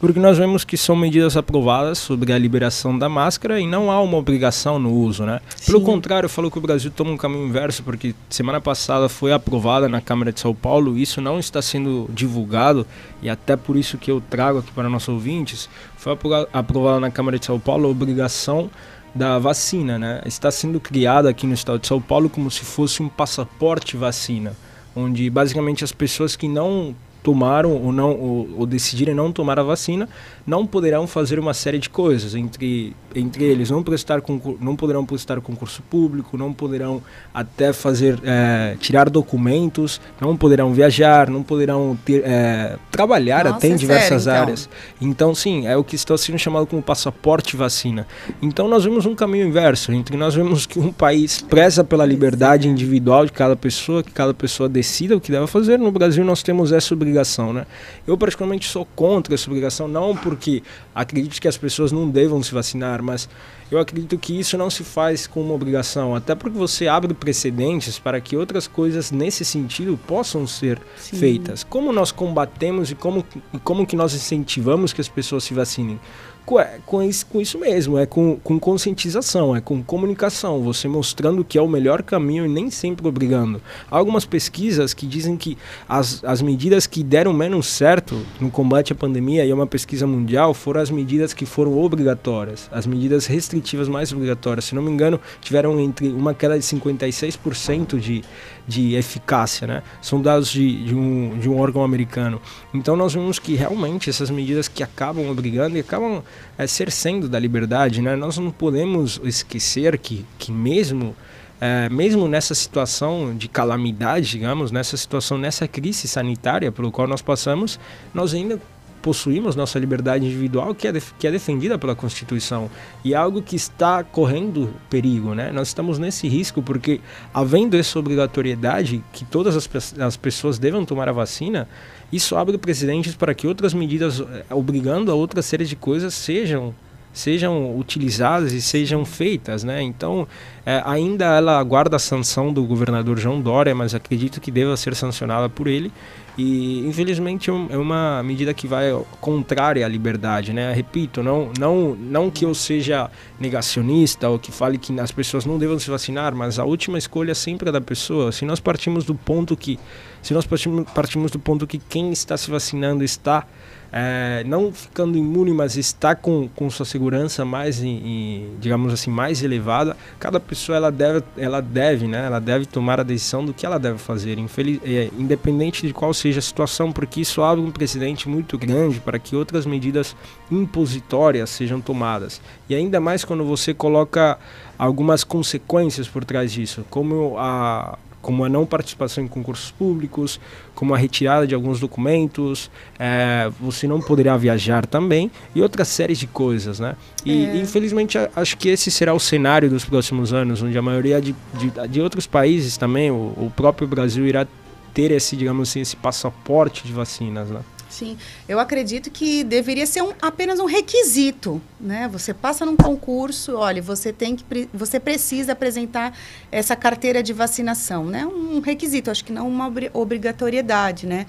porque 0.00 0.18
nós 0.18 0.38
vemos 0.38 0.64
que 0.64 0.78
são 0.78 0.96
medidas 0.96 1.36
aprovadas 1.36 1.98
sobre 1.98 2.32
a 2.32 2.38
liberação 2.38 2.98
da 2.98 3.06
máscara 3.06 3.60
e 3.60 3.66
não 3.66 3.90
há 3.90 4.00
uma 4.00 4.16
obrigação 4.16 4.78
no 4.78 4.90
uso, 4.90 5.24
né? 5.24 5.40
Sim. 5.54 5.66
Pelo 5.66 5.84
contrário, 5.84 6.26
falou 6.26 6.50
que 6.50 6.56
o 6.56 6.60
Brasil 6.60 6.90
toma 6.90 7.10
um 7.10 7.18
caminho 7.18 7.46
inverso, 7.46 7.82
porque 7.82 8.14
semana 8.30 8.62
passada 8.62 9.10
foi 9.10 9.30
aprovada 9.30 9.90
na 9.90 10.00
Câmara 10.00 10.32
de 10.32 10.40
São 10.40 10.54
Paulo, 10.54 10.96
isso 10.96 11.20
não 11.20 11.38
está 11.38 11.60
sendo 11.60 12.08
divulgado 12.14 12.86
e 13.20 13.28
até 13.28 13.56
por 13.56 13.76
isso 13.76 13.98
que 13.98 14.10
eu 14.10 14.22
trago 14.22 14.60
aqui 14.60 14.72
para 14.72 14.88
nossos 14.88 15.10
ouvintes, 15.10 15.68
foi 15.98 16.16
aprovada 16.50 16.98
na 16.98 17.10
Câmara 17.10 17.38
de 17.38 17.44
São 17.44 17.60
Paulo 17.60 17.86
a 17.86 17.90
obrigação 17.90 18.70
da 19.14 19.38
vacina, 19.38 19.98
né? 19.98 20.22
Está 20.24 20.50
sendo 20.50 20.80
criada 20.80 21.28
aqui 21.28 21.46
no 21.46 21.52
estado 21.52 21.78
de 21.78 21.86
São 21.86 22.00
Paulo 22.00 22.30
como 22.30 22.50
se 22.50 22.64
fosse 22.64 23.02
um 23.02 23.08
passaporte 23.08 23.98
vacina, 23.98 24.56
onde 24.96 25.28
basicamente 25.28 25.84
as 25.84 25.92
pessoas 25.92 26.36
que 26.36 26.48
não 26.48 26.94
tomaram 27.22 27.72
ou 27.72 27.92
não 27.92 28.18
ou, 28.18 28.48
ou, 28.58 28.66
decidirem 28.66 29.14
não 29.14 29.32
tomar 29.32 29.58
a 29.58 29.62
vacina 29.62 30.08
não 30.46 30.66
poderão 30.66 31.06
fazer 31.06 31.38
uma 31.38 31.52
série 31.52 31.78
de 31.78 31.88
coisas 31.88 32.34
entre 32.34 32.94
entre 33.14 33.44
eles. 33.44 33.70
Não 33.70 33.82
prestar 33.82 34.22
não 34.60 34.76
poderão 34.76 35.04
prestar 35.04 35.40
concurso 35.40 35.82
público 35.82 36.36
não 36.36 36.52
poderão 36.52 37.02
até 37.34 37.72
fazer 37.72 38.18
é, 38.24 38.76
tirar 38.80 39.10
documentos 39.10 40.00
não 40.20 40.36
poderão 40.36 40.72
viajar 40.72 41.28
não 41.28 41.42
poderão 41.42 41.98
ter 42.04 42.22
é, 42.24 42.76
trabalhar 42.90 43.44
Nossa, 43.44 43.56
até 43.56 43.68
em 43.68 43.72
é 43.72 43.76
diversas 43.76 44.22
sério, 44.22 44.36
então? 44.38 44.42
áreas. 44.42 44.68
Então 45.00 45.34
sim 45.34 45.66
é 45.66 45.76
o 45.76 45.84
que 45.84 45.96
está 45.96 46.16
sendo 46.16 46.38
chamado 46.38 46.66
como 46.66 46.82
passaporte 46.82 47.56
vacina. 47.56 48.06
Então 48.40 48.68
nós 48.68 48.84
vemos 48.84 49.06
um 49.06 49.14
caminho 49.14 49.46
inverso 49.46 49.92
entre 49.92 50.16
nós 50.16 50.34
vemos 50.34 50.66
que 50.66 50.78
um 50.78 50.92
país 50.92 51.40
preza 51.42 51.84
pela 51.84 52.06
liberdade 52.06 52.68
individual 52.68 53.26
de 53.26 53.32
cada 53.32 53.56
pessoa 53.56 54.02
que 54.02 54.10
cada 54.10 54.32
pessoa 54.32 54.68
decida 54.68 55.16
o 55.16 55.20
que 55.20 55.30
deve 55.30 55.46
fazer. 55.46 55.78
No 55.78 55.90
Brasil 55.90 56.24
nós 56.24 56.42
temos 56.42 56.72
essa 56.72 56.94
obrigação 56.94 57.09
obrigação, 57.10 57.52
né? 57.52 57.66
Eu 58.06 58.16
particularmente 58.16 58.68
sou 58.68 58.86
contra 58.96 59.34
essa 59.34 59.48
obrigação, 59.48 59.88
não 59.88 60.16
porque 60.16 60.62
acredito 60.94 61.40
que 61.40 61.48
as 61.48 61.56
pessoas 61.56 61.92
não 61.92 62.08
devam 62.08 62.42
se 62.42 62.54
vacinar, 62.54 63.02
mas 63.02 63.28
eu 63.70 63.78
acredito 63.78 64.18
que 64.18 64.38
isso 64.38 64.56
não 64.58 64.68
se 64.68 64.82
faz 64.82 65.26
com 65.26 65.40
uma 65.40 65.54
obrigação, 65.54 66.14
até 66.14 66.34
porque 66.34 66.58
você 66.58 66.88
abre 66.88 67.14
precedentes 67.14 67.98
para 67.98 68.20
que 68.20 68.36
outras 68.36 68.66
coisas 68.66 69.12
nesse 69.12 69.44
sentido 69.44 69.98
possam 70.06 70.46
ser 70.46 70.80
Sim. 70.96 71.16
feitas. 71.16 71.62
Como 71.62 71.92
nós 71.92 72.10
combatemos 72.10 72.90
e 72.90 72.94
como, 72.94 73.24
e 73.54 73.58
como 73.58 73.86
que 73.86 73.94
nós 73.94 74.14
incentivamos 74.14 74.92
que 74.92 75.00
as 75.00 75.08
pessoas 75.08 75.44
se 75.44 75.54
vacinem? 75.54 76.00
Com, 76.44 76.58
é, 76.58 76.78
com, 76.84 77.02
isso, 77.02 77.26
com 77.26 77.40
isso 77.40 77.58
mesmo, 77.58 77.98
é 77.98 78.06
com, 78.06 78.36
com 78.42 78.58
conscientização, 78.58 79.54
é 79.54 79.60
com 79.60 79.82
comunicação, 79.82 80.60
você 80.62 80.88
mostrando 80.88 81.44
que 81.44 81.56
é 81.56 81.62
o 81.62 81.68
melhor 81.68 82.02
caminho 82.02 82.44
e 82.44 82.48
nem 82.48 82.70
sempre 82.70 83.06
obrigando. 83.06 83.60
Há 83.90 83.96
algumas 83.96 84.24
pesquisas 84.24 84.92
que 84.92 85.06
dizem 85.06 85.36
que 85.36 85.56
as, 85.88 86.24
as 86.24 86.42
medidas 86.42 86.86
que 86.86 87.02
deram 87.02 87.32
menos 87.32 87.66
certo 87.66 88.20
no 88.40 88.50
combate 88.50 88.92
à 88.92 88.96
pandemia, 88.96 89.44
e 89.44 89.50
é 89.50 89.54
uma 89.54 89.66
pesquisa 89.66 90.06
mundial, 90.06 90.54
foram 90.54 90.80
as 90.80 90.90
medidas 90.90 91.32
que 91.32 91.46
foram 91.46 91.78
obrigatórias, 91.78 92.68
as 92.72 92.86
medidas 92.86 93.26
restritivas 93.26 93.88
mais 93.88 94.12
obrigatórias. 94.12 94.64
Se 94.64 94.74
não 94.74 94.82
me 94.82 94.90
engano, 94.90 95.20
tiveram 95.40 95.78
entre 95.78 96.08
uma 96.08 96.34
queda 96.34 96.58
de 96.58 96.64
56% 96.64 97.98
de, 97.98 98.22
de 98.70 98.94
eficácia, 98.94 99.66
né? 99.66 99.82
São 100.00 100.22
dados 100.22 100.48
de, 100.48 100.84
de, 100.84 100.94
um, 100.94 101.36
de 101.38 101.48
um 101.48 101.58
órgão 101.58 101.82
americano. 101.82 102.40
Então 102.72 102.96
nós 102.96 103.12
vemos 103.12 103.38
que 103.38 103.56
realmente 103.56 104.08
essas 104.08 104.30
medidas 104.30 104.68
que 104.68 104.82
acabam 104.82 105.28
obrigando 105.28 105.76
e 105.76 105.80
acabam 105.80 106.22
é, 106.56 106.66
cercendo 106.66 107.28
da 107.28 107.38
liberdade, 107.38 108.00
né? 108.00 108.14
Nós 108.14 108.38
não 108.38 108.52
podemos 108.52 109.20
esquecer 109.24 109.98
que, 109.98 110.24
que 110.38 110.52
mesmo 110.52 111.16
é, 111.60 111.90
mesmo 111.90 112.26
nessa 112.26 112.54
situação 112.54 113.36
de 113.36 113.46
calamidade, 113.46 114.30
digamos, 114.30 114.70
nessa 114.70 114.96
situação, 114.96 115.36
nessa 115.36 115.68
crise 115.68 116.08
sanitária 116.08 116.72
pelo 116.72 116.90
qual 116.90 117.06
nós 117.06 117.20
passamos, 117.20 117.78
nós 118.14 118.32
ainda 118.32 118.58
possuímos 119.02 119.56
nossa 119.56 119.78
liberdade 119.78 120.26
individual 120.26 120.74
que 120.74 120.86
é, 120.86 120.92
que 121.18 121.26
é 121.26 121.30
defendida 121.30 121.78
pela 121.78 121.94
Constituição 121.94 122.70
e 123.04 123.14
é 123.14 123.16
algo 123.16 123.42
que 123.42 123.56
está 123.56 124.04
correndo 124.04 124.74
perigo, 124.88 125.34
né? 125.34 125.50
Nós 125.52 125.68
estamos 125.68 125.98
nesse 125.98 126.28
risco 126.28 126.62
porque 126.62 127.00
havendo 127.32 127.76
essa 127.76 127.98
obrigatoriedade 127.98 129.02
que 129.12 129.24
todas 129.24 129.56
as, 129.56 129.98
as 129.98 130.16
pessoas 130.16 130.58
devem 130.58 130.84
tomar 130.84 131.08
a 131.08 131.12
vacina, 131.12 131.68
isso 132.12 132.36
abre 132.36 132.58
precedentes 132.58 133.14
para 133.14 133.34
que 133.34 133.46
outras 133.46 133.72
medidas 133.72 134.22
obrigando 134.50 135.10
a 135.10 135.14
outra 135.14 135.42
série 135.42 135.64
de 135.64 135.76
coisas 135.76 136.14
sejam 136.14 136.74
sejam 137.12 137.76
utilizadas 137.76 138.52
e 138.52 138.62
sejam 138.62 139.04
feitas, 139.04 139.64
né? 139.64 139.82
Então, 139.82 140.26
é, 140.64 140.82
ainda 140.84 141.24
ela 141.24 141.58
aguarda 141.58 141.96
a 141.96 141.98
sanção 141.98 142.52
do 142.52 142.64
governador 142.64 143.18
João 143.18 143.40
Dória, 143.40 143.74
mas 143.74 143.94
acredito 143.94 144.40
que 144.40 144.50
deva 144.50 144.76
ser 144.76 144.94
sancionada 144.94 145.48
por 145.48 145.66
ele. 145.66 145.92
E 146.38 146.86
infelizmente 146.86 147.50
é 147.50 147.76
uma 147.76 148.22
medida 148.22 148.54
que 148.54 148.66
vai 148.66 148.98
contrária 149.20 149.84
à 149.84 149.88
liberdade, 149.88 150.52
né? 150.52 150.72
Repito, 150.72 151.22
não, 151.22 151.50
não, 151.58 151.94
não 151.94 152.30
que 152.30 152.44
eu 152.44 152.54
seja 152.54 153.10
negacionista 153.38 154.28
ou 154.28 154.38
que 154.38 154.52
fale 154.52 154.78
que 154.78 154.98
as 155.00 155.10
pessoas 155.10 155.44
não 155.44 155.58
devam 155.58 155.78
se 155.78 155.90
vacinar, 155.90 156.34
mas 156.34 156.58
a 156.58 156.64
última 156.64 156.96
escolha 156.96 157.34
sempre 157.34 157.68
é 157.68 157.72
da 157.72 157.80
pessoa. 157.80 158.32
Se 158.32 158.44
nós 158.44 158.60
partimos 158.60 159.04
do 159.04 159.14
ponto 159.14 159.56
que, 159.56 159.78
se 160.22 160.32
nós 160.32 160.46
partimos 160.94 161.30
do 161.30 161.38
ponto 161.38 161.66
que 161.66 161.78
quem 161.78 162.12
está 162.12 162.36
se 162.36 162.50
vacinando 162.50 163.02
está 163.02 163.44
é, 163.92 164.44
não 164.46 164.72
ficando 164.72 165.18
imune, 165.18 165.52
mas 165.52 165.76
está 165.76 166.14
com, 166.14 166.48
com 166.54 166.70
sua 166.70 166.86
segurança 166.86 167.44
mais, 167.44 167.82
em, 167.82 167.88
em, 167.88 168.56
digamos 168.60 168.92
assim, 168.92 169.10
mais 169.10 169.42
elevada, 169.42 169.96
cada 170.18 170.38
pessoa 170.38 170.76
ela 170.76 170.92
deve, 170.92 171.24
ela 171.36 171.60
deve, 171.60 172.06
né, 172.06 172.26
ela 172.26 172.40
deve 172.40 172.66
tomar 172.66 173.00
a 173.00 173.02
decisão 173.02 173.44
do 173.44 173.52
que 173.52 173.66
ela 173.66 173.78
deve 173.78 173.98
fazer, 173.98 174.38
infeliz, 174.38 174.80
é, 174.84 175.10
independente 175.18 175.86
de 175.86 175.92
qual 175.92 176.14
seja 176.14 176.38
a 176.38 176.42
situação, 176.42 176.92
porque 176.92 177.20
isso 177.20 177.42
abre 177.42 177.64
um 177.64 177.70
precedente 177.70 178.28
muito 178.28 178.56
grande 178.56 179.00
para 179.00 179.18
que 179.18 179.34
outras 179.34 179.66
medidas 179.66 180.14
impositórias 180.50 181.50
sejam 181.50 181.80
tomadas. 181.80 182.40
E 182.68 182.74
ainda 182.74 183.00
mais 183.00 183.24
quando 183.24 183.44
você 183.44 183.74
coloca 183.74 184.38
algumas 184.78 185.24
consequências 185.24 186.08
por 186.08 186.24
trás 186.24 186.52
disso, 186.52 186.84
como 186.88 187.36
a 187.38 187.98
como 188.22 188.44
a 188.44 188.48
não 188.48 188.66
participação 188.66 189.24
em 189.24 189.28
concursos 189.28 189.70
públicos, 189.70 190.38
como 190.74 190.94
a 190.94 190.98
retirada 190.98 191.46
de 191.46 191.54
alguns 191.54 191.80
documentos, 191.80 192.70
é, 192.98 193.50
você 193.60 193.86
não 193.86 194.00
poderá 194.00 194.36
viajar 194.36 194.86
também 194.86 195.30
e 195.54 195.62
outras 195.62 195.88
séries 195.88 196.18
de 196.18 196.26
coisas, 196.26 196.78
né? 196.78 196.96
E 197.24 197.46
é. 197.46 197.56
infelizmente 197.56 198.18
acho 198.36 198.56
que 198.56 198.68
esse 198.68 198.90
será 198.90 199.14
o 199.14 199.20
cenário 199.20 199.70
dos 199.70 199.84
próximos 199.84 200.32
anos, 200.32 200.62
onde 200.62 200.76
a 200.76 200.82
maioria 200.82 201.20
de, 201.20 201.34
de, 201.54 201.88
de 201.88 202.00
outros 202.00 202.26
países 202.26 202.76
também, 202.76 203.10
o, 203.10 203.14
o 203.36 203.52
próprio 203.54 203.88
Brasil 203.88 204.26
irá 204.26 204.46
ter 204.92 205.10
esse, 205.12 205.36
digamos 205.36 205.68
assim, 205.68 205.80
esse 205.80 205.96
passaporte 205.96 206.86
de 206.86 206.92
vacinas, 206.92 207.48
né? 207.48 207.60
Sim, 208.00 208.16
eu 208.48 208.58
acredito 208.58 209.10
que 209.10 209.44
deveria 209.44 209.86
ser 209.86 210.02
um, 210.02 210.14
apenas 210.22 210.58
um 210.58 210.64
requisito, 210.64 211.60
né? 211.78 212.08
Você 212.10 212.32
passa 212.32 212.64
num 212.64 212.74
concurso, 212.74 213.56
olha, 213.56 213.82
você 213.82 214.10
tem 214.10 214.34
que 214.34 214.66
você 214.72 214.98
precisa 214.98 215.52
apresentar 215.52 216.16
essa 216.50 216.74
carteira 216.74 217.22
de 217.22 217.34
vacinação, 217.34 218.06
né? 218.06 218.24
Um 218.24 218.60
requisito, 218.60 219.10
acho 219.10 219.22
que 219.22 219.34
não 219.34 219.46
uma 219.46 219.70
obrigatoriedade, 219.92 221.06
né? 221.06 221.26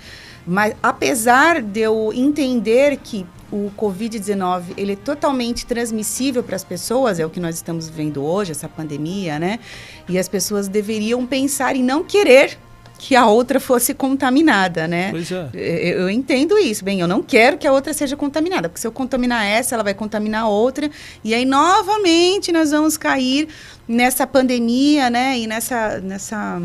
Mas 0.47 0.73
apesar 0.81 1.61
de 1.61 1.81
eu 1.81 2.13
entender 2.15 2.95
que 3.03 3.25
o 3.51 3.69
COVID-19 3.77 4.67
ele 4.77 4.93
é 4.93 4.95
totalmente 4.95 5.65
transmissível 5.65 6.41
para 6.41 6.55
as 6.55 6.63
pessoas, 6.63 7.19
é 7.19 7.25
o 7.25 7.29
que 7.29 7.41
nós 7.41 7.55
estamos 7.55 7.89
vivendo 7.89 8.23
hoje, 8.23 8.53
essa 8.53 8.69
pandemia, 8.69 9.37
né? 9.37 9.59
E 10.07 10.17
as 10.17 10.29
pessoas 10.29 10.69
deveriam 10.69 11.27
pensar 11.27 11.75
em 11.75 11.83
não 11.83 12.01
querer 12.01 12.57
que 13.03 13.15
a 13.15 13.25
outra 13.25 13.59
fosse 13.59 13.95
contaminada, 13.95 14.87
né? 14.87 15.09
Pois 15.09 15.31
é. 15.31 15.49
Eu, 15.55 16.01
eu, 16.01 16.09
entendo 16.11 16.55
isso. 16.59 16.85
Bem, 16.85 16.99
eu 16.99 17.07
não 17.07 17.23
quero 17.23 17.57
que 17.57 17.65
a 17.65 17.73
outra 17.73 17.93
seja 17.93 18.15
contaminada, 18.15 18.69
porque 18.69 18.79
se 18.79 18.85
eu 18.85 18.91
contaminar 18.91 19.43
essa, 19.43 19.73
ela 19.73 19.83
vai 19.83 19.95
contaminar 19.95 20.43
a 20.43 20.47
outra, 20.47 20.87
e 21.23 21.33
aí 21.33 21.43
novamente 21.43 22.51
nós 22.51 22.69
vamos 22.69 22.97
cair 22.97 23.47
nessa 23.87 24.27
pandemia, 24.27 25.09
né? 25.09 25.39
E 25.39 25.47
nessa, 25.47 25.97
nessa 25.99 26.61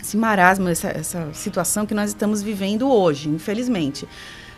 esse 0.00 0.16
marasmo, 0.16 0.68
essa, 0.68 0.86
essa 0.86 1.28
situação 1.32 1.84
que 1.84 1.94
nós 1.94 2.10
estamos 2.10 2.42
vivendo 2.42 2.88
hoje, 2.88 3.28
infelizmente. 3.28 4.06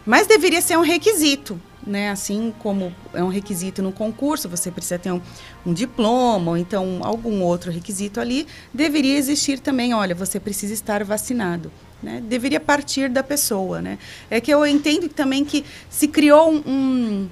Mas 0.05 0.27
deveria 0.27 0.61
ser 0.61 0.77
um 0.77 0.83
requisito, 0.83 1.59
né? 1.87 2.11
Assim 2.11 2.53
como 2.59 2.95
é 3.15 3.23
um 3.23 3.29
requisito 3.29 3.83
no 3.83 3.93
concurso, 3.93 4.49
você 4.49 4.71
precisa 4.71 4.99
ter 4.99 5.13
um, 5.13 5.21
um, 5.65 5.73
diploma 5.73 6.53
ou 6.53 6.57
então 6.57 7.01
algum 7.03 7.43
outro 7.43 7.71
requisito 7.71 8.21
ali, 8.21 8.47
deveria 8.73 9.17
existir 9.17 9.59
também, 9.59 9.95
olha, 9.95 10.15
você 10.15 10.39
precisa 10.39 10.75
estar 10.75 11.03
vacinado. 11.05 11.71
Né? 12.03 12.23
Deveria 12.27 12.61
partir 12.61 13.09
da 13.09 13.25
pessoa, 13.25 13.83
né? 13.83 13.99
É 14.31 14.41
que 14.41 14.53
eu 14.53 14.65
entendo 14.65 15.09
também 15.09 15.45
que 15.45 15.65
se 15.91 16.07
criou 16.07 16.53
um, 16.53 17.29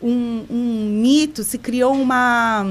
um, 0.00 0.44
um 0.48 1.00
mito, 1.02 1.42
se 1.42 1.58
criou 1.58 1.92
uma 1.92 2.64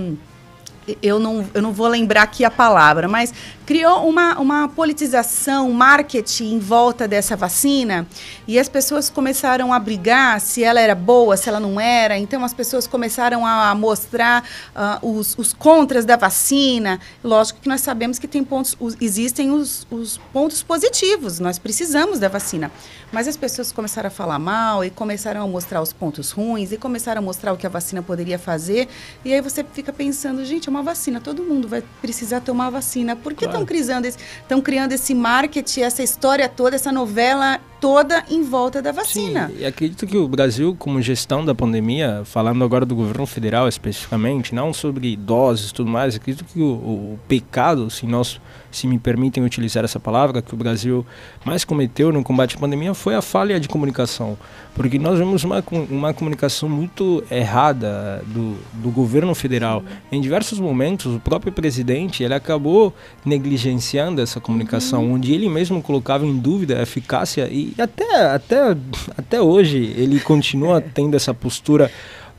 eu 1.01 1.19
não, 1.19 1.45
eu 1.53 1.61
não 1.61 1.71
vou 1.71 1.87
lembrar 1.87 2.23
aqui 2.23 2.45
a 2.45 2.51
palavra, 2.51 3.07
mas 3.07 3.33
criou 3.65 4.07
uma, 4.07 4.39
uma 4.39 4.69
politização, 4.69 5.71
marketing 5.71 6.53
em 6.53 6.59
volta 6.59 7.07
dessa 7.07 7.35
vacina 7.35 8.05
e 8.47 8.59
as 8.59 8.69
pessoas 8.69 9.09
começaram 9.09 9.73
a 9.73 9.79
brigar 9.79 10.39
se 10.39 10.63
ela 10.63 10.79
era 10.79 10.93
boa, 10.93 11.35
se 11.35 11.49
ela 11.49 11.59
não 11.59 11.79
era. 11.79 12.17
Então 12.17 12.43
as 12.45 12.53
pessoas 12.53 12.85
começaram 12.85 13.45
a 13.45 13.73
mostrar 13.73 14.43
uh, 14.75 15.17
os, 15.17 15.35
os 15.37 15.51
contras 15.53 16.05
da 16.05 16.15
vacina. 16.15 16.99
Lógico 17.23 17.59
que 17.61 17.67
nós 17.67 17.81
sabemos 17.81 18.19
que 18.19 18.27
tem 18.27 18.43
pontos, 18.43 18.77
os, 18.79 18.95
existem 19.01 19.51
os, 19.51 19.87
os 19.89 20.19
pontos 20.31 20.61
positivos, 20.61 21.39
nós 21.39 21.57
precisamos 21.57 22.19
da 22.19 22.27
vacina. 22.27 22.71
Mas 23.11 23.27
as 23.27 23.37
pessoas 23.37 23.71
começaram 23.71 24.07
a 24.07 24.11
falar 24.11 24.37
mal 24.37 24.83
e 24.83 24.89
começaram 24.89 25.41
a 25.41 25.47
mostrar 25.47 25.81
os 25.81 25.93
pontos 25.93 26.31
ruins 26.31 26.71
e 26.71 26.77
começaram 26.77 27.19
a 27.19 27.21
mostrar 27.21 27.53
o 27.53 27.57
que 27.57 27.65
a 27.65 27.69
vacina 27.69 28.01
poderia 28.01 28.37
fazer. 28.37 28.87
E 29.23 29.33
aí 29.33 29.41
você 29.41 29.63
fica 29.63 29.93
pensando, 29.93 30.43
gente, 30.43 30.67
é 30.67 30.71
uma 30.75 30.83
vacina, 30.83 31.19
todo 31.21 31.43
mundo 31.43 31.67
vai 31.67 31.83
precisar 32.01 32.41
tomar 32.41 32.69
vacina. 32.69 33.15
Por 33.15 33.33
que 33.33 33.45
estão 33.45 33.65
criando, 33.65 34.05
esse, 34.05 34.17
criando 34.63 34.91
esse 34.91 35.15
marketing, 35.15 35.81
essa 35.81 36.03
história 36.03 36.47
toda, 36.47 36.75
essa 36.75 36.91
novela 36.91 37.59
toda 37.79 38.23
em 38.29 38.43
volta 38.43 38.81
da 38.81 38.91
vacina? 38.91 39.47
Sim, 39.47 39.57
e 39.59 39.65
acredito 39.65 40.05
que 40.05 40.17
o 40.17 40.27
Brasil, 40.27 40.75
como 40.77 41.01
gestão 41.01 41.45
da 41.45 41.55
pandemia, 41.55 42.23
falando 42.25 42.63
agora 42.63 42.85
do 42.85 42.95
governo 42.95 43.25
federal 43.25 43.67
especificamente, 43.67 44.53
não 44.53 44.73
sobre 44.73 45.15
doses 45.15 45.69
e 45.69 45.73
tudo 45.73 45.89
mais, 45.89 46.15
acredito 46.15 46.45
que 46.45 46.59
o, 46.59 46.73
o 46.73 47.19
pecado, 47.27 47.89
se 47.89 48.05
nós 48.05 48.39
se 48.75 48.87
me 48.87 48.99
permitem 48.99 49.43
utilizar 49.43 49.83
essa 49.83 49.99
palavra, 49.99 50.41
que 50.41 50.53
o 50.53 50.57
Brasil 50.57 51.05
mais 51.45 51.63
cometeu 51.63 52.11
no 52.11 52.23
combate 52.23 52.55
à 52.55 52.59
pandemia 52.59 52.93
foi 52.93 53.15
a 53.15 53.21
falha 53.21 53.59
de 53.59 53.67
comunicação. 53.67 54.37
Porque 54.73 54.99
nós 54.99 55.17
vemos 55.17 55.43
uma, 55.43 55.63
uma 55.89 56.13
comunicação 56.13 56.67
muito 56.67 57.23
errada 57.31 58.21
do, 58.27 58.57
do 58.73 58.89
governo 58.89 59.33
federal. 59.33 59.83
Em 60.11 60.19
diversos 60.19 60.59
momentos, 60.59 61.15
o 61.15 61.19
próprio 61.19 61.53
presidente 61.53 62.23
ele 62.23 62.33
acabou 62.33 62.93
negligenciando 63.25 64.21
essa 64.21 64.41
comunicação, 64.41 65.05
uhum. 65.05 65.13
onde 65.13 65.33
ele 65.33 65.47
mesmo 65.47 65.81
colocava 65.81 66.25
em 66.25 66.37
dúvida 66.37 66.77
a 66.77 66.81
eficácia 66.81 67.47
e 67.49 67.73
até, 67.79 68.25
até, 68.25 68.75
até 69.17 69.41
hoje 69.41 69.93
ele 69.95 70.19
continua 70.19 70.81
tendo 70.93 71.15
essa 71.15 71.33
postura 71.33 71.89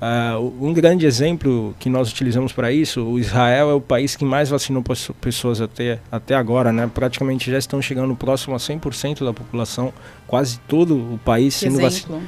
Uh, 0.00 0.54
um 0.60 0.74
grande 0.74 1.06
exemplo 1.06 1.74
que 1.78 1.88
nós 1.88 2.10
utilizamos 2.10 2.52
para 2.52 2.70
isso, 2.70 3.02
o 3.02 3.18
Israel 3.18 3.70
é 3.70 3.74
o 3.74 3.80
país 3.80 4.14
que 4.14 4.24
mais 4.24 4.50
vacinou 4.50 4.82
pessoas 5.20 5.60
até, 5.60 5.98
até 6.12 6.34
agora, 6.34 6.70
né? 6.70 6.90
Praticamente 6.92 7.50
já 7.50 7.58
estão 7.58 7.80
chegando 7.80 8.14
próximo 8.14 8.54
a 8.54 8.58
100% 8.58 9.24
da 9.24 9.32
população, 9.32 9.92
quase 10.26 10.58
todo 10.68 10.96
o 10.96 11.18
país 11.24 11.54
sendo 11.54 11.80
vacinado 11.80 12.22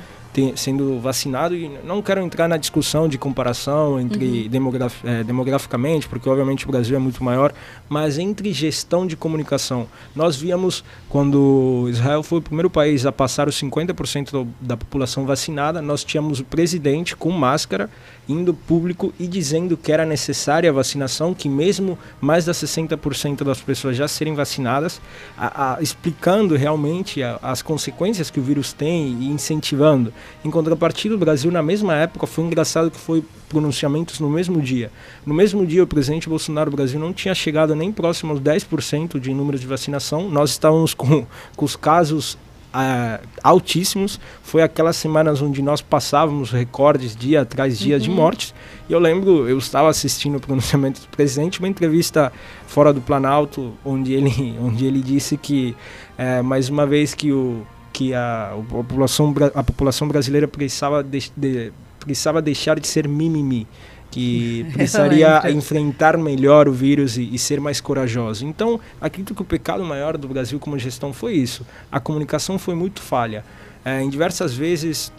sendo 0.56 1.00
vacinado 1.00 1.54
e 1.54 1.68
não 1.84 2.00
quero 2.00 2.20
entrar 2.20 2.48
na 2.48 2.56
discussão 2.56 3.08
de 3.08 3.18
comparação 3.18 4.00
entre 4.00 4.42
uhum. 4.42 4.48
demograf, 4.48 4.94
é, 5.04 5.24
demograficamente, 5.24 6.08
porque 6.08 6.28
obviamente 6.28 6.64
o 6.66 6.70
Brasil 6.70 6.96
é 6.96 6.98
muito 6.98 7.22
maior, 7.24 7.52
mas 7.88 8.18
entre 8.18 8.52
gestão 8.52 9.06
de 9.06 9.16
comunicação. 9.16 9.86
Nós 10.14 10.36
víamos 10.36 10.84
quando 11.08 11.86
Israel 11.90 12.22
foi 12.22 12.38
o 12.38 12.42
primeiro 12.42 12.70
país 12.70 13.06
a 13.06 13.12
passar 13.12 13.48
os 13.48 13.60
50% 13.60 14.46
da 14.60 14.76
população 14.76 15.26
vacinada, 15.26 15.82
nós 15.82 16.04
tínhamos 16.04 16.40
o 16.40 16.44
presidente 16.44 17.16
com 17.16 17.30
máscara 17.30 17.90
indo 18.28 18.52
público 18.52 19.12
e 19.18 19.26
dizendo 19.26 19.76
que 19.76 19.90
era 19.90 20.04
necessária 20.04 20.68
a 20.68 20.72
vacinação, 20.72 21.32
que 21.32 21.48
mesmo 21.48 21.98
mais 22.20 22.44
da 22.44 22.52
60% 22.52 23.42
das 23.42 23.60
pessoas 23.60 23.96
já 23.96 24.06
serem 24.06 24.34
vacinadas, 24.34 25.00
a, 25.36 25.76
a, 25.76 25.82
explicando 25.82 26.54
realmente 26.54 27.22
a, 27.22 27.38
as 27.42 27.62
consequências 27.62 28.30
que 28.30 28.38
o 28.38 28.42
vírus 28.42 28.72
tem 28.72 29.18
e 29.20 29.28
incentivando. 29.28 30.12
Em 30.44 30.50
contrapartida, 30.50 31.14
o 31.14 31.18
Brasil, 31.18 31.50
na 31.50 31.62
mesma 31.62 31.94
época, 31.94 32.26
foi 32.26 32.44
engraçado 32.44 32.90
que 32.90 32.98
foi 32.98 33.24
pronunciamentos 33.48 34.20
no 34.20 34.30
mesmo 34.30 34.60
dia. 34.60 34.90
No 35.26 35.34
mesmo 35.34 35.66
dia, 35.66 35.82
o 35.82 35.86
presidente 35.86 36.28
Bolsonaro, 36.28 36.70
o 36.70 36.76
Brasil 36.76 37.00
não 37.00 37.12
tinha 37.12 37.34
chegado 37.34 37.74
nem 37.74 37.90
próximo 37.90 38.32
aos 38.32 38.40
10% 38.40 39.18
de 39.18 39.34
número 39.34 39.58
de 39.58 39.66
vacinação. 39.66 40.30
Nós 40.30 40.50
estávamos 40.50 40.94
com, 40.94 41.26
com 41.56 41.64
os 41.64 41.76
casos 41.76 42.38
uh, 42.68 43.26
altíssimos. 43.42 44.20
Foi 44.42 44.62
aquelas 44.62 44.96
semanas 44.96 45.42
onde 45.42 45.62
nós 45.62 45.80
passávamos 45.80 46.50
recordes 46.50 47.16
dia 47.16 47.42
atrás 47.42 47.78
dia 47.78 47.96
uhum. 47.96 48.02
de 48.02 48.10
mortes. 48.10 48.54
E 48.88 48.92
eu 48.92 48.98
lembro, 48.98 49.48
eu 49.48 49.58
estava 49.58 49.88
assistindo 49.88 50.36
o 50.36 50.40
pronunciamento 50.40 51.00
do 51.00 51.08
presidente, 51.08 51.58
uma 51.58 51.68
entrevista 51.68 52.32
fora 52.66 52.92
do 52.92 53.00
Planalto, 53.00 53.74
onde 53.84 54.12
ele, 54.12 54.56
onde 54.60 54.86
ele 54.86 55.00
disse 55.00 55.36
que, 55.36 55.76
uh, 56.18 56.42
mais 56.44 56.68
uma 56.68 56.86
vez, 56.86 57.14
que, 57.14 57.32
o, 57.32 57.66
que 57.98 58.14
a, 58.14 58.52
a, 58.52 58.62
população, 58.62 59.34
a 59.52 59.64
população 59.64 60.06
brasileira 60.06 60.46
precisava, 60.46 61.02
de, 61.02 61.32
de, 61.36 61.72
precisava 61.98 62.40
deixar 62.40 62.78
de 62.78 62.86
ser 62.86 63.08
mimimi 63.08 63.66
que 64.08 64.64
precisaria 64.72 65.50
enfrentar 65.50 66.16
melhor 66.16 66.68
o 66.68 66.72
vírus 66.72 67.18
e, 67.18 67.28
e, 67.34 67.36
ser 67.36 67.60
mais 67.60 67.80
corajoso. 67.80 68.46
Então, 68.46 68.78
acredito 69.00 69.34
que 69.34 69.42
o 69.42 69.44
pecado 69.44 69.84
maior 69.84 70.16
do 70.16 70.28
Brasil 70.28 70.60
como 70.60 70.78
gestão 70.78 71.12
foi 71.12 71.34
isso. 71.34 71.66
A 71.90 71.98
comunicação 71.98 72.56
foi 72.56 72.76
muito 72.76 73.02
falha. 73.02 73.44
É, 73.84 74.00
em 74.00 74.08
diversas 74.08 74.54
vezes, 74.54 75.12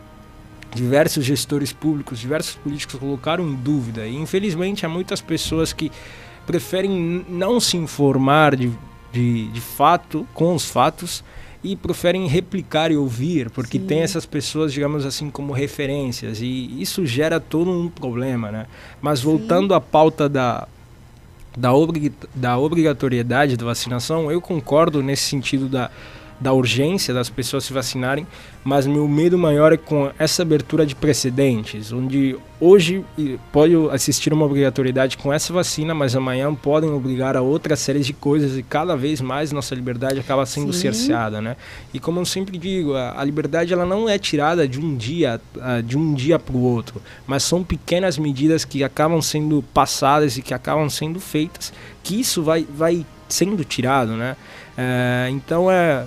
diversos 0.74 1.26
gestores 1.26 1.74
públicos, 1.74 2.18
diversos 2.18 2.56
políticos 2.56 2.98
colocaram 2.98 3.46
em 3.46 3.56
dúvida. 3.56 4.08
E, 4.08 4.16
infelizmente, 4.16 4.86
há 4.86 4.90
muitas 4.90 5.20
pessoas 5.20 5.74
que 5.74 5.92
preferem 6.48 7.26
não 7.28 7.60
se 7.60 7.76
informar 7.76 8.56
de, 8.56 8.72
de, 9.12 9.50
de 9.50 9.62
fato, 9.62 10.26
com 10.34 10.56
os 10.56 10.64
fatos, 10.64 11.26
e 11.64 11.76
preferem 11.76 12.28
replicar 12.28 12.92
e 12.92 12.98
ouvir, 12.98 13.50
porque 13.50 13.78
Sim. 13.78 13.86
tem 13.86 14.00
essas 14.00 14.26
pessoas, 14.26 14.72
digamos 14.72 15.06
assim, 15.06 15.30
como 15.30 15.52
referências, 15.52 16.42
e 16.42 16.82
isso 16.82 17.06
gera 17.06 17.40
todo 17.40 17.70
um 17.70 17.90
problema, 17.90 18.52
né? 18.52 18.66
Mas 19.02 19.22
voltando 19.22 19.72
Sim. 19.72 19.78
à 19.78 19.82
pauta 19.82 20.30
da, 20.30 20.68
da, 21.58 21.74
obrig, 21.74 22.14
da 22.34 22.58
obrigatoriedade 22.58 23.58
da 23.58 23.66
vacinação, 23.66 24.32
eu 24.32 24.40
concordo 24.40 25.04
nesse 25.04 25.24
sentido 25.24 25.68
da 25.68 25.92
da 26.40 26.54
urgência 26.54 27.14
das 27.14 27.30
pessoas 27.30 27.66
se 27.66 27.74
vacinarem, 27.74 28.26
mas 28.64 28.88
meu 28.88 29.08
medo 29.08 29.38
maior 29.38 29.74
é 29.74 29.78
com 29.78 30.12
essa 30.18 30.42
abertura 30.42 30.86
de 30.86 30.96
precedentes, 30.96 31.92
onde 31.92 32.38
hoje 32.60 33.06
pode 33.52 33.74
assistir 33.92 34.32
uma 34.32 34.46
obrigatoriedade 34.46 35.18
com 35.18 35.34
essa 35.34 35.52
vacina, 35.52 35.94
mas 35.94 36.16
amanhã 36.16 36.54
podem 36.54 36.90
obrigar 36.90 37.36
a 37.36 37.42
outras 37.42 37.80
séries 37.80 38.06
de 38.06 38.14
coisas 38.14 38.58
e 38.58 38.64
cada 38.64 38.96
vez 38.96 39.22
mais 39.22 39.52
nossa 39.52 39.76
liberdade 39.76 40.20
acaba 40.20 40.46
sendo 40.46 40.72
Sim. 40.72 40.80
cerceada, 40.82 41.42
né? 41.42 41.56
E 41.94 42.00
como 42.00 42.20
eu 42.20 42.26
sempre 42.26 42.58
digo, 42.58 42.96
a, 42.96 43.20
a, 43.20 43.24
liberdade 43.24 43.74
ela 43.74 43.86
não 43.86 44.10
é 44.10 44.18
tirada 44.18 44.68
de 44.68 44.80
um 44.80 44.96
dia, 44.96 45.42
de 45.86 45.98
um 45.98 46.14
dia 46.14 46.40
para 46.40 46.56
o 46.56 46.62
outro, 46.62 47.02
mas 47.28 47.44
são 47.44 47.64
pequenas 47.64 48.18
medidas 48.18 48.64
que 48.64 48.84
acabam 48.84 49.22
sendo 49.22 49.64
passadas 49.74 50.38
e 50.38 50.42
que 50.42 50.54
acabam 50.54 50.90
sendo 50.90 51.20
feitas, 51.20 51.74
que 52.04 52.20
isso 52.20 52.44
vai, 52.44 52.66
vai 52.70 53.06
sendo 53.28 53.64
tirado, 53.64 54.14
né? 54.14 54.36
Uh, 54.78 55.30
então 55.32 55.70
é 55.70 56.06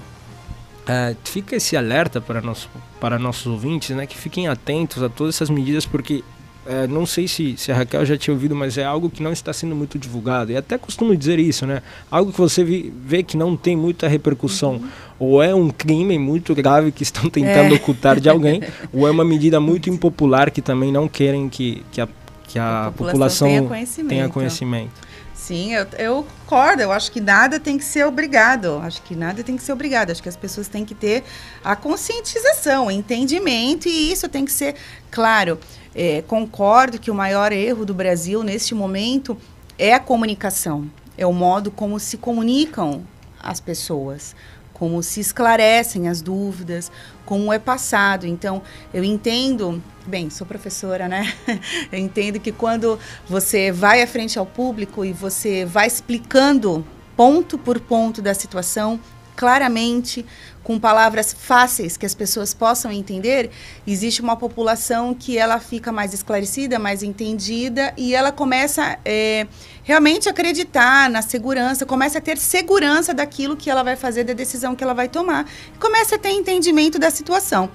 é, 0.87 1.15
fica 1.25 1.57
esse 1.57 1.77
alerta 1.77 2.21
para, 2.21 2.41
nosso, 2.41 2.69
para 3.01 3.19
nossos 3.19 3.47
ouvintes, 3.47 3.95
né, 3.97 4.07
que 4.07 4.17
fiquem 4.17 4.49
atentos 4.49 5.03
a 5.03 5.09
todas 5.09 5.37
essas 5.37 5.51
medidas, 5.51 5.87
porque 5.87 6.25
é, 6.65 6.87
não 6.87 7.05
sei 7.05 7.27
se, 7.27 7.57
se 7.57 7.73
a 7.73 7.75
Raquel 7.75 8.05
já 8.07 8.17
tinha 8.17 8.33
ouvido, 8.33 8.55
mas 8.55 8.79
é 8.79 8.85
algo 8.85 9.11
que 9.11 9.23
não 9.23 9.33
está 9.33 9.53
sendo 9.53 9.75
muito 9.75 9.99
divulgado. 9.99 10.53
E 10.53 10.57
até 10.57 10.79
costumo 10.79 11.17
dizer 11.17 11.39
isso, 11.39 11.67
né? 11.67 11.83
Algo 12.11 12.33
que 12.33 12.39
você 12.39 12.63
vi, 12.63 12.93
vê 13.05 13.23
que 13.23 13.37
não 13.37 13.57
tem 13.57 13.77
muita 13.77 14.07
repercussão. 14.07 14.75
Uhum. 14.75 14.89
Ou 15.19 15.43
é 15.43 15.55
um 15.55 15.71
crime 15.71 16.19
muito 16.19 16.55
grave 16.55 16.93
que 16.93 17.03
estão 17.03 17.29
tentando 17.29 17.75
é. 17.75 17.77
ocultar 17.77 18.21
de 18.21 18.29
alguém, 18.29 18.63
ou 18.93 19.09
é 19.09 19.11
uma 19.11 19.25
medida 19.25 19.59
muito 19.59 19.91
impopular 19.91 20.51
que 20.51 20.63
também 20.63 20.93
não 20.93 21.09
querem 21.09 21.49
que, 21.49 21.83
que 21.91 22.01
a, 22.01 22.09
que 22.47 22.59
a, 22.59 22.87
a 22.87 22.93
população, 22.93 23.13
população 23.13 23.49
tenha, 23.49 23.63
conhecimento. 23.63 24.09
tenha 24.09 24.29
conhecimento. 24.29 25.12
Sim, 25.43 25.75
eu, 25.75 25.87
eu 25.99 26.27
concordo. 26.43 26.83
Eu 26.83 26.93
acho 26.93 27.11
que 27.11 27.21
nada 27.21 27.59
tem 27.59 27.77
que 27.77 27.85
ser 27.85 28.07
obrigado. 28.07 28.79
Acho 28.81 29.03
que 29.03 29.17
nada 29.17 29.43
tem 29.43 29.57
que 29.57 29.63
ser 29.65 29.73
obrigado. 29.73 30.11
Acho 30.11 30.23
que 30.23 30.29
as 30.29 30.37
pessoas 30.37 30.69
têm 30.69 30.85
que 30.85 30.95
ter 30.95 31.25
a 31.65 31.75
conscientização, 31.75 32.87
o 32.87 32.91
entendimento, 32.93 33.89
e 33.89 34.13
isso 34.13 34.29
tem 34.29 34.45
que 34.45 34.53
ser 34.53 34.77
claro. 35.11 35.59
É, 35.93 36.23
concordo 36.23 36.97
que 36.97 37.11
o 37.11 37.15
maior 37.15 37.51
erro 37.51 37.85
do 37.85 37.93
Brasil 37.93 38.45
neste 38.45 38.73
momento 38.73 39.37
é 39.77 39.93
a 39.93 39.99
comunicação. 39.99 40.89
É 41.19 41.27
o 41.27 41.33
modo 41.33 41.73
como 41.73 41.99
se 41.99 42.19
comunicam 42.19 43.05
as 43.43 43.59
pessoas 43.59 44.37
como 44.83 45.01
se 45.01 45.21
esclarecem 45.21 46.09
as 46.09 46.21
dúvidas, 46.21 46.91
como 47.25 47.53
é 47.53 47.59
passado. 47.61 48.27
Então, 48.27 48.61
eu 48.93 49.05
entendo, 49.05 49.81
bem, 50.05 50.29
sou 50.29 50.45
professora, 50.45 51.07
né? 51.07 51.33
eu 51.93 52.01
entendo 52.01 52.41
que 52.41 52.51
quando 52.51 52.99
você 53.29 53.71
vai 53.71 54.03
à 54.03 54.09
frente 54.09 54.41
ao 54.41 54.45
público 54.45 55.05
e 55.05 55.13
você 55.13 55.65
vai 55.65 55.87
explicando 55.87 56.85
ponto 57.17 57.57
por 57.57 57.79
ponto 57.79 58.21
da 58.21 58.35
situação, 58.35 58.99
claramente, 59.43 60.25
com 60.63 60.79
palavras 60.79 61.33
fáceis 61.33 61.97
que 61.97 62.07
as 62.07 62.15
pessoas 62.15 62.55
possam 62.55 62.93
entender, 62.93 63.51
existe 63.85 64.23
uma 64.23 64.37
população 64.37 65.13
que 65.13 65.37
ela 65.37 65.59
fica 65.59 65.91
mais 65.91 66.15
esclarecida, 66.15 66.79
mais 66.79 67.03
entendida 67.03 67.93
e 67.97 68.15
ela 68.15 68.31
começa 68.31 68.97
é, 69.05 69.49
realmente 69.83 70.29
acreditar 70.29 71.11
na 71.11 71.23
segurança, 71.23 71.85
começa 71.85 72.19
a 72.19 72.21
ter 72.21 72.39
segurança 72.39 73.13
daquilo 73.13 73.57
que 73.57 73.69
ela 73.69 73.83
vai 73.83 73.97
fazer, 73.97 74.23
da 74.23 74.33
decisão 74.33 74.77
que 74.77 74.85
ela 74.85 74.95
vai 74.95 75.09
tomar, 75.09 75.45
começa 75.81 76.15
a 76.15 76.19
ter 76.21 76.31
entendimento 76.31 76.97
da 76.97 77.11
situação. 77.11 77.69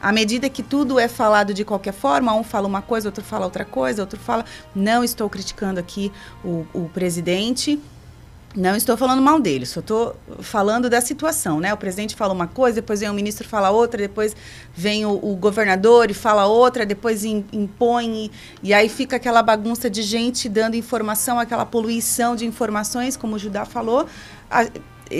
À 0.00 0.10
medida 0.10 0.48
que 0.48 0.64
tudo 0.64 0.98
é 0.98 1.06
falado 1.06 1.54
de 1.54 1.64
qualquer 1.64 1.94
forma, 1.94 2.34
um 2.34 2.42
fala 2.42 2.66
uma 2.66 2.82
coisa, 2.82 3.06
outro 3.06 3.22
fala 3.22 3.44
outra 3.44 3.64
coisa, 3.64 4.02
outro 4.02 4.18
fala. 4.18 4.44
Não 4.74 5.04
estou 5.04 5.30
criticando 5.30 5.78
aqui 5.78 6.10
o, 6.44 6.66
o 6.74 6.88
presidente, 6.88 7.78
não 8.54 8.76
estou 8.76 8.96
falando 8.96 9.22
mal 9.22 9.40
dele, 9.40 9.64
só 9.64 9.80
estou 9.80 10.14
falando 10.40 10.90
da 10.90 11.00
situação, 11.00 11.58
né? 11.58 11.72
O 11.72 11.76
presidente 11.76 12.14
fala 12.14 12.34
uma 12.34 12.46
coisa, 12.46 12.76
depois 12.76 13.00
vem 13.00 13.08
o 13.08 13.14
ministro 13.14 13.48
fala 13.48 13.70
outra, 13.70 13.98
depois 13.98 14.36
vem 14.74 15.06
o, 15.06 15.12
o 15.12 15.34
governador 15.36 16.10
e 16.10 16.14
fala 16.14 16.46
outra, 16.46 16.84
depois 16.84 17.24
impõe, 17.24 18.30
e, 18.62 18.74
aí 18.74 18.88
fica 18.88 19.16
aquela 19.16 19.42
bagunça 19.42 19.88
de 19.88 20.02
gente 20.02 20.48
dando 20.48 20.76
informação, 20.76 21.38
aquela 21.38 21.64
poluição 21.64 22.36
de 22.36 22.44
informações, 22.44 23.16
como 23.16 23.36
o 23.36 23.38
Judá 23.38 23.64
falou. 23.64 24.06
A, 24.50 24.66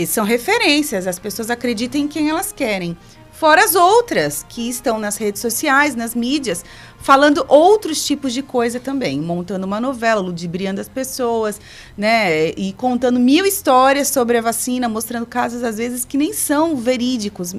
são 0.07 0.25
referências, 0.25 1.07
as 1.07 1.19
pessoas 1.19 1.51
acreditam 1.51 2.01
em 2.01 2.09
quem 2.09 2.29
elas 2.29 2.53
querem. 2.53 2.97
Fora 3.33 3.65
as 3.65 3.75
outras 3.75 4.45
que 4.49 4.69
estão 4.69 4.99
nas 4.99 5.17
redes 5.17 5.41
sociais, 5.41 5.97
nas 5.97 6.15
mídias, 6.15 6.65
falando 6.99 7.45
outros 7.49 8.05
tipos 8.07 8.33
de 8.33 8.43
coisa 8.43 8.79
também, 8.79 9.21
montando 9.21 9.67
uma 9.67 9.81
novela, 9.81 10.21
ludibriando 10.21 10.81
as 10.81 10.89
pessoas, 10.89 11.61
né? 11.99 12.51
E 12.51 12.73
contando 12.75 13.19
mil 13.19 13.45
histórias 13.45 14.09
sobre 14.09 14.39
a 14.39 14.41
vacina, 14.41 14.89
mostrando 14.89 15.27
casos, 15.27 15.65
às 15.65 15.79
vezes, 15.79 16.05
que 16.05 16.17
nem 16.17 16.33
são 16.33 16.77
verídicos, 16.77 17.55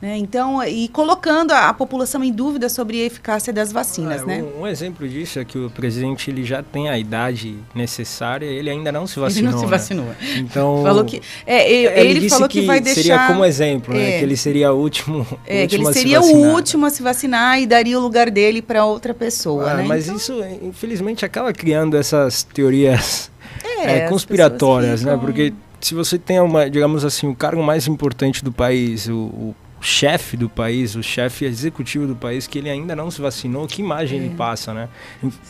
né? 0.00 0.16
Então, 0.16 0.62
e 0.64 0.88
colocando 0.88 1.52
a, 1.52 1.68
a, 1.68 1.74
população 1.74 2.24
em 2.24 2.32
dúvida 2.32 2.68
sobre 2.70 3.02
a 3.02 3.04
eficácia 3.04 3.52
das 3.52 3.70
vacinas. 3.70 4.22
É, 4.22 4.24
né? 4.24 4.42
um, 4.42 4.62
um, 4.62 4.66
exemplo 4.66 5.06
disso 5.06 5.38
é 5.38 5.44
que 5.44 5.58
o 5.58 5.68
presidente 5.68 6.30
ele 6.30 6.42
já 6.42 6.62
tem 6.62 6.88
a 6.88 6.98
idade 6.98 7.58
necessária 7.74 8.46
ele 8.46 8.70
ainda 8.70 8.90
não 8.90 9.06
se 9.06 9.20
vacinou. 9.20 9.50
Ele 9.50 9.52
não 9.52 9.58
se 9.58 9.64
né? 9.66 9.70
vacinou. 9.70 10.06
Né? 10.06 10.16
Então, 10.38 10.80
falou 10.84 11.04
que, 11.04 11.20
é, 11.46 11.70
ele, 11.70 12.18
ele 12.18 12.30
falou 12.30 12.48
que, 12.48 12.60
que, 12.60 12.66
vai 12.66 12.80
deixar... 12.80 13.02
Seria 13.02 13.26
como 13.26 13.44
exemplo, 13.44 13.92
né? 13.92 14.00
é, 14.00 14.10
né? 14.12 14.18
que 14.18 14.24
ele 14.24 14.36
seria 14.36 14.72
o 14.72 14.78
último, 14.78 15.26
é, 15.46 15.66
que 15.68 15.74
ele 15.74 15.92
seria 15.92 16.20
o 16.22 16.54
último 16.54 16.86
a 16.86 16.90
se 16.90 17.02
vacinar 17.02 17.60
e 17.60 17.66
daria 17.66 17.98
o 17.98 18.02
lugar 18.02 18.30
dele 18.30 18.62
para 18.62 18.86
outra 18.86 19.12
pessoa. 19.12 19.70
Ah, 19.70 19.74
né? 19.74 19.84
Mas 19.86 20.04
então... 20.04 20.16
isso, 20.16 20.42
infelizmente, 20.62 21.26
acaba 21.26 21.52
criando 21.52 21.96
essas 21.96 22.42
teorias 22.42 23.30
é, 23.64 23.98
é 23.98 24.08
conspiratórias, 24.08 25.02
né? 25.02 25.12
ficam... 25.12 25.16
né? 25.16 25.20
Porque 25.20 25.52
se 25.80 25.94
você 25.94 26.18
tem 26.18 26.40
uma, 26.40 26.70
digamos 26.70 27.04
assim, 27.04 27.28
o 27.28 27.34
cargo 27.34 27.62
mais 27.62 27.86
importante 27.86 28.42
do 28.42 28.52
país, 28.52 29.06
o, 29.08 29.14
o 29.14 29.54
chefe 29.80 30.36
do 30.36 30.48
país, 30.48 30.94
o 30.94 31.02
chefe 31.02 31.44
executivo 31.44 32.06
do 32.06 32.14
país, 32.14 32.46
que 32.46 32.58
ele 32.58 32.68
ainda 32.70 32.94
não 32.94 33.10
se 33.10 33.20
vacinou, 33.20 33.66
que 33.66 33.80
imagem 33.80 34.20
é. 34.20 34.24
ele 34.24 34.34
passa, 34.34 34.74
né? 34.74 34.88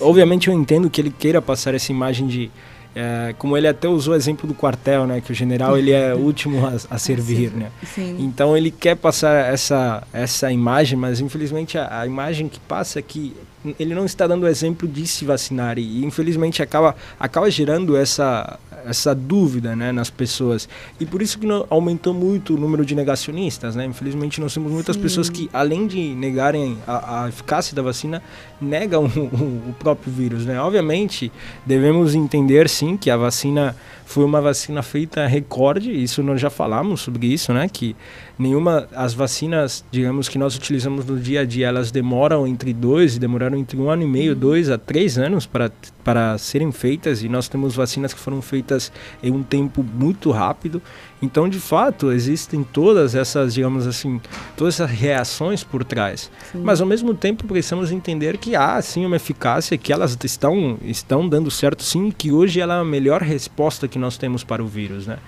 Obviamente 0.00 0.48
eu 0.48 0.54
entendo 0.54 0.88
que 0.88 1.00
ele 1.00 1.10
queira 1.10 1.42
passar 1.42 1.74
essa 1.74 1.90
imagem 1.90 2.26
de 2.26 2.50
é, 2.94 3.34
como 3.38 3.56
ele 3.56 3.68
até 3.68 3.88
usou 3.88 4.14
o 4.14 4.16
exemplo 4.16 4.48
do 4.48 4.54
quartel, 4.54 5.06
né, 5.06 5.20
que 5.20 5.30
o 5.30 5.34
general 5.34 5.78
ele 5.78 5.92
é 5.92 6.12
o 6.12 6.18
último 6.18 6.66
a, 6.66 6.74
a 6.90 6.98
servir, 6.98 7.52
né? 7.52 7.70
Sim. 7.84 8.16
Então 8.18 8.56
ele 8.56 8.70
quer 8.70 8.96
passar 8.96 9.52
essa 9.52 10.02
essa 10.12 10.50
imagem, 10.50 10.98
mas 10.98 11.20
infelizmente 11.20 11.78
a, 11.78 12.00
a, 12.00 12.06
imagem 12.06 12.48
que 12.48 12.58
passa 12.58 12.98
é 12.98 13.02
que 13.02 13.36
ele 13.78 13.94
não 13.94 14.04
está 14.06 14.26
dando 14.26 14.42
o 14.42 14.48
exemplo 14.48 14.88
de 14.88 15.06
se 15.06 15.24
vacinar 15.24 15.78
e 15.78 16.04
infelizmente 16.04 16.62
acaba 16.62 16.96
acaba 17.18 17.48
gerando 17.48 17.96
essa 17.96 18.58
essa 18.86 19.14
dúvida 19.14 19.74
né, 19.76 19.92
nas 19.92 20.10
pessoas. 20.10 20.68
E 20.98 21.06
por 21.06 21.22
isso 21.22 21.38
que 21.38 21.46
aumentou 21.68 22.14
muito 22.14 22.54
o 22.54 22.58
número 22.58 22.84
de 22.84 22.94
negacionistas. 22.94 23.76
Né? 23.76 23.84
Infelizmente, 23.86 24.40
nós 24.40 24.54
temos 24.54 24.70
muitas 24.72 24.96
Sim. 24.96 25.02
pessoas 25.02 25.28
que, 25.28 25.48
além 25.52 25.86
de 25.86 26.14
negarem 26.14 26.78
a, 26.86 27.24
a 27.24 27.28
eficácia 27.28 27.74
da 27.74 27.82
vacina, 27.82 28.22
negam 28.60 29.04
o, 29.16 29.20
o, 29.20 29.70
o 29.70 29.74
próprio 29.78 30.12
vírus. 30.12 30.44
Né? 30.44 30.60
Obviamente, 30.60 31.32
devemos 31.64 32.14
entender 32.14 32.68
sim 32.68 32.96
que 32.96 33.10
a 33.10 33.16
vacina 33.16 33.76
foi 34.10 34.24
uma 34.24 34.40
vacina 34.40 34.82
feita 34.82 35.24
recorde, 35.24 35.92
isso 35.92 36.20
nós 36.20 36.40
já 36.40 36.50
falamos 36.50 37.00
sobre 37.00 37.28
isso, 37.28 37.52
né? 37.52 37.68
Que 37.68 37.94
nenhuma 38.36 38.88
as 38.92 39.14
vacinas, 39.14 39.84
digamos 39.88 40.28
que 40.28 40.36
nós 40.36 40.56
utilizamos 40.56 41.04
no 41.06 41.16
dia 41.16 41.42
a 41.42 41.44
dia, 41.44 41.68
elas 41.68 41.92
demoram 41.92 42.44
entre 42.44 42.72
dois, 42.72 43.16
demoraram 43.18 43.56
entre 43.56 43.78
um 43.78 43.88
ano 43.88 44.02
e 44.02 44.08
meio, 44.08 44.32
uhum. 44.32 44.38
dois 44.38 44.68
a 44.68 44.76
três 44.76 45.16
anos 45.16 45.46
para 45.46 45.70
para 46.02 46.36
serem 46.38 46.72
feitas 46.72 47.22
e 47.22 47.28
nós 47.28 47.46
temos 47.46 47.76
vacinas 47.76 48.12
que 48.12 48.18
foram 48.18 48.42
feitas 48.42 48.90
em 49.22 49.30
um 49.30 49.44
tempo 49.44 49.82
muito 49.82 50.30
rápido. 50.32 50.82
Então, 51.22 51.48
de 51.48 51.60
fato, 51.60 52.10
existem 52.12 52.62
todas 52.64 53.14
essas, 53.14 53.54
digamos 53.54 53.86
assim, 53.86 54.20
todas 54.56 54.74
essas 54.74 54.90
reações 54.90 55.62
por 55.62 55.84
trás. 55.84 56.30
Sim. 56.50 56.62
Mas 56.62 56.80
ao 56.80 56.86
mesmo 56.86 57.14
tempo 57.14 57.46
precisamos 57.46 57.92
entender 57.92 58.38
que 58.38 58.56
há 58.56 58.80
sim 58.80 59.04
uma 59.04 59.16
eficácia, 59.16 59.76
que 59.76 59.92
elas 59.92 60.16
estão 60.24 60.78
estão 60.82 61.28
dando 61.28 61.50
certo 61.50 61.82
sim, 61.82 62.10
que 62.10 62.32
hoje 62.32 62.60
ela 62.60 62.76
é 62.76 62.80
a 62.80 62.84
melhor 62.84 63.22
resposta 63.22 63.86
que 63.86 63.98
nós 63.98 64.16
temos 64.16 64.42
para 64.42 64.62
o 64.62 64.66
vírus, 64.66 65.06
né? 65.06 65.18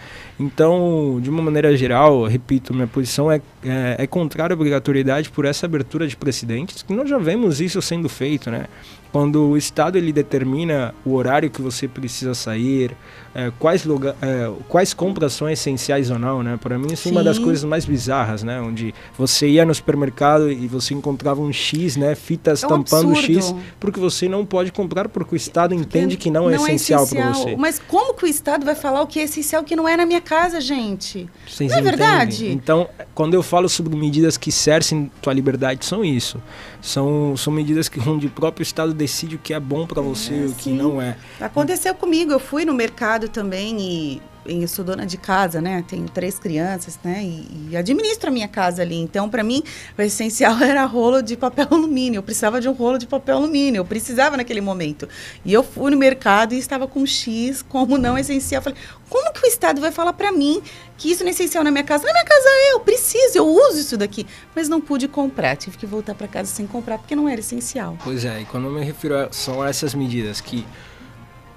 Então, 0.41 1.19
de 1.21 1.29
uma 1.29 1.43
maneira 1.43 1.77
geral, 1.77 2.25
repito, 2.25 2.73
minha 2.73 2.87
posição 2.87 3.31
é, 3.31 3.41
é, 3.63 3.97
é 3.99 4.07
contrária 4.07 4.55
à 4.55 4.57
obrigatoriedade 4.57 5.31
por 5.31 5.45
essa 5.45 5.67
abertura 5.67 6.07
de 6.07 6.17
precedentes, 6.17 6.83
que 6.83 6.93
nós 6.93 7.09
já 7.09 7.19
vemos 7.19 7.61
isso 7.61 7.81
sendo 7.83 8.09
feito, 8.09 8.51
né? 8.51 8.67
Quando 9.13 9.51
o 9.51 9.57
Estado 9.59 9.99
ele 9.99 10.11
determina 10.11 10.95
o 11.05 11.13
horário 11.13 11.51
que 11.51 11.61
você 11.61 11.87
precisa 11.87 12.33
sair, 12.33 12.97
é, 13.35 13.53
quais, 13.59 13.85
lugar, 13.85 14.17
é, 14.23 14.51
quais 14.69 14.95
compras 14.95 15.35
são 15.35 15.49
essenciais 15.49 16.11
ou 16.11 16.19
não, 16.19 16.43
né? 16.43 16.59
Para 16.61 16.79
mim 16.79 16.93
isso 16.93 17.09
é 17.09 17.11
uma 17.13 17.23
das 17.23 17.39
coisas 17.39 17.63
mais 17.63 17.85
bizarras, 17.85 18.43
né? 18.43 18.61
Onde 18.61 18.95
você 19.17 19.49
ia 19.49 19.67
no 19.67 19.75
supermercado 19.75 20.51
e 20.51 20.67
você 20.67 20.95
encontrava 20.95 21.43
um 21.43 21.53
X, 21.53 21.97
né? 21.97 22.15
Fitas 22.15 22.63
é 22.63 22.67
um 22.67 22.71
tampando 22.71 23.11
absurdo. 23.11 23.35
X, 23.35 23.55
porque 23.79 24.01
você 24.01 24.29
não 24.29 24.47
pode 24.47 24.73
comprar 24.73 25.09
porque 25.09 25.35
o 25.35 25.37
Estado 25.37 25.75
entende 25.75 26.17
que 26.17 26.31
não, 26.31 26.49
é 26.51 26.57
não 26.57 26.67
é 26.67 26.75
essencial, 26.75 27.05
essencial. 27.05 27.33
para 27.33 27.39
você. 27.39 27.57
Mas 27.57 27.79
como 27.79 28.15
que 28.15 28.25
o 28.25 28.29
Estado 28.29 28.65
vai 28.65 28.75
falar 28.75 29.03
o 29.03 29.07
que 29.07 29.21
é 29.21 29.25
essencial 29.25 29.63
que 29.63 29.77
não 29.77 29.87
é 29.87 29.95
na 29.95 30.07
minha 30.07 30.21
casa, 30.23 30.59
gente? 30.59 31.29
Vocês 31.47 31.71
não 31.71 31.77
é 31.77 31.81
entendem? 31.81 31.99
verdade? 31.99 32.49
Então, 32.49 32.89
quando 33.15 33.35
eu 33.35 33.43
falo 33.43 33.69
sobre 33.69 33.95
medidas 33.95 34.39
que 34.39 34.51
cercem 34.51 35.11
tua 35.21 35.35
liberdade, 35.35 35.85
são 35.85 36.03
isso. 36.03 36.41
São, 36.83 37.37
são 37.37 37.53
medidas 37.53 37.89
que 37.89 38.01
onde 38.01 38.27
o 38.27 38.31
próprio 38.31 38.63
Estado 38.63 38.93
decide 38.93 39.37
o 39.37 39.39
que 39.39 39.55
é 39.55 39.61
bom 39.61 39.87
para 39.87 40.03
você 40.03 40.35
e 40.35 40.47
o 40.47 40.53
que 40.53 40.71
não 40.71 41.01
é. 41.01 41.17
Aconteceu 41.41 41.95
comigo, 41.95 42.33
eu 42.33 42.41
fui 42.41 42.65
no 42.65 42.75
mercado 42.75 43.29
também 43.29 43.81
e 43.81 44.23
eu 44.45 44.69
sou 44.69 44.85
dona 44.85 45.07
de 45.07 45.17
casa, 45.17 45.61
né? 45.61 45.85
Tenho 45.87 46.09
três 46.09 46.39
crianças, 46.39 46.99
né? 47.03 47.23
E, 47.23 47.69
e 47.71 47.77
administro 47.77 48.29
a 48.29 48.33
minha 48.33 48.49
casa 48.49 48.83
ali. 48.83 48.97
Então, 48.97 49.29
para 49.29 49.43
mim, 49.43 49.63
o 49.97 50.03
essencial 50.03 50.57
era 50.63 50.85
rolo 50.85 51.23
de 51.23 51.37
papel 51.37 51.69
alumínio. 51.71 52.19
Eu 52.19 52.23
precisava 52.23 52.61
de 52.61 52.69
um 52.69 52.73
rolo 52.73 52.99
de 52.99 53.07
papel 53.07 53.37
alumínio. 53.37 53.81
Eu 53.81 53.85
precisava 53.85 54.37
naquele 54.37 54.61
momento. 54.61 55.09
E 55.45 55.53
eu 55.53 55.63
fui 55.63 55.91
no 55.91 55.97
mercado 55.97 56.55
e 56.55 56.59
estava 56.59 56.87
com 56.87 57.07
X 57.07 57.63
como 57.63 57.97
não 57.97 58.19
essencial. 58.19 58.63
Falei, 58.63 58.79
como 59.09 59.33
que 59.33 59.47
o 59.47 59.49
Estado 59.49 59.81
vai 59.81 59.93
falar 59.93 60.13
para 60.15 60.33
mim 60.33 60.63
que 60.97 61.11
isso 61.11 61.23
não 61.23 61.29
é 61.29 61.33
essencial 61.33 61.63
na 61.63 61.71
minha 61.71 61.85
casa? 61.85 62.05
Na 62.07 62.13
minha 62.13 62.25
casa 62.25 62.49
eu 62.71 62.81
preciso, 62.81 63.39
eu 63.39 63.47
uso 63.47 63.79
isso 63.79 63.97
daqui. 63.97 64.27
Mas 64.55 64.69
não 64.69 64.81
pude 64.81 65.07
comprar. 65.07 65.57
Tive 65.57 65.77
que 65.77 65.87
voltar 65.87 66.15
para 66.15 66.27
casa 66.27 66.51
sem 66.51 66.67
comprar 66.67 66.99
porque 66.99 67.15
não 67.15 67.29
era 67.29 67.41
essencial. 67.41 67.97
Pois 68.03 68.25
é, 68.25 68.41
e 68.41 68.45
quando 68.45 68.67
eu 68.67 68.73
me 68.73 68.85
refiro 68.85 69.17
a, 69.17 69.31
são 69.31 69.65
essas 69.65 69.95
medidas 69.95 70.41
que 70.41 70.67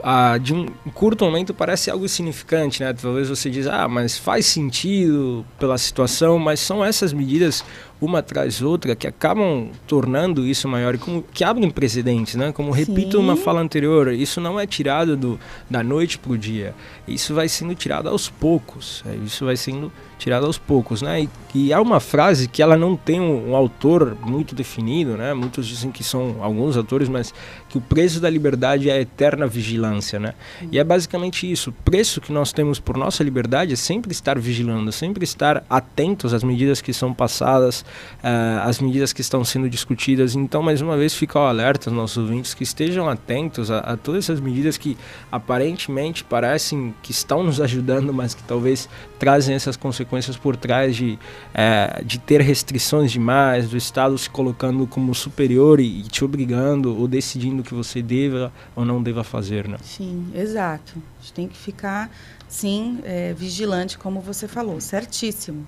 ah, 0.08 0.38
de 0.38 0.54
um 0.54 0.68
curto 0.94 1.26
momento 1.26 1.52
parece 1.52 1.90
algo 1.90 2.08
significante, 2.08 2.84
né? 2.84 2.94
Talvez 2.94 3.28
você 3.28 3.50
diz, 3.50 3.66
ah, 3.66 3.88
mas 3.88 4.16
faz 4.16 4.46
sentido 4.46 5.44
pela 5.58 5.80
situação, 5.80 6.38
mas 6.38 6.60
são 6.60 6.86
essas 6.86 7.12
medidas 7.12 7.66
uma 8.00 8.20
atrás 8.20 8.62
outra 8.62 8.96
que 8.96 9.08
acabam 9.08 9.72
tornando 9.88 10.46
isso 10.46 10.68
maior 10.68 10.94
e 10.94 11.00
como, 11.00 11.24
que 11.34 11.44
abrem 11.44 11.72
precedentes, 11.72 12.36
né? 12.36 12.52
Como 12.52 12.70
repito 12.70 13.20
uma 13.20 13.36
fala 13.36 13.60
anterior, 13.62 14.14
isso 14.14 14.40
não 14.40 14.60
é 14.60 14.68
tirado 14.68 15.18
do, 15.18 15.40
da 15.68 15.82
noite 15.82 16.20
para 16.20 16.34
o 16.34 16.38
dia, 16.38 16.76
isso 17.08 17.34
vai 17.34 17.50
sendo 17.50 17.74
tirado 17.74 18.08
aos 18.08 18.30
poucos, 18.30 19.04
é, 19.08 19.16
isso 19.26 19.44
vai 19.44 19.58
sendo 19.58 19.92
tirado 20.18 20.46
aos 20.46 20.58
poucos, 20.58 21.02
né? 21.02 21.24
E, 21.24 21.30
e 21.54 21.74
há 21.74 21.82
uma 21.82 22.00
frase 22.00 22.48
que 22.48 22.62
ela 22.62 22.78
não 22.78 22.96
tem 22.96 23.20
um, 23.20 23.52
um, 23.52 23.56
autor 23.56 24.18
muito 24.26 24.56
definido, 24.56 25.18
né? 25.18 25.34
Muitos 25.34 25.68
dizem 25.68 25.92
que 25.92 26.04
são 26.04 26.38
alguns 26.42 26.78
autores, 26.78 27.10
mas 27.10 27.34
que 27.70 27.78
o 27.78 27.82
preço 27.82 28.20
da 28.20 28.30
liberdade 28.30 28.90
é 28.90 28.94
a 28.94 29.02
eterna 29.02 29.46
vigilância, 29.46 30.20
né? 30.20 30.34
E 30.72 30.80
é 30.80 30.84
basicamente 30.84 31.50
isso. 31.50 31.70
O 31.70 31.74
preço 31.74 32.22
que 32.22 32.32
nós 32.32 32.54
temos 32.54 32.80
por 32.80 32.98
nossa 32.98 33.24
liberdade 33.24 33.74
é 33.74 33.76
sempre 33.76 34.12
estar 34.12 34.40
vigilando, 34.40 34.92
sempre 34.92 35.24
estar 35.24 35.64
atentos 35.70 36.34
às 36.34 36.44
medidas 36.44 36.82
que 36.82 36.94
são 36.94 37.14
passadas, 37.14 37.82
uh, 38.24 38.68
às 38.68 38.80
medidas 38.80 39.12
que 39.12 39.22
estão 39.22 39.44
sendo 39.44 39.70
discutidas. 39.70 40.36
Então, 40.36 40.62
mais 40.62 40.82
uma 40.82 40.98
vez, 40.98 41.14
fica 41.14 41.40
o 41.40 41.44
alerta 41.44 41.90
aos 41.90 41.96
nossos 41.96 42.18
ouvintes 42.18 42.54
que 42.54 42.64
estejam 42.64 43.10
atentos 43.10 43.70
a, 43.70 43.80
a 43.80 43.98
todas 43.98 44.26
essas 44.26 44.40
medidas 44.40 44.78
que 44.78 44.98
aparentemente 45.32 46.24
parecem 46.24 46.94
que 47.02 47.12
estão 47.12 47.44
nos 47.44 47.60
ajudando, 47.60 48.14
mas 48.14 48.34
que 48.34 48.44
talvez 48.44 48.88
trazem 49.20 49.56
essas 49.56 49.76
consequências 49.76 50.05
por 50.42 50.56
trás 50.56 50.96
de, 50.96 51.18
é, 51.54 52.02
de 52.06 52.20
ter 52.20 52.42
restrições 52.42 53.12
demais, 53.12 53.70
do 53.70 53.78
Estado 53.78 54.18
se 54.18 54.30
colocando 54.30 54.86
como 54.88 55.14
superior 55.14 55.80
e, 55.80 56.00
e, 56.00 56.04
te 56.04 56.24
obrigando 56.24 56.98
ou 56.98 57.08
decidindo 57.08 57.64
que 57.64 57.74
você 57.74 58.02
deva 58.02 58.52
ou 58.76 58.86
não 58.86 59.02
deva 59.02 59.24
fazer, 59.24 59.68
né? 59.68 59.78
Sim, 59.84 60.28
exato. 60.34 60.94
A 61.20 61.22
gente 61.22 61.34
tem 61.34 61.48
que 61.48 61.58
ficar, 61.58 62.10
sim, 62.48 63.00
é, 63.04 63.34
vigilante, 63.34 63.98
como 63.98 64.22
você 64.22 64.48
falou, 64.48 64.80
certíssimo. 64.80 65.66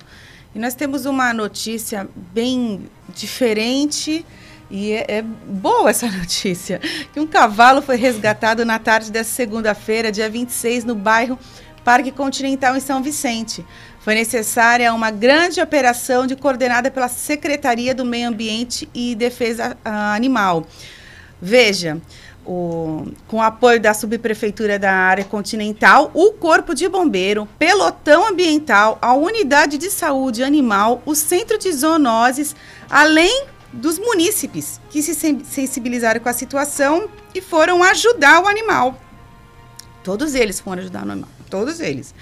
E 0.54 0.58
nós 0.58 0.74
temos 0.74 1.04
uma 1.04 1.34
notícia 1.34 2.08
bem 2.32 2.88
diferente 3.14 4.24
e 4.70 4.92
é, 4.92 5.04
é, 5.08 5.22
boa 5.22 5.90
essa 5.90 6.08
notícia, 6.12 6.80
que 7.12 7.20
um 7.20 7.26
cavalo 7.26 7.80
foi 7.80 7.96
resgatado 7.96 8.64
na 8.64 8.78
tarde 8.78 9.10
dessa 9.10 9.30
segunda-feira, 9.30 10.12
dia 10.12 10.28
26, 10.28 10.84
no 10.84 10.94
bairro 10.94 11.38
Parque 11.84 12.10
Continental 12.10 12.76
em 12.76 12.80
São 12.80 13.02
Vicente. 13.02 13.64
Foi 14.08 14.14
necessária 14.14 14.94
uma 14.94 15.10
grande 15.10 15.60
operação 15.60 16.26
de 16.26 16.34
coordenada 16.34 16.90
pela 16.90 17.08
Secretaria 17.08 17.94
do 17.94 18.06
Meio 18.06 18.30
Ambiente 18.30 18.88
e 18.94 19.14
Defesa 19.14 19.76
ah, 19.84 20.14
Animal. 20.14 20.66
Veja, 21.42 22.00
o, 22.42 23.06
com 23.26 23.36
o 23.36 23.42
apoio 23.42 23.78
da 23.78 23.92
Subprefeitura 23.92 24.78
da 24.78 24.90
Área 24.90 25.26
Continental, 25.26 26.10
o 26.14 26.32
Corpo 26.32 26.74
de 26.74 26.88
Bombeiro, 26.88 27.46
Pelotão 27.58 28.26
Ambiental, 28.26 28.96
a 29.02 29.12
Unidade 29.12 29.76
de 29.76 29.90
Saúde 29.90 30.42
Animal, 30.42 31.02
o 31.04 31.14
Centro 31.14 31.58
de 31.58 31.70
Zoonoses, 31.70 32.56
além 32.88 33.44
dos 33.70 33.98
munícipes 33.98 34.80
que 34.88 35.02
se 35.02 35.12
sensibilizaram 35.44 36.18
com 36.18 36.30
a 36.30 36.32
situação 36.32 37.10
e 37.34 37.42
foram 37.42 37.82
ajudar 37.82 38.42
o 38.42 38.48
animal. 38.48 38.98
Todos 40.02 40.34
eles 40.34 40.58
foram 40.58 40.80
ajudar 40.80 41.00
o 41.00 41.10
animal 41.10 41.38
todos 41.48 41.80
eles. 41.80 42.14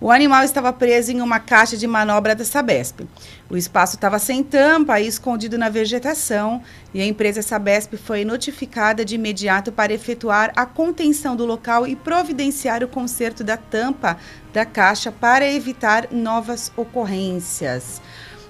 O 0.00 0.10
animal 0.10 0.42
estava 0.42 0.72
preso 0.72 1.12
em 1.12 1.20
uma 1.20 1.38
caixa 1.38 1.76
de 1.76 1.86
manobra 1.86 2.34
da 2.34 2.42
Sabesp. 2.42 3.06
O 3.50 3.56
espaço 3.56 3.96
estava 3.96 4.18
sem 4.18 4.42
tampa 4.42 4.98
e 4.98 5.06
escondido 5.06 5.58
na 5.58 5.68
vegetação, 5.68 6.62
e 6.94 7.02
a 7.02 7.06
empresa 7.06 7.42
Sabesp 7.42 7.98
foi 7.98 8.24
notificada 8.24 9.04
de 9.04 9.16
imediato 9.16 9.70
para 9.70 9.92
efetuar 9.92 10.52
a 10.56 10.64
contenção 10.64 11.36
do 11.36 11.44
local 11.44 11.86
e 11.86 11.94
providenciar 11.94 12.82
o 12.82 12.88
conserto 12.88 13.44
da 13.44 13.58
tampa 13.58 14.16
da 14.54 14.64
caixa 14.64 15.12
para 15.12 15.46
evitar 15.46 16.08
novas 16.10 16.72
ocorrências. 16.78 18.00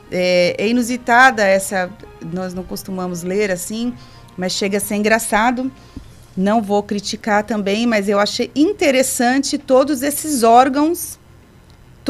É, 0.09 0.55
é 0.57 0.68
inusitada 0.68 1.42
essa, 1.42 1.90
nós 2.32 2.55
não 2.55 2.62
costumamos 2.62 3.24
ler 3.24 3.51
assim, 3.51 3.92
mas 4.36 4.53
chega 4.53 4.78
a 4.78 4.80
ser 4.80 4.94
engraçado 4.94 5.70
não 6.36 6.62
vou 6.62 6.82
criticar 6.82 7.44
também, 7.44 7.86
mas 7.86 8.09
eu 8.09 8.18
achei 8.18 8.51
interessante 8.55 9.59
todos 9.59 10.01
esses 10.01 10.42
órgãos, 10.42 11.18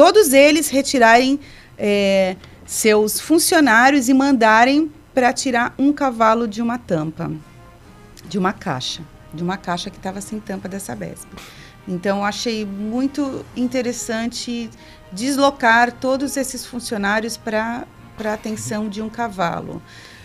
todos 0.01 0.33
eles 0.33 0.71
retirarem 0.71 1.39
é, 1.77 2.35
seus 2.65 3.21
funcionários 3.21 4.09
e 4.09 4.15
mandarem 4.15 4.91
para 5.13 5.31
tirar 5.31 5.75
um 5.79 5.93
cavalo 5.93 6.49
de 6.49 6.63
uma 6.63 6.79
tampa, 6.79 7.31
de 8.27 8.39
uma 8.39 8.51
caixa, 8.51 9.03
de 9.35 9.43
uma 9.43 9.59
caixa 9.59 9.91
que 9.91 9.99
estava 9.99 10.23
sem 10.23 10.41
tampa 10.41 10.71
dessa 10.71 10.97
Besp. 10.97 11.29
Então, 11.87 12.25
achei 12.25 12.65
muito 12.65 13.45
interessante 13.55 14.71
deslocar 15.13 15.93
todos 15.93 16.39
esses 16.39 16.65
funcionários 16.65 17.37
para 17.37 17.85
a 18.25 18.33
atenção 18.33 18.89
de 18.89 19.03
um 19.03 19.11
cavalo. 19.11 19.83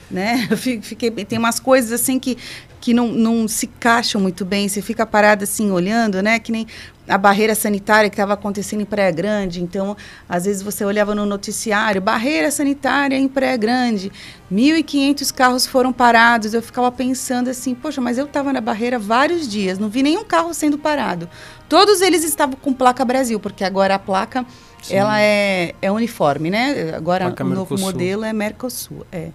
Né? 0.10 0.48
Eu 0.50 0.56
fi- 0.58 0.80
fiquei, 0.82 1.12
tem 1.12 1.38
umas 1.38 1.60
coisas 1.60 1.92
assim 1.92 2.18
que, 2.18 2.38
que 2.80 2.94
não, 2.94 3.10
não 3.10 3.46
se 3.46 3.66
encaixam 3.66 4.22
muito 4.22 4.46
bem. 4.46 4.70
Você 4.70 4.82
fica 4.82 5.06
parado 5.06 5.44
assim 5.44 5.70
olhando, 5.70 6.22
né? 6.22 6.40
Que 6.40 6.52
nem 6.52 6.66
a 7.08 7.18
barreira 7.18 7.54
sanitária 7.54 8.10
que 8.10 8.16
estava 8.16 8.34
acontecendo 8.34 8.82
em 8.82 8.86
Praia 8.86 9.12
Grande. 9.12 9.62
Então, 9.62 9.96
às 10.28 10.46
vezes 10.46 10.62
você 10.62 10.84
olhava 10.84 11.14
no 11.14 11.26
noticiário, 11.26 12.02
barreira 12.02 12.50
sanitária 12.52 13.16
em 13.16 13.28
Praia 13.28 13.58
Grande, 13.58 14.12
1.500 14.52 15.34
carros 15.34 15.66
foram 15.66 15.94
parados. 15.94 16.54
Eu 16.54 16.62
ficava 16.62 16.92
pensando 16.92 17.50
assim, 17.50 17.76
poxa, 17.76 18.02
mas 18.02 18.18
eu 18.18 18.26
estava 18.26 18.52
na 18.52 18.62
barreira 18.62 18.98
vários 18.98 19.48
dias, 19.48 19.78
não 19.78 19.90
vi 19.90 20.04
nenhum 20.04 20.24
carro 20.24 20.54
sendo 20.54 20.78
parado. 20.78 21.30
Todos 21.70 22.02
eles 22.02 22.24
estavam 22.24 22.56
com 22.62 22.74
placa 22.74 23.04
Brasil, 23.04 23.40
porque 23.40 23.64
agora 23.64 23.96
a 23.96 24.00
placa 24.00 24.46
Sim. 24.82 24.96
ela 24.96 25.20
é, 25.20 25.74
é 25.82 25.92
uniforme, 25.92 26.50
né? 26.50 26.94
Agora 26.96 27.26
Placa 27.26 27.44
o 27.44 27.48
novo 27.48 27.74
Mercosul. 27.76 27.86
modelo 27.86 28.24
é 28.24 28.34
Mercosul. 28.34 29.06
É. 29.12 29.30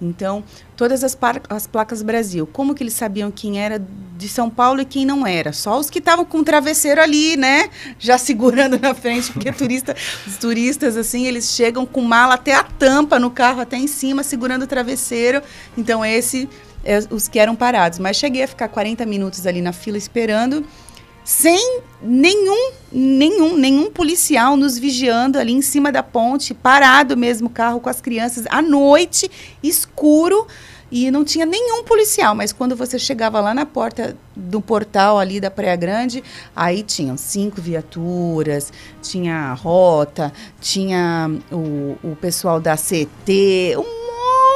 Então, 0.00 0.42
todas 0.76 1.04
as, 1.04 1.16
as 1.48 1.66
placas 1.66 2.02
Brasil, 2.02 2.46
como 2.46 2.74
que 2.74 2.82
eles 2.82 2.94
sabiam 2.94 3.30
quem 3.30 3.60
era 3.60 3.82
de 4.16 4.28
São 4.28 4.50
Paulo 4.50 4.80
e 4.80 4.84
quem 4.84 5.06
não 5.06 5.26
era? 5.26 5.52
Só 5.52 5.78
os 5.78 5.88
que 5.88 5.98
estavam 5.98 6.24
com 6.24 6.38
o 6.38 6.44
travesseiro 6.44 7.00
ali, 7.00 7.36
né? 7.36 7.70
Já 7.98 8.18
segurando 8.18 8.78
na 8.78 8.94
frente, 8.94 9.32
porque 9.32 9.50
turista, 9.52 9.96
os 10.26 10.36
turistas, 10.36 10.96
assim, 10.96 11.26
eles 11.26 11.50
chegam 11.50 11.86
com 11.86 12.00
mala 12.00 12.34
até 12.34 12.54
a 12.54 12.62
tampa 12.62 13.18
no 13.18 13.30
carro, 13.30 13.60
até 13.60 13.76
em 13.76 13.86
cima, 13.86 14.22
segurando 14.22 14.64
o 14.64 14.66
travesseiro. 14.66 15.42
Então, 15.76 16.04
esse 16.04 16.48
é 16.84 17.00
os 17.10 17.28
que 17.28 17.38
eram 17.38 17.56
parados. 17.56 17.98
Mas 17.98 18.16
cheguei 18.16 18.42
a 18.42 18.48
ficar 18.48 18.68
40 18.68 19.06
minutos 19.06 19.46
ali 19.46 19.62
na 19.62 19.72
fila 19.72 19.96
esperando, 19.96 20.64
sem 21.24 21.80
nenhum, 22.02 22.72
nenhum, 22.92 23.56
nenhum 23.56 23.90
policial 23.90 24.56
nos 24.56 24.78
vigiando 24.78 25.38
ali 25.38 25.52
em 25.52 25.62
cima 25.62 25.90
da 25.90 26.02
ponte, 26.02 26.52
parado 26.52 27.16
mesmo 27.16 27.46
o 27.48 27.50
carro 27.50 27.80
com 27.80 27.88
as 27.88 28.00
crianças 28.00 28.44
à 28.50 28.60
noite, 28.60 29.30
escuro, 29.62 30.46
e 30.92 31.10
não 31.10 31.24
tinha 31.24 31.44
nenhum 31.44 31.82
policial, 31.82 32.34
mas 32.36 32.52
quando 32.52 32.76
você 32.76 32.98
chegava 32.98 33.40
lá 33.40 33.52
na 33.52 33.66
porta 33.66 34.16
do 34.36 34.60
portal 34.60 35.18
ali 35.18 35.40
da 35.40 35.50
Praia 35.50 35.74
Grande, 35.74 36.22
aí 36.54 36.84
tinham 36.84 37.16
cinco 37.16 37.60
viaturas, 37.60 38.72
tinha 39.02 39.50
a 39.50 39.54
rota, 39.54 40.32
tinha 40.60 41.30
o, 41.50 41.96
o 42.00 42.16
pessoal 42.20 42.60
da 42.60 42.76
CT, 42.76 43.76
um 43.76 44.03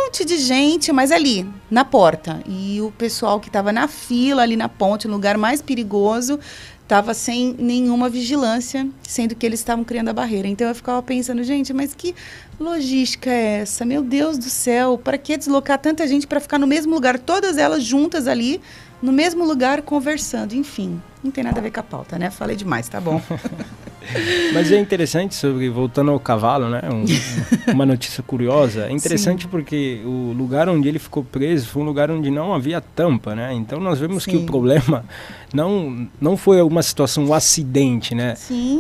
monte 0.09 0.25
de 0.25 0.39
gente, 0.39 0.91
mas 0.91 1.13
ali, 1.13 1.47
na 1.71 1.85
porta. 1.85 2.41
E 2.47 2.81
o 2.81 2.91
pessoal 2.91 3.39
que 3.39 3.49
estava 3.49 3.71
na 3.71 3.87
fila, 3.87 4.41
ali 4.41 4.57
na 4.57 4.67
ponte, 4.67 5.07
no 5.07 5.13
lugar 5.13 5.37
mais 5.37 5.61
perigoso, 5.61 6.41
estava 6.83 7.13
sem 7.13 7.55
nenhuma 7.59 8.09
vigilância, 8.09 8.89
sendo 9.03 9.35
que 9.35 9.45
eles 9.45 9.61
estavam 9.61 9.85
criando 9.85 10.09
a 10.09 10.15
barreira. 10.15 10.49
Então 10.49 10.67
eu 10.67 10.75
ficava 10.75 11.03
pensando, 11.03 11.45
gente, 11.45 11.75
mas 11.75 11.95
que 11.95 12.15
logística 12.59 13.29
é 13.29 13.59
essa? 13.61 13.85
Meu 13.85 14.03
Deus 14.03 14.39
do 14.39 14.49
céu, 14.49 14.97
para 14.97 15.19
que 15.19 15.37
deslocar 15.37 15.79
tanta 15.79 16.09
gente 16.09 16.27
para 16.27 16.41
ficar 16.41 16.59
no 16.59 16.67
mesmo 16.67 16.95
lugar, 16.95 17.19
todas 17.19 17.59
elas 17.59 17.85
juntas 17.85 18.27
ali, 18.27 18.63
no 19.03 19.13
mesmo 19.13 19.45
lugar, 19.45 19.83
conversando? 19.83 20.55
Enfim, 20.55 21.03
não 21.23 21.31
tem 21.31 21.45
nada 21.45 21.61
a 21.61 21.63
ver 21.63 21.71
com 21.71 21.81
a 21.81 21.83
pauta, 21.83 22.19
né? 22.19 22.31
Falei 22.31 22.57
demais, 22.57 22.89
tá 22.89 22.99
bom. 22.99 23.21
Mas 24.55 24.71
é 24.73 24.79
interessante 24.79 25.35
sobre, 25.35 25.69
voltando 25.69 26.11
ao 26.11 26.19
cavalo, 26.21 26.69
né? 26.69 26.81
um- 26.93 27.05
uma 27.73 27.85
notícia 27.87 28.23
curiosa. 28.23 28.87
É 28.87 28.93
interessante 28.93 29.47
porque 29.49 30.01
o 30.05 30.33
lugar 30.37 30.69
onde 30.69 30.89
ele 30.89 30.99
ficou 30.99 31.23
preso 31.25 31.69
foi 31.69 31.83
um 31.83 31.85
lugar 31.85 32.11
onde 32.11 32.31
não 32.31 32.55
havia 32.55 32.81
tampa, 32.81 33.35
né? 33.35 33.53
Então 33.55 33.79
nós 33.81 33.99
vemos 33.99 34.25
que 34.25 34.33
Sim. 34.33 34.45
o 34.45 34.47
problema 34.47 35.05
não, 35.53 36.09
não 36.21 36.37
foi 36.37 36.61
uma 36.63 36.83
situação, 36.83 37.27
um 37.27 37.35
acidente, 37.35 38.15
né? 38.15 38.35
Sim. 38.37 38.79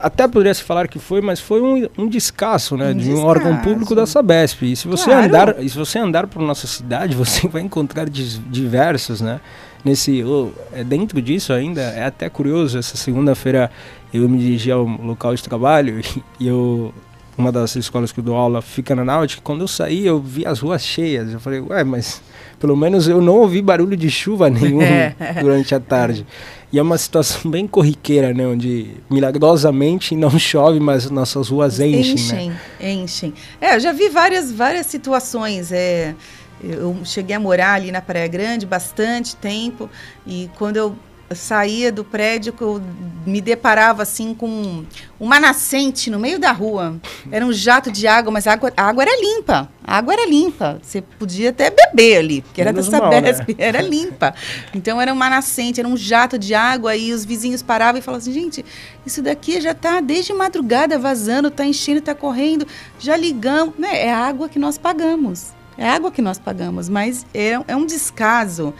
Até 0.00 0.28
poderia 0.28 0.54
se 0.54 0.62
falar 0.62 0.86
que 0.86 0.98
foi, 0.98 1.20
mas 1.20 1.40
foi 1.40 1.60
um, 1.60 1.88
um 1.98 2.06
descasso, 2.08 2.76
né? 2.76 2.90
Um 2.92 2.96
de 2.96 3.10
um 3.12 3.24
órgão 3.24 3.56
público 3.58 3.94
da 3.94 4.06
Sabesp. 4.06 4.62
E 4.62 4.76
se 4.76 4.86
você 4.86 5.06
Claro. 5.06 5.26
andar, 5.26 5.56
e 5.62 5.68
se 5.68 5.76
você 5.76 5.98
andar 5.98 6.26
por 6.26 6.40
nossa 6.42 6.66
cidade, 6.66 7.14
você 7.16 7.48
vai 7.48 7.62
encontrar 7.62 8.08
diversos, 8.08 9.20
né? 9.20 9.40
Nesse, 9.84 10.22
oh, 10.24 10.50
é, 10.72 10.82
dentro 10.82 11.20
disso 11.22 11.52
ainda 11.52 11.80
é 11.80 12.04
até 12.04 12.28
curioso. 12.28 12.78
Essa 12.78 12.96
segunda-feira 12.96 13.70
eu 14.12 14.28
me 14.28 14.38
dirigi 14.38 14.70
ao 14.70 14.84
local 14.84 15.34
de 15.34 15.42
trabalho 15.42 16.00
e, 16.40 16.46
eu 16.46 16.92
uma 17.36 17.52
das 17.52 17.76
escolas 17.76 18.10
que 18.10 18.18
eu 18.18 18.24
dou 18.24 18.34
aula 18.34 18.60
fica 18.60 18.96
na 18.96 19.04
Náutica. 19.04 19.40
Quando 19.44 19.60
eu 19.60 19.68
saí, 19.68 20.04
eu 20.04 20.18
vi 20.20 20.44
as 20.44 20.58
ruas 20.58 20.82
cheias. 20.82 21.32
Eu 21.32 21.38
falei, 21.38 21.60
ué, 21.60 21.84
mas 21.84 22.20
pelo 22.58 22.76
menos 22.76 23.06
eu 23.06 23.20
não 23.20 23.36
ouvi 23.36 23.62
barulho 23.62 23.96
de 23.96 24.10
chuva 24.10 24.50
nenhum 24.50 24.80
durante 25.40 25.72
a 25.72 25.78
tarde. 25.78 26.26
E 26.72 26.78
é 26.78 26.82
uma 26.82 26.98
situação 26.98 27.48
bem 27.48 27.66
corriqueira, 27.66 28.34
né? 28.34 28.46
Onde 28.46 28.90
milagrosamente 29.08 30.16
não 30.16 30.36
chove, 30.36 30.80
mas 30.80 31.08
nossas 31.08 31.48
ruas 31.48 31.78
enchem, 31.78 32.14
né? 32.14 32.52
Enchem, 32.80 33.02
enchem. 33.02 33.34
É, 33.60 33.76
eu 33.76 33.80
já 33.80 33.92
vi 33.92 34.08
várias, 34.08 34.52
várias 34.52 34.86
situações. 34.86 35.70
É, 35.70 36.14
eu 36.62 36.98
cheguei 37.04 37.36
a 37.36 37.40
morar 37.40 37.74
ali 37.74 37.92
na 37.92 38.00
Praia 38.00 38.28
Grande 38.28 38.66
bastante 38.66 39.36
tempo 39.36 39.88
e 40.26 40.50
quando 40.56 40.76
eu 40.76 40.96
saía 41.34 41.92
do 41.92 42.04
prédio, 42.04 42.54
eu 42.60 42.82
me 43.26 43.40
deparava 43.40 44.02
assim 44.02 44.34
com 44.34 44.84
uma 45.20 45.38
nascente 45.38 46.10
no 46.10 46.18
meio 46.18 46.38
da 46.38 46.52
rua. 46.52 46.96
Era 47.30 47.44
um 47.44 47.52
jato 47.52 47.90
de 47.90 48.06
água, 48.06 48.32
mas 48.32 48.46
a 48.46 48.52
água, 48.52 48.72
a 48.76 48.84
água 48.84 49.02
era 49.02 49.20
limpa. 49.20 49.70
A 49.84 49.98
água 49.98 50.14
era 50.14 50.26
limpa. 50.26 50.78
Você 50.82 51.02
podia 51.02 51.50
até 51.50 51.70
beber 51.70 52.18
ali, 52.18 52.42
porque 52.42 52.60
era 52.60 52.72
Menos 52.72 52.88
da 52.88 53.00
né? 53.08 53.20
Era 53.58 53.80
limpa. 53.80 54.34
Então 54.74 55.00
era 55.00 55.12
uma 55.12 55.28
nascente, 55.28 55.80
era 55.80 55.88
um 55.88 55.96
jato 55.96 56.38
de 56.38 56.54
água 56.54 56.96
e 56.96 57.12
os 57.12 57.24
vizinhos 57.24 57.62
paravam 57.62 57.98
e 57.98 58.02
falavam 58.02 58.22
assim, 58.22 58.32
gente, 58.32 58.64
isso 59.04 59.22
daqui 59.22 59.60
já 59.60 59.72
está 59.72 60.00
desde 60.00 60.32
madrugada 60.32 60.98
vazando, 60.98 61.48
está 61.48 61.64
enchendo, 61.64 61.98
está 61.98 62.14
correndo, 62.14 62.66
já 62.98 63.16
ligamos. 63.16 63.74
Né? 63.78 64.06
É 64.06 64.12
a 64.12 64.18
água 64.18 64.48
que 64.48 64.58
nós 64.58 64.78
pagamos. 64.78 65.57
É 65.78 65.88
água 65.88 66.10
que 66.10 66.20
nós 66.20 66.40
pagamos, 66.40 66.88
mas 66.88 67.24
é, 67.32 67.52
é 67.68 67.76
um 67.76 67.86
descaso. 67.86 68.74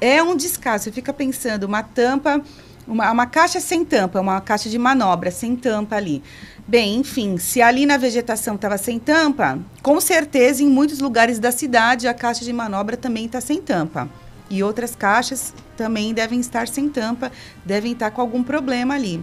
É 0.00 0.20
um 0.20 0.36
descaso. 0.36 0.84
Você 0.84 0.92
fica 0.92 1.12
pensando, 1.12 1.62
uma 1.62 1.84
tampa, 1.84 2.42
uma, 2.88 3.12
uma 3.12 3.24
caixa 3.24 3.60
sem 3.60 3.84
tampa, 3.84 4.20
uma 4.20 4.40
caixa 4.40 4.68
de 4.68 4.76
manobra 4.76 5.30
sem 5.30 5.54
tampa 5.54 5.94
ali. 5.94 6.24
Bem, 6.66 6.96
enfim, 6.96 7.38
se 7.38 7.62
ali 7.62 7.86
na 7.86 7.96
vegetação 7.96 8.56
estava 8.56 8.76
sem 8.76 8.98
tampa, 8.98 9.60
com 9.80 10.00
certeza 10.00 10.64
em 10.64 10.68
muitos 10.68 10.98
lugares 10.98 11.38
da 11.38 11.52
cidade 11.52 12.08
a 12.08 12.12
caixa 12.12 12.44
de 12.44 12.52
manobra 12.52 12.96
também 12.96 13.26
está 13.26 13.40
sem 13.40 13.62
tampa. 13.62 14.08
E 14.50 14.60
outras 14.60 14.96
caixas 14.96 15.54
também 15.76 16.12
devem 16.12 16.40
estar 16.40 16.66
sem 16.66 16.88
tampa, 16.88 17.30
devem 17.64 17.92
estar 17.92 18.10
com 18.10 18.20
algum 18.20 18.42
problema 18.42 18.94
ali. 18.94 19.22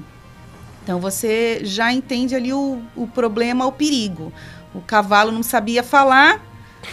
Então 0.81 0.99
você 0.99 1.59
já 1.63 1.91
entende 1.91 2.35
ali 2.35 2.53
o, 2.53 2.81
o 2.95 3.05
problema, 3.05 3.65
o 3.65 3.71
perigo. 3.71 4.31
O 4.73 4.79
cavalo 4.79 5.31
não 5.31 5.43
sabia 5.43 5.83
falar, 5.83 6.41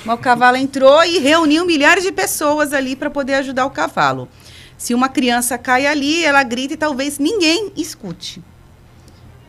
mas 0.04 0.18
o 0.18 0.22
cavalo 0.22 0.56
entrou 0.56 1.04
e 1.04 1.18
reuniu 1.18 1.66
milhares 1.66 2.04
de 2.04 2.12
pessoas 2.12 2.72
ali 2.72 2.96
para 2.96 3.10
poder 3.10 3.34
ajudar 3.34 3.66
o 3.66 3.70
cavalo. 3.70 4.28
Se 4.76 4.94
uma 4.94 5.08
criança 5.08 5.58
cai 5.58 5.86
ali, 5.86 6.24
ela 6.24 6.42
grita 6.42 6.74
e 6.74 6.76
talvez 6.76 7.18
ninguém 7.18 7.72
escute. 7.76 8.42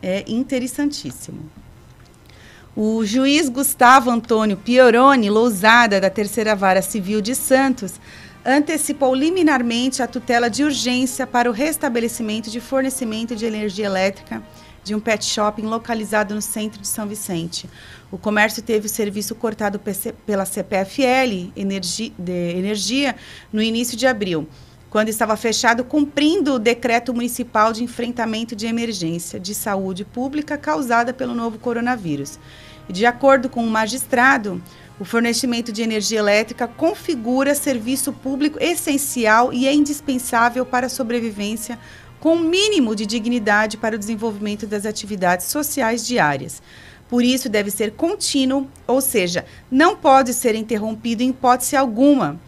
É 0.02 0.24
interessantíssimo. 0.28 1.50
O 2.76 3.06
juiz 3.06 3.50
Gustavo 3.50 4.10
Antônio 4.10 4.58
Pioroni 4.58 5.30
Lousada, 5.30 6.00
da 6.00 6.10
Terceira 6.10 6.56
Vara 6.56 6.82
Civil 6.82 7.20
de 7.20 7.36
Santos, 7.36 7.94
antecipou 8.46 9.14
liminarmente 9.14 10.02
a 10.02 10.08
tutela 10.08 10.50
de 10.50 10.64
urgência 10.64 11.28
para 11.28 11.50
o 11.50 11.54
restabelecimento 11.54 12.50
de 12.50 12.60
fornecimento 12.60 13.36
de 13.36 13.46
energia 13.46 13.86
elétrica 13.86 14.42
de 14.84 14.96
um 14.96 15.00
pet 15.00 15.24
shopping 15.26 15.64
localizado 15.64 16.34
no 16.34 16.42
centro 16.42 16.82
de 16.82 16.88
São 16.88 17.08
Vicente. 17.08 17.70
O 18.12 18.18
comércio 18.18 18.62
teve 18.62 18.88
o 18.88 18.90
serviço 18.90 19.36
cortado 19.36 19.80
pela 20.26 20.46
CPFL 20.46 21.52
Energi 21.56 22.14
de 22.18 22.58
Energia 22.58 23.16
no 23.52 23.62
início 23.62 23.98
de 23.98 24.08
abril, 24.08 24.48
quando 24.90 25.10
estava 25.10 25.38
fechado 25.38 25.84
cumprindo 25.84 26.56
o 26.56 26.60
decreto 26.60 27.14
municipal 27.14 27.72
de 27.72 27.84
enfrentamento 27.84 28.56
de 28.56 28.66
emergência 28.66 29.40
de 29.40 29.54
saúde 29.54 30.04
pública 30.04 30.58
causada 30.58 31.14
pelo 31.14 31.36
novo 31.36 31.60
coronavírus. 31.60 32.40
De 32.90 33.06
acordo 33.06 33.50
com 33.50 33.64
o 33.64 33.70
magistrado, 33.70 34.62
o 35.00 35.06
fornecimento 35.06 35.72
de 35.72 35.82
energia 35.82 36.20
elétrica 36.20 36.68
configura 36.68 37.56
serviço 37.56 38.12
público 38.12 38.58
essencial 38.60 39.54
e 39.54 39.68
é 39.68 39.74
indispensável 39.74 40.66
para 40.66 40.88
a 40.88 40.90
sobrevivência 40.90 41.80
com 42.20 42.36
um 42.36 42.40
mínimo 42.40 42.96
de 42.96 43.06
dignidade 43.06 43.78
para 43.78 43.96
o 43.96 44.00
desenvolvimento 44.00 44.68
das 44.68 44.86
atividades 44.86 45.48
sociais 45.48 46.06
diárias. 46.06 46.62
Por 47.08 47.24
isso, 47.24 47.50
deve 47.50 47.72
ser 47.72 47.92
contínuo, 47.92 48.68
ou 48.86 49.02
seja, 49.02 49.46
não 49.72 49.96
pode 49.96 50.34
ser 50.34 50.54
interrompido 50.54 51.24
em 51.24 51.30
hipótese 51.30 51.76
alguma. 51.76 52.40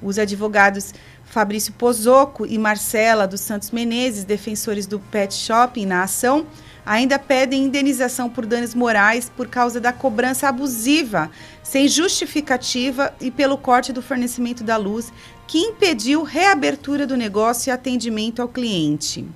Os 0.00 0.18
advogados 0.18 0.94
Fabrício 1.24 1.72
Pozocco 1.72 2.46
e 2.46 2.56
Marcela 2.58 3.26
dos 3.26 3.40
Santos 3.40 3.72
Menezes, 3.72 4.22
defensores 4.22 4.86
do 4.86 5.00
Pet 5.00 5.34
Shopping 5.34 5.84
na 5.84 6.04
ação, 6.04 6.46
ainda 6.86 7.18
pedem 7.18 7.64
indenização 7.64 8.30
por 8.30 8.46
danos 8.46 8.72
morais 8.72 9.28
por 9.34 9.48
causa 9.48 9.80
da 9.80 9.92
cobrança 9.92 10.48
abusiva, 10.48 11.30
sem 11.62 11.88
justificativa 11.88 13.12
e 13.20 13.32
pelo 13.32 13.58
corte 13.58 13.92
do 13.92 14.00
fornecimento 14.00 14.62
da 14.62 14.76
luz, 14.76 15.12
que 15.46 15.58
impediu 15.58 16.22
reabertura 16.22 17.06
do 17.06 17.16
negócio 17.16 17.70
e 17.70 17.72
atendimento 17.72 18.40
ao 18.40 18.48
cliente. 18.48 19.26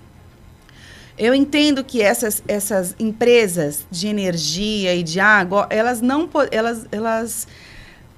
Eu 1.19 1.35
entendo 1.35 1.83
que 1.83 2.01
essas, 2.01 2.43
essas 2.47 2.95
empresas 2.99 3.85
de 3.91 4.07
energia 4.07 4.95
e 4.95 5.03
de 5.03 5.19
água, 5.19 5.67
elas 5.69 6.01
não 6.01 6.29
elas, 6.53 6.87
elas 6.93 7.49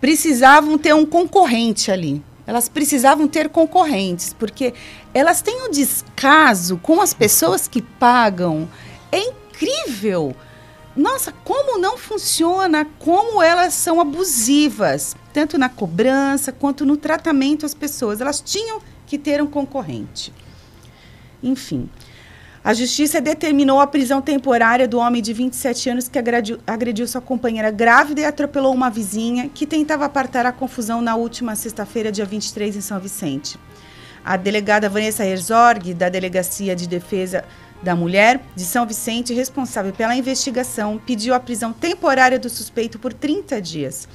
precisavam 0.01 0.77
ter 0.77 0.95
um 0.95 1.07
concorrente 1.07 1.91
ali. 1.91 2.23
Elas 2.47 2.69
precisavam 2.69 3.29
ter 3.29 3.49
concorrentes, 3.49 4.35
porque 4.35 4.75
elas 5.15 5.41
têm 5.41 5.63
um 5.67 5.71
descaso 5.71 6.79
com 6.79 7.01
as 7.01 7.15
pessoas 7.15 7.69
que 7.69 7.81
pagam. 7.81 8.69
É 9.11 9.19
incrível. 9.21 10.35
Nossa, 11.01 11.33
como 11.33 11.79
não 11.79 11.97
funciona, 11.97 12.87
como 12.99 13.43
elas 13.43 13.73
são 13.73 14.03
abusivas, 14.03 15.17
tanto 15.33 15.57
na 15.57 15.71
cobrança 15.71 16.53
quanto 16.53 16.85
no 16.85 16.95
tratamento 16.95 17.65
às 17.65 17.73
pessoas. 17.73 18.21
Elas 18.21 18.39
tinham 18.39 18.83
que 19.07 19.17
ter 19.17 19.41
um 19.41 19.47
concorrente. 19.47 20.31
Enfim, 21.43 21.89
a 22.63 22.75
justiça 22.75 23.19
determinou 23.19 23.81
a 23.81 23.87
prisão 23.87 24.21
temporária 24.21 24.87
do 24.87 24.99
homem 24.99 25.23
de 25.23 25.33
27 25.33 25.89
anos 25.89 26.07
que 26.07 26.19
agrediu, 26.19 26.59
agrediu 26.67 27.09
sua 27.09 27.23
companheira 27.23 27.71
grávida 27.71 28.21
e 28.21 28.27
atropelou 28.27 28.75
uma 28.75 28.91
vizinha 28.91 29.49
que 29.49 29.67
tentava 29.67 30.05
apartar 30.05 30.45
a 30.45 30.53
confusão 30.53 31.01
na 31.01 31.17
última 31.17 31.57
sexta-feira, 31.57 32.13
dia 32.13 32.27
23, 32.27 32.77
em 32.77 32.83
São 32.83 33.01
Vicente. 33.01 33.59
A 34.23 34.37
delegada 34.37 34.87
Vanessa 34.87 35.25
Herzog, 35.25 35.95
da 35.95 36.11
Delegacia 36.11 36.77
de 36.77 36.87
Defesa 36.87 37.43
da 37.83 37.95
Mulher 37.95 38.41
de 38.55 38.65
São 38.65 38.87
Vicente, 38.87 39.33
responsável 39.33 39.93
pela 39.93 40.15
investigação, 40.15 41.01
pediu 41.05 41.35
a 41.35 41.41
prisão 41.41 41.73
temporária 41.73 42.39
do 42.39 42.51
suspeito 42.51 42.99
por 42.99 43.13
30 43.13 43.61
dias. 43.61 44.09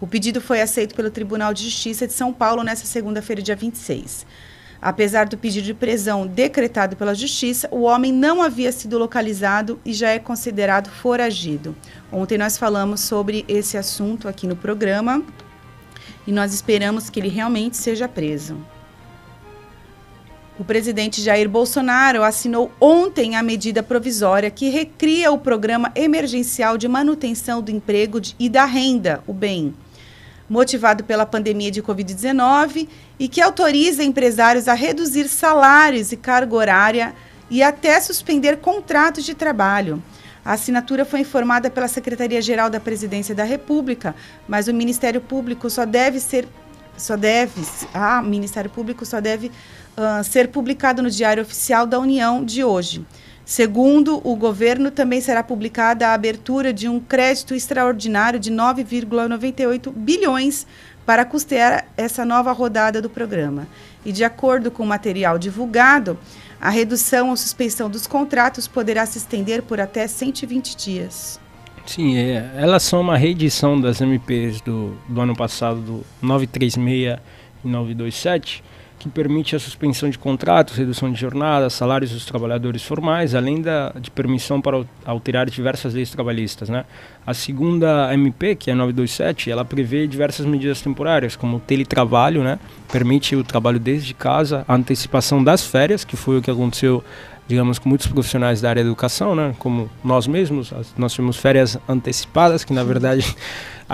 O 0.00 0.06
pedido 0.06 0.40
foi 0.40 0.60
aceito 0.60 0.94
pelo 0.94 1.10
Tribunal 1.10 1.54
de 1.54 1.62
Justiça 1.64 2.06
de 2.06 2.12
São 2.12 2.32
Paulo 2.32 2.64
nesta 2.64 2.86
segunda-feira, 2.86 3.40
dia 3.40 3.54
26. 3.54 4.26
Apesar 4.80 5.26
do 5.26 5.38
pedido 5.38 5.64
de 5.64 5.74
prisão 5.74 6.26
decretado 6.26 6.96
pela 6.96 7.14
Justiça, 7.14 7.68
o 7.70 7.82
homem 7.82 8.12
não 8.12 8.42
havia 8.42 8.72
sido 8.72 8.98
localizado 8.98 9.78
e 9.84 9.92
já 9.92 10.08
é 10.08 10.18
considerado 10.18 10.90
foragido. 10.90 11.76
Ontem 12.10 12.36
nós 12.36 12.58
falamos 12.58 13.00
sobre 13.00 13.44
esse 13.46 13.78
assunto 13.78 14.26
aqui 14.26 14.44
no 14.44 14.56
programa 14.56 15.22
e 16.26 16.32
nós 16.32 16.52
esperamos 16.52 17.08
que 17.08 17.20
ele 17.20 17.28
realmente 17.28 17.76
seja 17.76 18.08
preso. 18.08 18.58
O 20.62 20.64
presidente 20.64 21.20
Jair 21.20 21.48
Bolsonaro 21.48 22.22
assinou 22.22 22.70
ontem 22.80 23.34
a 23.34 23.42
medida 23.42 23.82
provisória 23.82 24.48
que 24.48 24.68
recria 24.68 25.32
o 25.32 25.38
Programa 25.38 25.90
Emergencial 25.92 26.78
de 26.78 26.86
Manutenção 26.86 27.60
do 27.60 27.72
Emprego 27.72 28.20
e 28.38 28.48
da 28.48 28.64
Renda, 28.64 29.24
o 29.26 29.32
BEM, 29.32 29.74
motivado 30.48 31.02
pela 31.02 31.26
pandemia 31.26 31.68
de 31.68 31.82
Covid-19 31.82 32.86
e 33.18 33.26
que 33.26 33.40
autoriza 33.40 34.04
empresários 34.04 34.68
a 34.68 34.74
reduzir 34.74 35.26
salários 35.26 36.12
e 36.12 36.16
carga 36.16 36.54
horária 36.54 37.12
e 37.50 37.60
até 37.60 37.98
suspender 37.98 38.58
contratos 38.58 39.24
de 39.24 39.34
trabalho. 39.34 40.00
A 40.44 40.52
assinatura 40.52 41.04
foi 41.04 41.18
informada 41.18 41.70
pela 41.70 41.88
Secretaria-Geral 41.88 42.70
da 42.70 42.78
Presidência 42.78 43.34
da 43.34 43.42
República, 43.42 44.14
mas 44.46 44.68
o 44.68 44.72
Ministério 44.72 45.20
Público 45.20 45.68
só 45.68 45.84
deve 45.84 46.20
ser 46.20 46.46
só 46.96 47.16
deve, 47.16 47.62
ah, 47.94 48.20
o 48.22 48.28
Ministério 48.28 48.70
Público 48.70 49.04
só 49.04 49.20
deve 49.20 49.50
ah, 49.96 50.22
ser 50.22 50.48
publicado 50.48 51.02
no 51.02 51.10
Diário 51.10 51.42
Oficial 51.42 51.86
da 51.86 51.98
União 51.98 52.44
de 52.44 52.64
hoje. 52.64 53.04
Segundo 53.44 54.20
o 54.26 54.36
governo, 54.36 54.90
também 54.90 55.20
será 55.20 55.42
publicada 55.42 56.08
a 56.08 56.14
abertura 56.14 56.72
de 56.72 56.88
um 56.88 57.00
crédito 57.00 57.54
extraordinário 57.54 58.38
de 58.38 58.50
9,98 58.50 59.92
bilhões 59.94 60.66
para 61.04 61.24
custear 61.24 61.86
essa 61.96 62.24
nova 62.24 62.52
rodada 62.52 63.02
do 63.02 63.10
programa. 63.10 63.66
E 64.04 64.12
de 64.12 64.24
acordo 64.24 64.70
com 64.70 64.84
o 64.84 64.86
material 64.86 65.38
divulgado, 65.38 66.18
a 66.60 66.70
redução 66.70 67.30
ou 67.30 67.36
suspensão 67.36 67.90
dos 67.90 68.06
contratos 68.06 68.68
poderá 68.68 69.04
se 69.04 69.18
estender 69.18 69.62
por 69.62 69.80
até 69.80 70.06
120 70.06 70.76
dias. 70.76 71.40
Sim, 71.84 72.16
é, 72.16 72.50
elas 72.56 72.84
são 72.84 73.00
uma 73.00 73.16
reedição 73.16 73.80
das 73.80 74.00
MPs 74.00 74.60
do, 74.60 74.96
do 75.08 75.20
ano 75.20 75.34
passado, 75.34 75.80
do 75.80 76.06
936 76.22 77.18
e 77.64 77.68
927, 77.68 78.62
que 79.02 79.08
permite 79.08 79.56
a 79.56 79.58
suspensão 79.58 80.08
de 80.08 80.16
contratos, 80.16 80.76
redução 80.76 81.10
de 81.10 81.20
jornada, 81.20 81.68
salários 81.68 82.12
dos 82.12 82.24
trabalhadores 82.24 82.84
formais, 82.84 83.34
além 83.34 83.60
da, 83.60 83.90
de 84.00 84.10
permissão 84.12 84.60
para 84.60 84.76
al- 84.76 84.86
alterar 85.04 85.50
diversas 85.50 85.92
leis 85.92 86.08
trabalhistas. 86.10 86.68
Né? 86.68 86.84
A 87.26 87.34
segunda 87.34 88.14
MP, 88.14 88.54
que 88.54 88.70
é 88.70 88.72
a 88.72 88.76
927, 88.76 89.50
ela 89.50 89.64
prevê 89.64 90.06
diversas 90.06 90.46
medidas 90.46 90.80
temporárias, 90.80 91.34
como 91.34 91.56
o 91.56 91.60
teletrabalho, 91.60 92.44
né? 92.44 92.60
permite 92.92 93.34
o 93.34 93.42
trabalho 93.42 93.80
desde 93.80 94.14
casa, 94.14 94.64
a 94.68 94.74
antecipação 94.76 95.42
das 95.42 95.66
férias, 95.66 96.04
que 96.04 96.16
foi 96.16 96.38
o 96.38 96.42
que 96.42 96.50
aconteceu 96.50 97.02
digamos, 97.48 97.78
com 97.78 97.88
muitos 97.88 98.06
profissionais 98.06 98.60
da 98.62 98.70
área 98.70 98.82
da 98.82 98.88
educação, 98.88 99.34
né? 99.34 99.52
Como 99.58 99.90
nós 100.02 100.26
mesmos, 100.28 100.72
nós 100.96 101.12
tivemos 101.12 101.36
férias 101.36 101.76
antecipadas, 101.88 102.64
que 102.64 102.72
na 102.72 102.84
verdade 102.84 103.26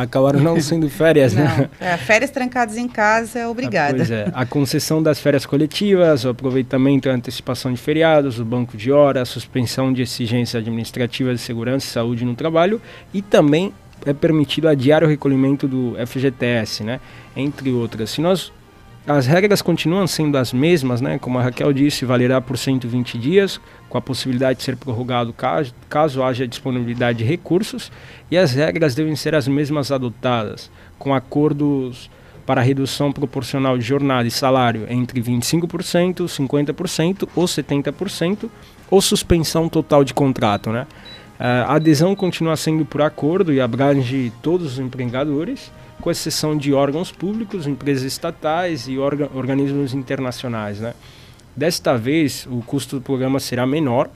acabaram 0.03 0.39
não 0.39 0.61
sendo 0.61 0.89
férias, 0.89 1.35
né? 1.35 1.69
Não, 1.81 1.87
é, 1.87 1.97
férias 1.97 2.31
trancadas 2.31 2.77
em 2.77 2.87
casa, 2.87 3.49
obrigada. 3.49 3.97
Pois 3.97 4.11
é, 4.11 4.31
a 4.33 4.47
concessão 4.47 5.03
das 5.03 5.19
férias 5.19 5.45
coletivas, 5.45 6.25
o 6.25 6.29
aproveitamento 6.29 7.09
e 7.09 7.11
a 7.11 7.15
antecipação 7.15 7.73
de 7.73 7.81
feriados, 7.81 8.39
o 8.39 8.45
banco 8.45 8.77
de 8.77 8.93
horas, 8.93 9.23
a 9.23 9.33
suspensão 9.33 9.93
de 9.93 10.03
exigências 10.03 10.63
administrativas 10.63 11.39
de 11.39 11.45
segurança 11.45 11.87
e 11.87 11.91
saúde 11.91 12.25
no 12.25 12.37
trabalho 12.37 12.81
e 13.13 13.21
também 13.21 13.75
é 14.07 14.13
permitido 14.13 14.69
adiar 14.69 15.03
o 15.03 15.09
recolhimento 15.09 15.67
do 15.67 15.97
FGTS, 16.07 16.85
né? 16.85 17.01
Entre 17.37 17.73
outras. 17.73 18.11
Se 18.11 18.21
nós 18.21 18.53
as 19.09 19.27
regras 19.27 19.63
continuam 19.63 20.07
sendo 20.07 20.37
as 20.37 20.53
mesmas, 20.53 21.01
né? 21.01 21.19
Como 21.19 21.39
a 21.39 21.43
Raquel 21.43 21.73
disse, 21.73 22.05
valerá 22.05 22.43
por 22.43 22.59
120 22.59 23.17
dias, 23.17 23.59
com 23.89 23.97
a 23.97 24.03
possibilidade 24.03 24.59
de 24.59 24.65
ser 24.65 24.77
prorrogado 24.77 25.33
caso, 25.33 25.75
caso 25.89 26.23
haja 26.23 26.47
disponibilidade 26.47 27.19
de 27.19 27.25
recursos, 27.25 27.91
e 28.31 28.37
as 28.37 28.53
regras 28.53 28.95
devem 28.95 29.17
ser 29.17 29.35
as 29.35 29.49
mesmas 29.49 29.91
adotadas, 29.91 30.71
com 30.99 31.15
acordos 31.15 32.11
para 32.45 32.61
redução 32.61 33.11
proporcional 33.11 33.79
de 33.79 33.85
jornada 33.85 34.29
e 34.29 34.31
salário 34.31 34.87
entre 34.91 35.23
25%, 35.23 36.27
50% 36.27 37.29
ou 37.35 37.47
70%, 37.47 38.51
ou 38.91 39.01
suspensão 39.01 39.71
total 39.71 40.05
de 40.05 40.13
contrato, 40.13 40.71
né? 40.71 40.87
A 41.39 41.77
adesão 41.77 42.15
continua 42.15 42.57
sendo 42.57 42.85
por 42.85 43.01
acordo 43.01 43.55
e 43.55 43.61
abrange 43.61 44.33
todos 44.43 44.73
os 44.73 44.79
empregadores, 44.79 45.71
com 46.01 46.11
exceção 46.11 46.57
de 46.57 46.73
órgãos 46.73 47.11
públicos, 47.11 47.67
empresas 47.67 48.05
estatais 48.05 48.89
e 48.89 48.99
orga 48.99 49.31
organismos 49.35 49.95
internacionais. 49.95 50.81
Né? 50.81 50.95
Desta 51.57 51.97
vez, 51.97 52.47
o 52.51 52.63
custo 52.63 52.97
do 52.97 53.03
programa 53.03 53.41
será 53.41 53.67
menor, 53.67 54.09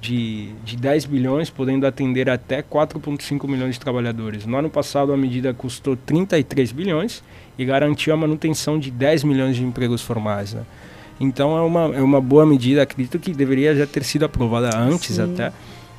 de, 0.00 0.52
de 0.62 0.76
10 0.76 1.06
bilhões, 1.06 1.48
podendo 1.48 1.86
atender 1.86 2.28
até 2.28 2.62
4,5 2.62 3.48
milhões 3.48 3.74
de 3.74 3.80
trabalhadores. 3.80 4.44
No 4.44 4.56
ano 4.58 4.68
passado, 4.68 5.12
a 5.14 5.16
medida 5.16 5.54
custou 5.54 5.96
33 5.96 6.72
bilhões 6.72 7.24
e 7.58 7.64
garantiu 7.64 8.12
a 8.12 8.16
manutenção 8.16 8.78
de 8.78 8.90
10 8.90 9.24
milhões 9.24 9.56
de 9.56 9.64
empregos 9.64 10.02
formais. 10.02 10.52
Né? 10.52 10.62
Então, 11.18 11.56
é 11.56 11.62
uma, 11.62 11.96
é 11.96 12.02
uma 12.02 12.20
boa 12.20 12.44
medida, 12.44 12.82
acredito 12.82 13.18
que 13.18 13.32
deveria 13.32 13.74
já 13.74 13.86
ter 13.86 14.04
sido 14.04 14.26
aprovada 14.26 14.76
antes 14.76 15.16
Sim. 15.16 15.22
até. 15.22 15.52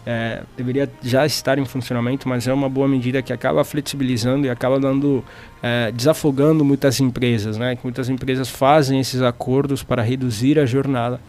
É, 0.05 0.43
deveria 0.55 0.87
já 1.01 1.25
estar 1.25 1.57
em 1.57 1.65
funcionamento, 1.65 2.29
mas 2.29 2.47
é 2.47 2.53
uma 2.53 2.69
boa 2.69 2.87
medida 2.87 3.23
que 3.23 3.33
acaba 3.33 3.63
flexibilizando 3.63 4.45
e 4.45 4.49
acaba 4.49 4.79
dando, 4.79 5.23
é, 5.63 5.91
desafogando 5.91 6.63
muitas 6.63 6.99
empresas, 6.99 7.57
né? 7.57 7.75
Que 7.75 7.83
muitas 7.83 8.07
empresas 8.07 8.47
fazem 8.47 8.99
esses 8.99 9.21
acordos 9.21 9.81
para 9.81 10.03
reduzir 10.03 10.59
a 10.59 10.65
jornada, 10.65 11.19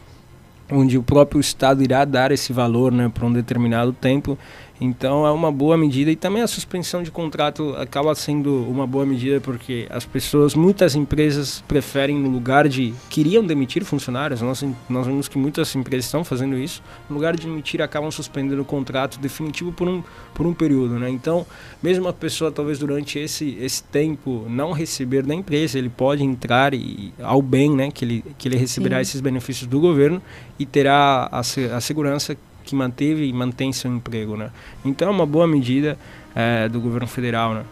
onde 0.70 0.98
o 0.98 1.02
próprio 1.02 1.40
Estado 1.40 1.82
irá 1.82 2.04
dar 2.04 2.32
esse 2.32 2.52
valor, 2.52 2.92
né, 2.92 3.10
por 3.12 3.24
um 3.24 3.32
determinado 3.32 3.92
tempo. 3.92 4.36
Então 4.80 5.26
é 5.26 5.30
uma 5.30 5.50
boa 5.50 5.76
medida 5.76 6.10
e 6.10 6.16
também 6.16 6.42
a 6.42 6.46
suspensão 6.46 7.02
de 7.02 7.10
contrato 7.10 7.74
acaba 7.78 8.14
sendo 8.14 8.64
uma 8.68 8.86
boa 8.86 9.06
medida 9.06 9.40
porque 9.40 9.86
as 9.90 10.04
pessoas, 10.04 10.54
muitas 10.54 10.94
empresas 10.94 11.62
preferem 11.66 12.18
no 12.18 12.28
lugar 12.28 12.68
de 12.68 12.92
queriam 13.08 13.44
demitir 13.44 13.84
funcionários, 13.84 14.42
nós 14.42 14.64
nós 14.88 15.06
vemos 15.06 15.28
que 15.28 15.38
muitas 15.38 15.74
empresas 15.74 16.06
estão 16.06 16.24
fazendo 16.24 16.58
isso, 16.58 16.82
no 17.08 17.16
lugar 17.16 17.36
de 17.36 17.46
demitir 17.46 17.80
acabam 17.80 18.10
suspendendo 18.10 18.62
o 18.62 18.64
contrato 18.64 19.18
definitivo 19.18 19.72
por 19.72 19.88
um 19.88 20.02
por 20.34 20.46
um 20.46 20.52
período, 20.52 20.98
né? 20.98 21.08
Então, 21.08 21.46
mesmo 21.82 22.08
a 22.08 22.12
pessoa 22.12 22.52
talvez 22.52 22.78
durante 22.78 23.18
esse 23.18 23.56
esse 23.60 23.82
tempo 23.84 24.44
não 24.48 24.72
receber 24.72 25.22
da 25.22 25.34
empresa, 25.34 25.78
ele 25.78 25.88
pode 25.88 26.22
entrar 26.22 26.74
e 26.74 27.12
ao 27.22 27.40
bem, 27.40 27.70
né, 27.70 27.90
que 27.90 28.04
ele 28.04 28.24
que 28.36 28.48
ele 28.48 28.56
receberá 28.56 28.96
Sim. 28.96 29.02
esses 29.02 29.20
benefícios 29.20 29.66
do 29.66 29.80
governo 29.80 30.20
e 30.58 30.66
terá 30.66 31.28
a, 31.30 31.40
a 31.40 31.80
segurança 31.80 32.36
que 32.66 32.74
manteve 32.74 33.24
e 33.24 33.32
mantém 33.32 33.72
seu 33.72 33.90
emprego, 33.90 34.36
né? 34.36 34.50
Então 34.84 35.08
é 35.08 35.10
uma 35.10 35.24
boa 35.24 35.46
medida 35.46 35.96
eh, 36.34 36.68
do 36.68 36.80
governo 36.80 37.06
federal, 37.06 37.54
né? 37.54 37.64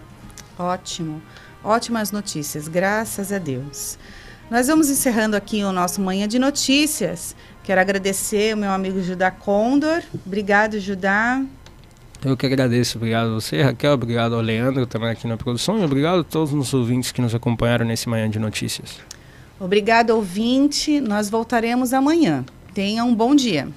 Ótimo. 0.59 1.21
Ótimas 1.63 2.13
notícias, 2.13 2.69
graças 2.69 3.33
a 3.33 3.39
Deus. 3.39 3.99
Nós 4.51 4.69
vamos 4.69 4.89
encerrando 4.89 5.37
aqui 5.37 5.65
o 5.65 5.73
nosso 5.73 6.01
Manhã 6.01 6.29
de 6.29 6.39
Notícias. 6.39 7.35
Quero 7.65 7.81
agradecer 7.81 8.55
o 8.55 8.59
meu 8.59 8.71
amigo 8.71 9.03
Judá 9.03 9.31
Condor. 9.31 10.03
Obrigado, 10.25 10.79
Judá. 10.79 11.43
Eu 12.25 12.37
que 12.37 12.47
agradeço, 12.47 12.97
obrigado 12.97 13.29
a 13.29 13.35
você, 13.35 13.61
Raquel, 13.61 13.93
obrigado 13.93 14.35
ao 14.35 14.41
Leandro 14.41 14.87
também 14.87 15.11
aqui 15.11 15.27
na 15.27 15.37
produção 15.37 15.79
e 15.79 15.85
obrigado 15.85 16.21
a 16.21 16.25
todos 16.25 16.55
os 16.55 16.73
ouvintes 16.73 17.13
que 17.13 17.21
nos 17.21 17.35
acompanharam 17.35 17.85
nesse 17.85 18.09
Manhã 18.09 18.31
de 18.31 18.39
Notícias. 18.39 18.99
Obrigado, 19.61 20.11
ouvinte. 20.11 21.01
Nós 21.01 21.29
voltaremos 21.29 21.93
amanhã. 21.93 22.45
Tenha 22.73 23.05
um 23.05 23.15
bom 23.15 23.35
dia. 23.35 23.69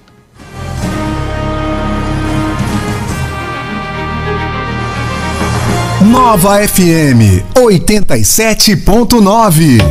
Nova 6.11 6.65
FM 6.65 7.43
87.9. 7.53 9.81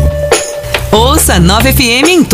Ouça 0.90 1.38
9 1.38 1.72
FM 1.74 2.08
em 2.08 2.22
todo 2.22 2.24